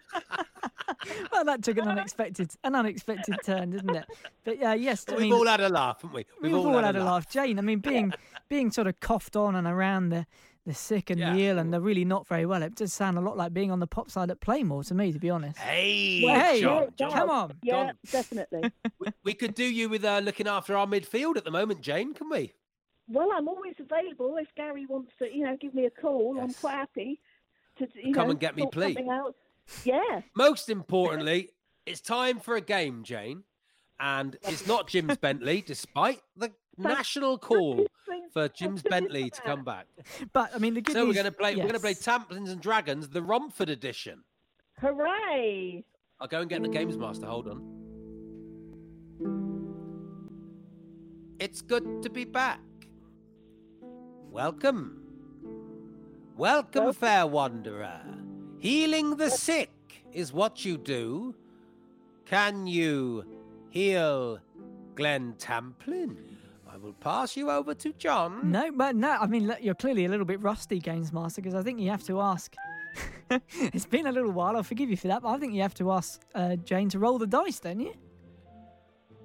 well, 1.32 1.44
that 1.46 1.64
took 1.64 1.78
an 1.78 1.88
unexpected, 1.88 2.52
an 2.64 2.76
unexpected 2.76 3.36
turn, 3.44 3.72
didn't 3.72 3.96
it? 3.96 4.06
But 4.44 4.60
yeah, 4.60 4.74
yes, 4.74 5.06
I 5.10 5.14
We've 5.14 5.22
mean, 5.24 5.34
all 5.34 5.48
had 5.48 5.62
a 5.62 5.70
laugh, 5.70 6.02
haven't 6.02 6.16
we? 6.16 6.26
we've 6.42 6.54
all 6.56 6.78
had 6.82 6.96
a 6.96 7.04
laugh. 7.04 7.30
Jane, 7.30 7.60
I 7.60 7.62
mean, 7.62 7.80
being 7.92 8.14
being 8.50 8.72
sort 8.72 8.88
of 8.88 9.00
coughed 9.00 9.36
on 9.36 9.56
and 9.56 9.68
around 9.68 10.10
the 10.10 10.26
the 10.66 10.74
sick 10.74 11.10
and 11.10 11.20
Yeah. 11.20 11.34
the 11.34 11.48
ill 11.48 11.60
and 11.60 11.74
the 11.74 11.82
really 11.82 12.06
not 12.06 12.26
very 12.26 12.46
well, 12.46 12.64
it 12.64 12.76
does 12.76 12.94
sound 12.94 13.18
a 13.18 13.22
lot 13.22 13.36
like 13.36 13.54
being 13.54 13.70
on 13.70 13.82
the 13.82 13.88
pop 13.88 14.10
side 14.10 14.32
at 14.32 14.40
Plainmoor 14.40 14.86
to 14.88 14.94
me, 14.96 15.12
to 15.12 15.20
be 15.20 15.30
honest. 15.30 15.58
Hey, 15.60 16.22
Well, 16.24 16.40
hey, 16.40 16.62
John, 16.62 16.84
yeah, 16.84 16.90
John. 16.98 17.12
Come 17.12 17.30
on. 17.30 17.54
yeah, 17.64 17.74
Gone. 17.88 17.94
definitely. 18.12 18.72
We, 19.00 19.08
we 19.26 19.34
could 19.34 19.56
do 19.56 19.66
you 19.66 19.90
with 19.90 20.06
uh, 20.06 20.20
looking 20.20 20.48
after 20.48 20.78
our 20.78 20.88
midfield 20.88 21.36
at 21.36 21.44
the 21.44 21.52
moment, 21.52 21.82
Jane, 21.82 22.14
can 22.14 22.30
we? 22.30 22.54
Well, 23.10 23.28
I'm 23.36 23.50
always 23.50 23.74
available 23.78 24.38
if 24.38 24.48
Gary 24.56 24.86
wants 24.86 25.12
to, 25.20 25.26
you 25.26 25.44
know, 25.44 25.58
give 25.60 25.74
me 25.74 25.86
a 25.86 25.90
call. 25.90 26.40
I'm 26.40 26.54
quite 26.54 26.76
happy 26.76 27.20
to, 27.80 27.88
you 28.02 28.14
Come 28.14 28.28
know, 28.28 28.32
and 28.32 28.40
get 28.40 28.56
me, 28.56 28.66
please. 28.72 28.96
out. 29.12 29.36
Yeah, 29.84 30.22
Most 30.36 30.70
importantly, 30.70 31.50
it's 31.86 32.02
time 32.02 32.40
for 32.40 32.56
a 32.56 32.62
game, 32.62 33.04
Jane. 33.04 33.44
And 34.00 34.36
it's 34.44 34.68
not 34.68 34.88
Jim's 34.88 35.18
Bentley, 35.18 35.64
despite 35.66 36.22
the 36.36 36.52
national 36.78 37.38
call 37.38 37.86
for 38.34 38.50
Jim's 38.50 38.82
Bentley 38.82 39.30
to 39.30 39.42
come 39.42 39.64
back. 39.64 39.88
But 40.34 40.52
I 40.54 40.58
mean, 40.58 40.74
the 40.74 40.82
good 40.82 40.94
So 40.94 41.06
we're 41.06 41.14
going 41.14 41.26
to 41.26 41.32
play. 41.32 41.56
We're 41.56 41.62
going 41.62 41.74
to 41.76 41.80
play. 41.80 41.94
Tamplins 41.94 42.50
and 42.50 42.60
Dragons, 42.60 43.10
the 43.10 43.22
Romford 43.22 43.70
edition. 43.70 44.24
Hooray! 44.80 45.86
I'll 46.20 46.28
go 46.28 46.42
and 46.42 46.50
get 46.50 46.62
the 46.64 46.70
games 46.70 46.98
master. 46.98 47.28
Hold 47.28 47.48
on. 47.48 47.70
It's 51.40 51.62
good 51.62 52.04
to 52.04 52.10
be 52.10 52.26
back. 52.26 52.62
Welcome. 54.30 55.00
Welcome, 56.36 56.94
fair 56.94 57.28
wanderer. 57.28 58.02
Healing 58.64 59.18
the 59.18 59.30
sick 59.30 60.06
is 60.14 60.32
what 60.32 60.64
you 60.64 60.78
do. 60.78 61.36
Can 62.24 62.66
you 62.66 63.26
heal 63.70 64.40
Glen 64.96 65.34
Tamplin? 65.38 66.16
I 66.72 66.78
will 66.78 66.94
pass 66.94 67.36
you 67.36 67.52
over 67.52 67.74
to 67.74 67.92
John. 67.92 68.50
No, 68.50 68.72
but 68.72 68.96
no. 68.96 69.18
I 69.20 69.28
mean, 69.28 69.54
you're 69.60 69.76
clearly 69.76 70.06
a 70.06 70.08
little 70.08 70.26
bit 70.26 70.42
rusty, 70.42 70.80
Games 70.80 71.12
Master, 71.12 71.42
because 71.42 71.56
I 71.56 71.62
think 71.62 71.82
you 71.82 71.90
have 71.90 72.04
to 72.04 72.22
ask. 72.22 72.56
it's 73.30 73.86
been 73.86 74.08
a 74.08 74.14
little 74.14 74.32
while. 74.32 74.56
I'll 74.56 74.64
forgive 74.64 74.90
you 74.90 74.96
for 74.96 75.10
that, 75.10 75.24
but 75.24 75.28
I 75.28 75.38
think 75.40 75.54
you 75.54 75.62
have 75.62 75.74
to 75.74 75.92
ask 75.92 76.22
uh, 76.34 76.56
Jane 76.56 76.88
to 76.92 77.00
roll 77.00 77.18
the 77.18 77.28
dice, 77.28 77.60
don't 77.60 77.82
you? 77.82 77.94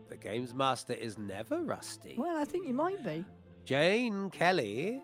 The 0.09 0.17
games 0.17 0.53
master 0.53 0.95
is 0.95 1.17
never 1.17 1.63
rusty. 1.63 2.17
Well, 2.19 2.37
I 2.37 2.45
think 2.45 2.67
you 2.67 2.75
might 2.75 3.05
be. 3.05 3.25
Jane 3.65 4.31
Kelly, 4.31 5.01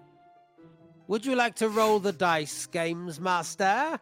would 1.06 1.24
you 1.24 1.36
like 1.36 1.54
to 1.56 1.68
roll 1.68 2.00
the 2.00 2.12
dice, 2.12 2.66
games 2.66 3.20
master? 3.20 4.00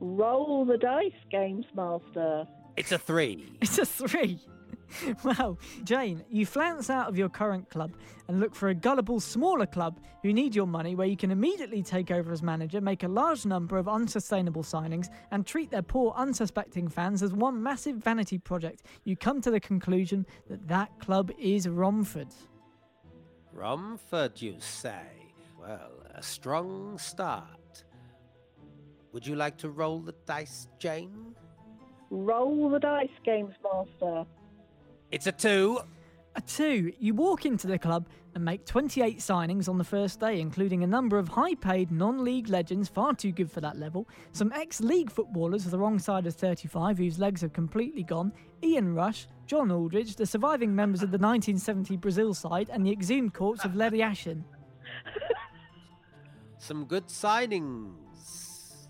Roll 0.00 0.64
the 0.64 0.78
dice, 0.78 1.12
Games 1.30 1.66
Master. 1.74 2.46
It's 2.76 2.92
a 2.92 2.98
three. 2.98 3.58
It's 3.60 3.78
a 3.78 3.86
three. 3.86 4.40
Well, 5.24 5.58
Jane, 5.84 6.24
you 6.30 6.46
flounce 6.46 6.90
out 6.90 7.08
of 7.08 7.16
your 7.16 7.28
current 7.28 7.68
club 7.70 7.92
and 8.28 8.40
look 8.40 8.54
for 8.54 8.68
a 8.68 8.74
gullible 8.74 9.20
smaller 9.20 9.66
club 9.66 10.00
who 10.22 10.32
need 10.32 10.54
your 10.54 10.66
money 10.66 10.94
where 10.94 11.06
you 11.06 11.16
can 11.16 11.30
immediately 11.30 11.82
take 11.82 12.10
over 12.10 12.32
as 12.32 12.42
manager, 12.42 12.80
make 12.80 13.02
a 13.02 13.08
large 13.08 13.46
number 13.46 13.78
of 13.78 13.88
unsustainable 13.88 14.62
signings, 14.62 15.08
and 15.30 15.46
treat 15.46 15.70
their 15.70 15.82
poor, 15.82 16.12
unsuspecting 16.16 16.88
fans 16.88 17.22
as 17.22 17.32
one 17.32 17.62
massive 17.62 17.96
vanity 17.96 18.38
project. 18.38 18.82
You 19.04 19.16
come 19.16 19.40
to 19.42 19.50
the 19.50 19.60
conclusion 19.60 20.26
that 20.48 20.66
that 20.68 20.98
club 20.98 21.30
is 21.38 21.68
Romford. 21.68 22.28
Romford, 23.52 24.40
you 24.40 24.56
say? 24.58 25.06
Well, 25.60 25.92
a 26.14 26.22
strong 26.22 26.98
start. 26.98 27.59
Would 29.12 29.26
you 29.26 29.34
like 29.34 29.56
to 29.58 29.70
roll 29.70 30.00
the 30.00 30.14
dice, 30.26 30.68
Jane? 30.78 31.34
Roll 32.10 32.70
the 32.70 32.78
dice, 32.78 33.08
Games 33.24 33.54
Master. 33.62 34.24
It's 35.10 35.26
a 35.26 35.32
two. 35.32 35.80
A 36.36 36.40
two, 36.40 36.92
you 37.00 37.12
walk 37.12 37.44
into 37.44 37.66
the 37.66 37.78
club 37.78 38.08
and 38.36 38.44
make 38.44 38.64
28 38.64 39.18
signings 39.18 39.68
on 39.68 39.78
the 39.78 39.84
first 39.84 40.20
day, 40.20 40.40
including 40.40 40.84
a 40.84 40.86
number 40.86 41.18
of 41.18 41.26
high 41.26 41.56
paid 41.56 41.90
non 41.90 42.22
league 42.22 42.48
legends, 42.48 42.88
far 42.88 43.14
too 43.14 43.32
good 43.32 43.50
for 43.50 43.60
that 43.60 43.76
level, 43.76 44.08
some 44.30 44.52
ex 44.52 44.80
league 44.80 45.10
footballers 45.10 45.64
of 45.64 45.72
the 45.72 45.78
wrong 45.78 45.98
side 45.98 46.28
of 46.28 46.34
35 46.36 46.98
whose 46.98 47.18
legs 47.18 47.40
have 47.40 47.52
completely 47.52 48.04
gone, 48.04 48.32
Ian 48.62 48.94
Rush, 48.94 49.26
John 49.46 49.72
Aldridge, 49.72 50.14
the 50.14 50.26
surviving 50.26 50.72
members 50.72 51.02
of 51.02 51.10
the 51.10 51.18
1970 51.18 51.96
Brazil 51.96 52.32
side, 52.32 52.70
and 52.72 52.86
the 52.86 52.92
exhumed 52.92 53.34
corpse 53.34 53.64
of 53.64 53.74
Lev 53.74 53.92
Yashin. 53.92 54.44
Some 56.58 56.84
good 56.84 57.08
signings 57.08 57.94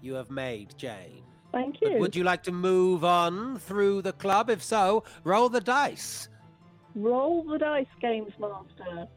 you 0.00 0.14
have 0.14 0.30
made, 0.30 0.74
Jane. 0.76 1.22
Thank 1.52 1.80
But 1.80 1.92
you. 1.92 1.98
would 1.98 2.16
you 2.16 2.24
like 2.24 2.42
to 2.44 2.52
move 2.52 3.04
on 3.04 3.58
through 3.58 4.02
the 4.02 4.12
club? 4.12 4.50
If 4.50 4.62
so, 4.62 5.04
roll 5.24 5.48
the 5.48 5.60
dice. 5.60 6.28
Roll 6.94 7.42
the 7.44 7.58
dice, 7.58 7.86
Games 8.00 8.32
Master. 8.38 9.08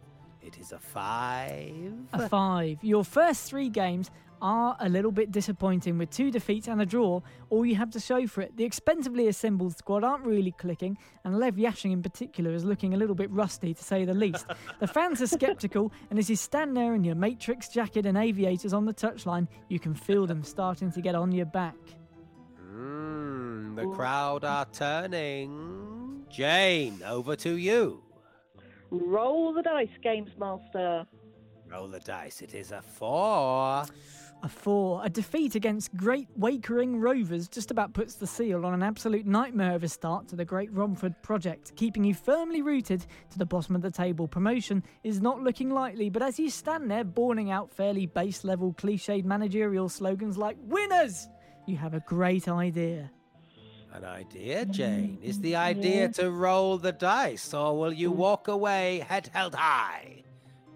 It 0.41 0.57
is 0.57 0.71
a 0.71 0.79
five. 0.79 1.93
A 2.11 2.27
five. 2.27 2.77
Your 2.81 3.03
first 3.03 3.49
three 3.49 3.69
games 3.69 4.11
are 4.43 4.75
a 4.81 4.89
little 4.89 5.11
bit 5.11 5.31
disappointing 5.31 5.97
with 5.97 6.09
two 6.09 6.29
defeats 6.29 6.67
and 6.67 6.81
a 6.81 6.85
draw. 6.85 7.21
All 7.49 7.65
you 7.65 7.75
have 7.75 7.89
to 7.91 7.99
show 7.99 8.27
for 8.27 8.41
it. 8.41 8.55
The 8.57 8.65
expensively 8.65 9.27
assembled 9.29 9.77
squad 9.77 10.03
aren't 10.03 10.25
really 10.25 10.51
clicking, 10.51 10.97
and 11.23 11.39
Lev 11.39 11.55
Yashin 11.55 11.93
in 11.93 12.03
particular 12.03 12.53
is 12.53 12.65
looking 12.65 12.93
a 12.93 12.97
little 12.97 13.15
bit 13.15 13.31
rusty 13.31 13.73
to 13.73 13.83
say 13.83 14.03
the 14.03 14.13
least. 14.13 14.45
the 14.81 14.87
fans 14.87 15.21
are 15.21 15.27
sceptical, 15.27 15.93
and 16.09 16.19
as 16.19 16.29
you 16.29 16.35
stand 16.35 16.75
there 16.75 16.93
in 16.93 17.05
your 17.05 17.15
Matrix 17.15 17.69
jacket 17.69 18.05
and 18.05 18.17
aviators 18.17 18.73
on 18.73 18.85
the 18.85 18.93
touchline, 18.93 19.47
you 19.69 19.79
can 19.79 19.95
feel 19.95 20.27
them 20.27 20.43
starting 20.43 20.91
to 20.91 21.01
get 21.01 21.15
on 21.15 21.31
your 21.31 21.45
back. 21.45 21.77
Mm, 22.75 23.77
the 23.77 23.87
crowd 23.95 24.43
are 24.43 24.67
turning. 24.73 26.25
Jane, 26.29 27.01
over 27.05 27.37
to 27.37 27.55
you. 27.55 28.03
Roll 28.91 29.53
the 29.53 29.61
dice, 29.61 29.87
Games 30.03 30.31
Master. 30.37 31.07
Roll 31.71 31.87
the 31.87 32.01
dice. 32.01 32.41
It 32.41 32.53
is 32.53 32.71
a 32.71 32.81
four. 32.81 33.85
A 34.43 34.49
four. 34.49 35.01
A 35.05 35.09
defeat 35.09 35.55
against 35.55 35.95
Great 35.95 36.27
Wakering 36.37 37.01
Rovers 37.01 37.47
just 37.47 37.71
about 37.71 37.93
puts 37.93 38.15
the 38.15 38.27
seal 38.27 38.65
on 38.65 38.73
an 38.73 38.83
absolute 38.83 39.25
nightmare 39.25 39.73
of 39.73 39.85
a 39.85 39.87
start 39.87 40.27
to 40.27 40.35
the 40.35 40.43
Great 40.43 40.69
Romford 40.73 41.15
project, 41.23 41.73
keeping 41.77 42.03
you 42.03 42.13
firmly 42.13 42.61
rooted 42.61 43.05
to 43.29 43.39
the 43.39 43.45
bottom 43.45 43.73
of 43.73 43.81
the 43.81 43.89
table. 43.89 44.27
Promotion 44.27 44.83
is 45.05 45.21
not 45.21 45.41
looking 45.41 45.69
likely, 45.69 46.09
but 46.09 46.21
as 46.21 46.37
you 46.37 46.49
stand 46.49 46.91
there 46.91 47.05
bawling 47.05 47.51
out 47.51 47.71
fairly 47.71 48.05
base 48.05 48.43
level 48.43 48.73
cliched 48.73 49.23
managerial 49.23 49.87
slogans 49.87 50.37
like 50.37 50.57
winners, 50.63 51.29
you 51.65 51.77
have 51.77 51.93
a 51.93 52.01
great 52.01 52.49
idea. 52.49 53.09
An 53.93 54.03
idea, 54.03 54.65
Jane? 54.65 55.19
Is 55.21 55.39
the 55.39 55.55
idea 55.55 56.09
to 56.09 56.29
roll 56.29 56.77
the 56.77 56.91
dice, 56.91 57.53
or 57.53 57.79
will 57.79 57.93
you 57.93 58.11
walk 58.11 58.49
away 58.49 59.05
head 59.07 59.29
held 59.33 59.55
high? 59.55 60.23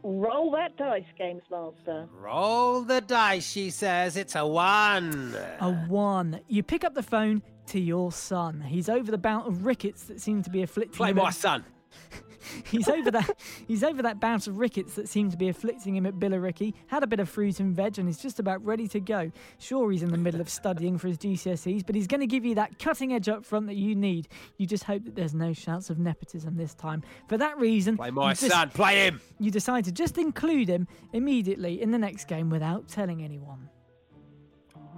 Roll 0.04 0.52
that 0.52 0.78
dice, 0.78 1.04
Games 1.18 1.42
Master. 1.52 2.08
Roll 2.20 2.82
the 2.82 3.02
dice, 3.02 3.46
she 3.50 3.70
says. 3.70 4.16
It's 4.18 4.36
a 4.36 4.46
one. 4.46 5.36
A 5.60 5.72
one. 5.72 6.40
You 6.48 6.64
pick 6.64 6.84
up 6.84 6.94
the 6.94 7.04
phone 7.04 7.42
to 7.68 7.80
your 7.80 8.12
son. 8.12 8.62
He's 8.62 8.88
over 8.90 9.12
the 9.12 9.18
bout 9.18 9.48
of 9.48 9.66
rickets 9.66 10.04
that 10.04 10.22
seem 10.22 10.42
to 10.44 10.50
be 10.50 10.62
afflicting 10.64 10.96
Play 10.98 11.10
him. 11.12 11.18
my 11.18 11.32
son. 11.32 11.66
He's 12.66 12.88
over 12.88 13.12
that. 13.12 13.30
He's 13.68 13.84
over 13.84 14.02
that 14.04 14.20
bout 14.20 14.48
of 14.48 14.58
rickets 14.58 14.96
that 14.96 15.08
seemed 15.08 15.32
to 15.32 15.38
be 15.38 15.50
afflicting 15.50 15.96
him 15.96 16.06
at 16.06 16.16
Billericay. 16.16 16.74
Had 16.88 17.04
a 17.04 17.08
bit 17.08 17.20
of 17.20 17.30
fruit 17.30 17.60
and 17.60 17.76
veg, 17.76 17.98
and 18.00 18.08
he's 18.08 18.20
just 18.20 18.40
about 18.40 18.64
ready 18.66 18.88
to 18.90 19.00
go. 19.00 19.32
Sure, 19.60 19.92
he's 19.92 20.04
in 20.04 20.12
the 20.12 20.18
middle 20.18 20.42
of 20.42 20.50
studying 20.50 20.98
for 20.98 21.08
his 21.08 21.18
GCSEs, 21.18 21.86
but 21.86 21.96
he's 21.96 22.08
going 22.08 22.20
to 22.22 22.28
give 22.28 22.46
you 22.46 22.56
that 22.56 22.80
cutting 22.80 23.14
edge 23.14 23.30
up 23.30 23.46
front 23.46 23.68
that 23.68 23.76
you 23.76 23.96
need. 23.96 24.28
You 24.58 24.66
just 24.68 24.84
hope 24.84 25.04
that 25.06 25.16
there's 25.16 25.34
no 25.34 25.54
shouts 25.54 25.90
of 25.90 26.00
nepotism 26.00 26.56
this 26.58 26.74
time. 26.74 27.04
For 27.28 27.38
that 27.38 27.58
reason, 27.58 27.98
Play 27.98 28.12
my 28.12 28.30
you 28.30 28.36
just- 28.36 28.52
son. 28.52 28.70
Play 28.70 29.06
him. 29.08 29.22
You 29.40 29.52
decide 29.52 29.86
to 29.86 29.92
just 29.92 30.18
include 30.18 30.68
him 30.70 30.88
immediately 31.14 31.82
in 31.82 31.92
the 31.92 31.98
next 32.00 32.28
game 32.28 32.50
without 32.50 32.88
telling 32.88 33.24
anyone. 33.24 33.70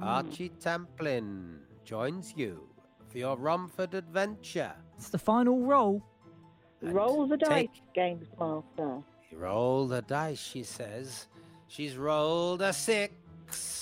Archie 0.02 0.52
Tamplin 0.62 1.58
joins 1.84 2.34
you 2.36 2.64
for 3.10 3.18
your 3.18 3.38
Romford 3.38 3.94
adventure. 3.94 4.74
It's 4.98 5.10
the 5.10 5.18
final 5.18 5.62
roll. 5.62 6.04
Roll 6.82 7.28
the 7.28 7.38
dice, 7.38 7.50
take- 7.50 7.94
Games 7.94 8.28
Master. 8.39 9.02
Roll 9.32 9.88
the 9.88 10.02
dice, 10.02 10.39
she 10.39 10.63
says. 10.63 11.28
She's 11.68 11.96
rolled 11.96 12.62
a 12.62 12.74
six. 12.74 13.13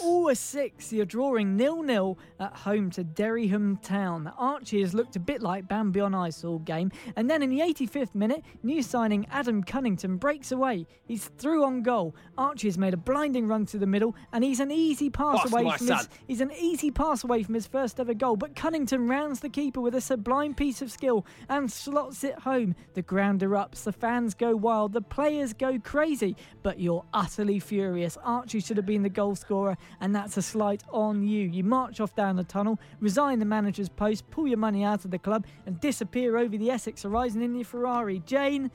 Oh, 0.01 0.29
a 0.29 0.35
six. 0.35 0.93
You're 0.93 1.05
drawing 1.05 1.57
nil-nil 1.57 2.17
at 2.39 2.53
home 2.55 2.89
to 2.91 3.03
Dereham 3.03 3.81
Town. 3.81 4.31
Archie 4.37 4.81
has 4.81 4.93
looked 4.93 5.15
a 5.15 5.19
bit 5.19 5.41
like 5.41 5.67
Bambi 5.67 5.99
on 5.99 6.13
Ice 6.13 6.43
all 6.43 6.59
game. 6.59 6.91
And 7.15 7.29
then 7.29 7.41
in 7.41 7.49
the 7.49 7.59
85th 7.61 8.13
minute, 8.13 8.43
new 8.61 8.81
signing 8.83 9.25
Adam 9.31 9.63
Cunnington 9.63 10.17
breaks 10.17 10.51
away. 10.51 10.85
He's 11.05 11.25
through 11.37 11.63
on 11.65 11.81
goal. 11.81 12.15
Archie 12.37 12.67
has 12.67 12.77
made 12.77 12.93
a 12.93 12.97
blinding 12.97 13.47
run 13.47 13.65
to 13.67 13.77
the 13.79 13.87
middle, 13.87 14.15
and 14.31 14.43
he's 14.43 14.59
an 14.59 14.71
easy 14.71 15.09
pass 15.09 15.41
Pass 15.41 15.51
away 15.51 15.63
my 15.63 15.77
from 15.77 15.87
his. 15.87 15.97
son. 15.97 16.07
He's 16.27 16.41
an 16.41 16.51
easy 16.51 16.91
pass 16.91 17.23
away 17.23 17.41
from 17.43 17.55
his 17.55 17.65
first 17.65 17.99
ever 17.99 18.13
goal. 18.13 18.35
But 18.35 18.55
Cunnington 18.55 19.07
rounds 19.07 19.39
the 19.39 19.49
keeper 19.49 19.81
with 19.81 19.95
a 19.95 20.01
sublime 20.01 20.53
piece 20.53 20.81
of 20.83 20.91
skill 20.91 21.25
and 21.49 21.71
slots 21.71 22.23
it 22.23 22.39
home. 22.39 22.75
The 22.93 23.01
ground 23.01 23.41
erupts. 23.41 23.83
The 23.83 23.91
fans 23.91 24.35
go 24.35 24.55
wild. 24.55 24.93
The 24.93 25.01
players 25.01 25.53
go 25.53 25.79
crazy. 25.79 26.35
But 26.61 26.79
you're 26.79 27.05
utterly 27.13 27.59
furious. 27.59 28.17
Archie 28.23 28.59
should 28.59 28.77
have 28.77 28.85
been 28.85 29.01
the 29.03 29.09
goal 29.09 29.35
scorer, 29.35 29.56
and 30.01 30.15
that's 30.15 30.37
a 30.37 30.41
slight 30.41 30.83
on 30.91 31.23
you. 31.23 31.47
You 31.47 31.63
march 31.63 31.99
off 31.99 32.15
down 32.15 32.35
the 32.35 32.43
tunnel, 32.43 32.79
resign 32.99 33.39
the 33.39 33.45
manager's 33.45 33.89
post, 33.89 34.29
pull 34.29 34.47
your 34.47 34.57
money 34.57 34.83
out 34.83 35.05
of 35.05 35.11
the 35.11 35.19
club, 35.19 35.45
and 35.65 35.79
disappear 35.79 36.37
over 36.37 36.57
the 36.57 36.69
Essex 36.69 37.03
horizon 37.03 37.41
in 37.41 37.55
your 37.55 37.65
Ferrari. 37.65 38.19
Jane, 38.25 38.71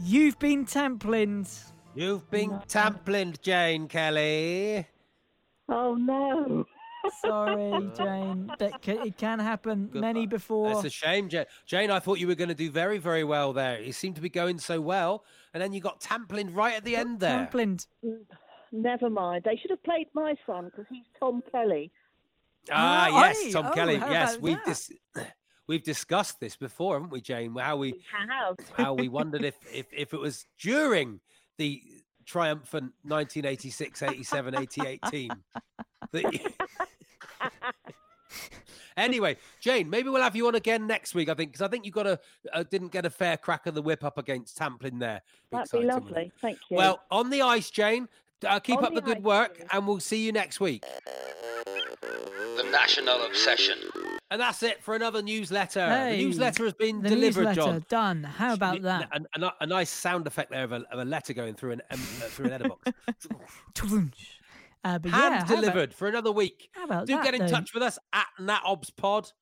you've 0.00 0.38
been 0.38 0.64
tamplined. 0.64 1.48
You've 1.94 2.30
been 2.30 2.50
tamplined, 2.68 3.40
Jane 3.40 3.88
Kelly. 3.88 4.86
Oh 5.68 5.94
no. 5.94 6.66
Sorry, 7.20 7.90
Jane. 7.96 8.50
That 8.58 8.82
ca- 8.82 9.02
it 9.04 9.16
can 9.16 9.38
happen. 9.38 9.90
Many 9.92 10.26
before. 10.26 10.72
It's 10.72 10.84
a 10.84 10.90
shame, 10.90 11.28
Jane. 11.28 11.46
Jane, 11.64 11.90
I 11.90 11.98
thought 12.00 12.18
you 12.18 12.26
were 12.26 12.34
going 12.34 12.48
to 12.48 12.54
do 12.54 12.70
very, 12.70 12.98
very 12.98 13.24
well 13.24 13.52
there. 13.52 13.80
You 13.80 13.92
seemed 13.92 14.16
to 14.16 14.20
be 14.20 14.28
going 14.28 14.58
so 14.58 14.80
well, 14.80 15.24
and 15.54 15.62
then 15.62 15.72
you 15.72 15.80
got 15.80 16.00
tamplined 16.00 16.54
right 16.54 16.74
at 16.74 16.84
the 16.84 16.96
end 16.96 17.20
there. 17.20 17.48
Tamplined. 17.52 17.86
Mm. 18.04 18.18
Never 18.72 19.08
mind. 19.10 19.42
They 19.44 19.56
should 19.56 19.70
have 19.70 19.82
played 19.82 20.08
my 20.14 20.34
son 20.46 20.66
because 20.66 20.86
he's 20.90 21.04
Tom 21.18 21.42
Kelly. 21.52 21.90
Ah, 22.70 23.08
Ah, 23.10 23.20
yes, 23.26 23.38
aye. 23.46 23.50
Tom 23.52 23.66
Oh, 23.66 23.70
Kelly. 23.74 23.94
Yes, 23.96 24.38
we 24.38 24.54
that? 24.54 24.64
dis- 24.64 24.92
we've 25.68 25.82
discussed 25.84 26.40
this 26.40 26.56
before, 26.56 26.94
haven't 26.94 27.10
we, 27.10 27.20
Jane? 27.20 27.54
How 27.56 27.76
we 27.76 28.02
have. 28.12 28.56
how 28.76 28.94
we 28.94 29.08
wondered 29.08 29.44
if 29.44 29.54
if, 29.72 29.86
if 29.92 30.12
it 30.14 30.20
was 30.20 30.46
during 30.58 31.20
the 31.58 31.82
triumphant 32.24 32.92
1986, 33.04 34.02
87, 34.02 34.54
88 34.58 35.00
team. 35.10 35.30
That 36.12 36.40
anyway, 38.96 39.36
Jane, 39.60 39.88
maybe 39.88 40.08
we'll 40.08 40.22
have 40.22 40.34
you 40.36 40.46
on 40.48 40.54
again 40.54 40.86
next 40.86 41.14
week. 41.14 41.28
I 41.28 41.34
think 41.34 41.52
because 41.52 41.62
I 41.62 41.68
think 41.68 41.84
you 41.86 41.92
got 41.92 42.06
a 42.06 42.18
uh, 42.52 42.64
didn't 42.64 42.92
get 42.92 43.06
a 43.06 43.10
fair 43.10 43.36
crack 43.36 43.66
of 43.66 43.74
the 43.74 43.82
whip 43.82 44.02
up 44.04 44.18
against 44.18 44.56
Tamplin 44.56 44.98
there. 44.98 45.22
That'd 45.52 45.70
be 45.70 45.86
lovely. 45.86 46.32
Thank 46.40 46.58
you. 46.70 46.76
Well, 46.78 47.00
on 47.10 47.30
the 47.30 47.42
ice, 47.42 47.70
Jane. 47.70 48.08
Uh, 48.46 48.60
keep 48.60 48.78
On 48.78 48.84
up 48.84 48.90
the, 48.94 49.00
the 49.00 49.06
good 49.06 49.18
ice, 49.18 49.22
work, 49.24 49.62
and 49.72 49.86
we'll 49.86 50.00
see 50.00 50.24
you 50.24 50.32
next 50.32 50.60
week. 50.60 50.84
The 51.64 52.68
National 52.70 53.22
Obsession. 53.26 53.78
And 54.30 54.40
that's 54.40 54.62
it 54.62 54.82
for 54.82 54.94
another 54.96 55.22
newsletter. 55.22 55.86
Hey, 55.88 56.16
the 56.18 56.24
newsletter 56.24 56.64
has 56.64 56.72
been 56.74 57.00
the 57.00 57.10
delivered, 57.10 57.44
newsletter 57.46 57.60
John. 57.72 57.84
done. 57.88 58.24
How 58.24 58.54
about 58.54 58.82
that? 58.82 59.08
A, 59.12 59.40
a, 59.44 59.52
a 59.60 59.66
nice 59.66 59.88
sound 59.90 60.26
effect 60.26 60.50
there 60.50 60.64
of 60.64 60.72
a, 60.72 60.82
of 60.90 60.98
a 60.98 61.04
letter 61.04 61.32
going 61.32 61.54
through 61.54 61.72
an 61.72 61.82
um, 61.90 62.00
uh, 62.00 62.24
through 62.24 62.46
an 62.46 62.50
letterbox. 62.52 62.82
Uh, 64.84 65.00
but 65.00 65.10
Hand 65.10 65.34
yeah, 65.34 65.38
how 65.40 65.44
about- 65.46 65.60
delivered 65.62 65.94
for 65.94 66.06
another 66.06 66.30
week. 66.30 66.68
How 66.70 66.84
about 66.84 67.00
that? 67.00 67.06
Do 67.06 67.16
that, 67.16 67.24
get 67.24 67.34
in 67.34 67.40
though? 67.40 67.48
touch 67.48 67.74
with 67.74 67.82
us 67.82 67.98
at 68.12 68.26
NatObsPod 68.38 69.32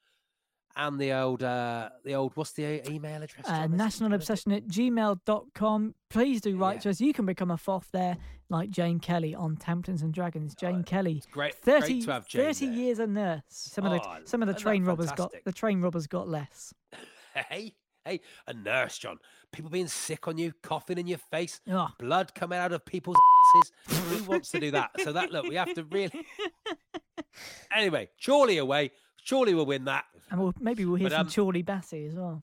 and 0.76 0.98
the 0.98 1.12
old 1.12 1.42
uh 1.42 1.90
the 2.02 2.14
old 2.14 2.32
what's 2.34 2.52
the 2.52 2.62
e- 2.64 2.82
email 2.94 3.22
address? 3.22 3.44
uh, 3.46 3.66
John? 3.68 3.72
nationalobsession 3.76 4.56
at 4.56 4.66
gmail.com. 4.66 5.94
Please 6.08 6.40
do 6.40 6.56
write 6.56 6.80
to 6.82 6.88
us. 6.90 6.98
You 7.00 7.12
can 7.12 7.26
become 7.26 7.50
a 7.50 7.58
FOF 7.58 7.84
there, 7.92 8.16
like 8.48 8.70
Jane 8.70 9.00
Kelly 9.00 9.34
on 9.34 9.56
Tamplins 9.56 10.02
and 10.02 10.12
Dragons. 10.12 10.54
Jane 10.54 10.82
Kelly, 10.84 11.22
great- 11.30 11.54
30, 11.56 11.80
great 11.86 12.04
to 12.04 12.12
have 12.12 12.28
Jane 12.28 12.44
30 12.52 12.66
there. 12.66 12.74
years 12.74 12.98
a 12.98 13.06
nurse. 13.06 13.42
Some 13.48 13.86
of 13.86 13.92
Oh, 13.92 13.96
the 14.20 14.26
some 14.28 14.42
of 14.42 14.48
the 14.48 14.54
train 14.54 14.84
robbers 14.84 15.10
got 15.12 15.32
the 15.44 15.52
train 15.52 15.80
robbers 15.80 16.06
got 16.06 16.28
less. 16.28 16.72
Hey, 17.48 17.74
hey, 18.04 18.20
a 18.46 18.54
nurse, 18.54 18.96
John. 18.96 19.18
People 19.50 19.68
being 19.68 19.88
sick 19.88 20.28
on 20.28 20.38
you, 20.38 20.52
coughing 20.62 20.98
in 20.98 21.08
your 21.08 21.18
face, 21.18 21.60
Ugh. 21.68 21.90
blood 21.98 22.32
coming 22.32 22.60
out 22.60 22.70
of 22.70 22.84
people's 22.84 23.16
asses. 23.56 23.72
Who 24.18 24.22
wants 24.30 24.50
to 24.52 24.60
do 24.60 24.70
that? 24.70 24.90
So 25.02 25.12
that 25.12 25.32
look, 25.32 25.46
we 25.48 25.56
have 25.56 25.74
to 25.74 25.82
really. 25.84 26.12
Anyway, 27.74 28.08
Chorley 28.24 28.58
away. 28.58 28.92
Chorley 29.28 29.54
will 29.54 29.66
win 29.66 29.84
that. 29.86 30.04
And 30.30 30.40
we'll, 30.40 30.54
maybe 30.60 30.84
we'll 30.84 30.96
hear 30.96 31.08
But, 31.08 31.16
from 31.16 31.26
um, 31.26 31.32
Chorley 31.32 31.62
Bassey 31.64 32.06
as 32.06 32.14
well. 32.14 32.42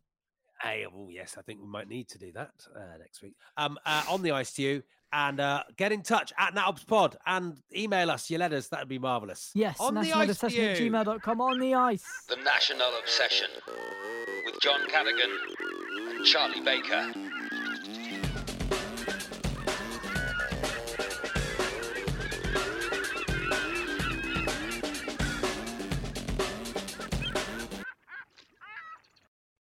Hey, 0.62 0.86
oh 0.86 1.09
yes, 1.09 1.36
I 1.38 1.41
think 1.41 1.59
we 1.62 1.68
might 1.68 1.88
need 1.88 2.07
to 2.09 2.20
do 2.20 2.32
that 2.34 2.51
uh, 2.76 2.97
next 2.99 3.22
week. 3.22 3.36
Um, 3.57 3.80
uh, 3.86 4.03
on 4.09 4.22
the 4.22 4.32
ice 4.32 4.53
to 4.53 4.62
you, 4.62 4.84
and 5.14 5.39
uh, 5.39 5.64
get 5.76 5.91
in 5.91 6.03
touch 6.03 6.32
at 6.38 6.53
NatObsPod 6.53 7.16
and 7.26 7.57
email 7.76 8.12
us 8.12 8.30
your 8.30 8.39
letters. 8.39 8.68
That'd 8.70 8.88
be 8.88 8.99
marvelous. 8.99 9.51
Yes, 9.55 9.78
on 9.80 9.95
the 9.95 10.14
ice 10.14 10.38
to 10.38 10.45
at 10.45 10.53
you. 10.53 10.91
gmail.com 10.91 11.41
on 11.41 11.59
the 11.59 11.74
ice. 11.74 12.05
The 12.30 12.38
National 12.38 12.91
Obsession 13.01 13.49
with 14.45 14.59
John 14.62 14.82
Cadigan 14.88 15.36
and 16.12 16.26
Charlie 16.26 16.62
Baker. 16.62 17.30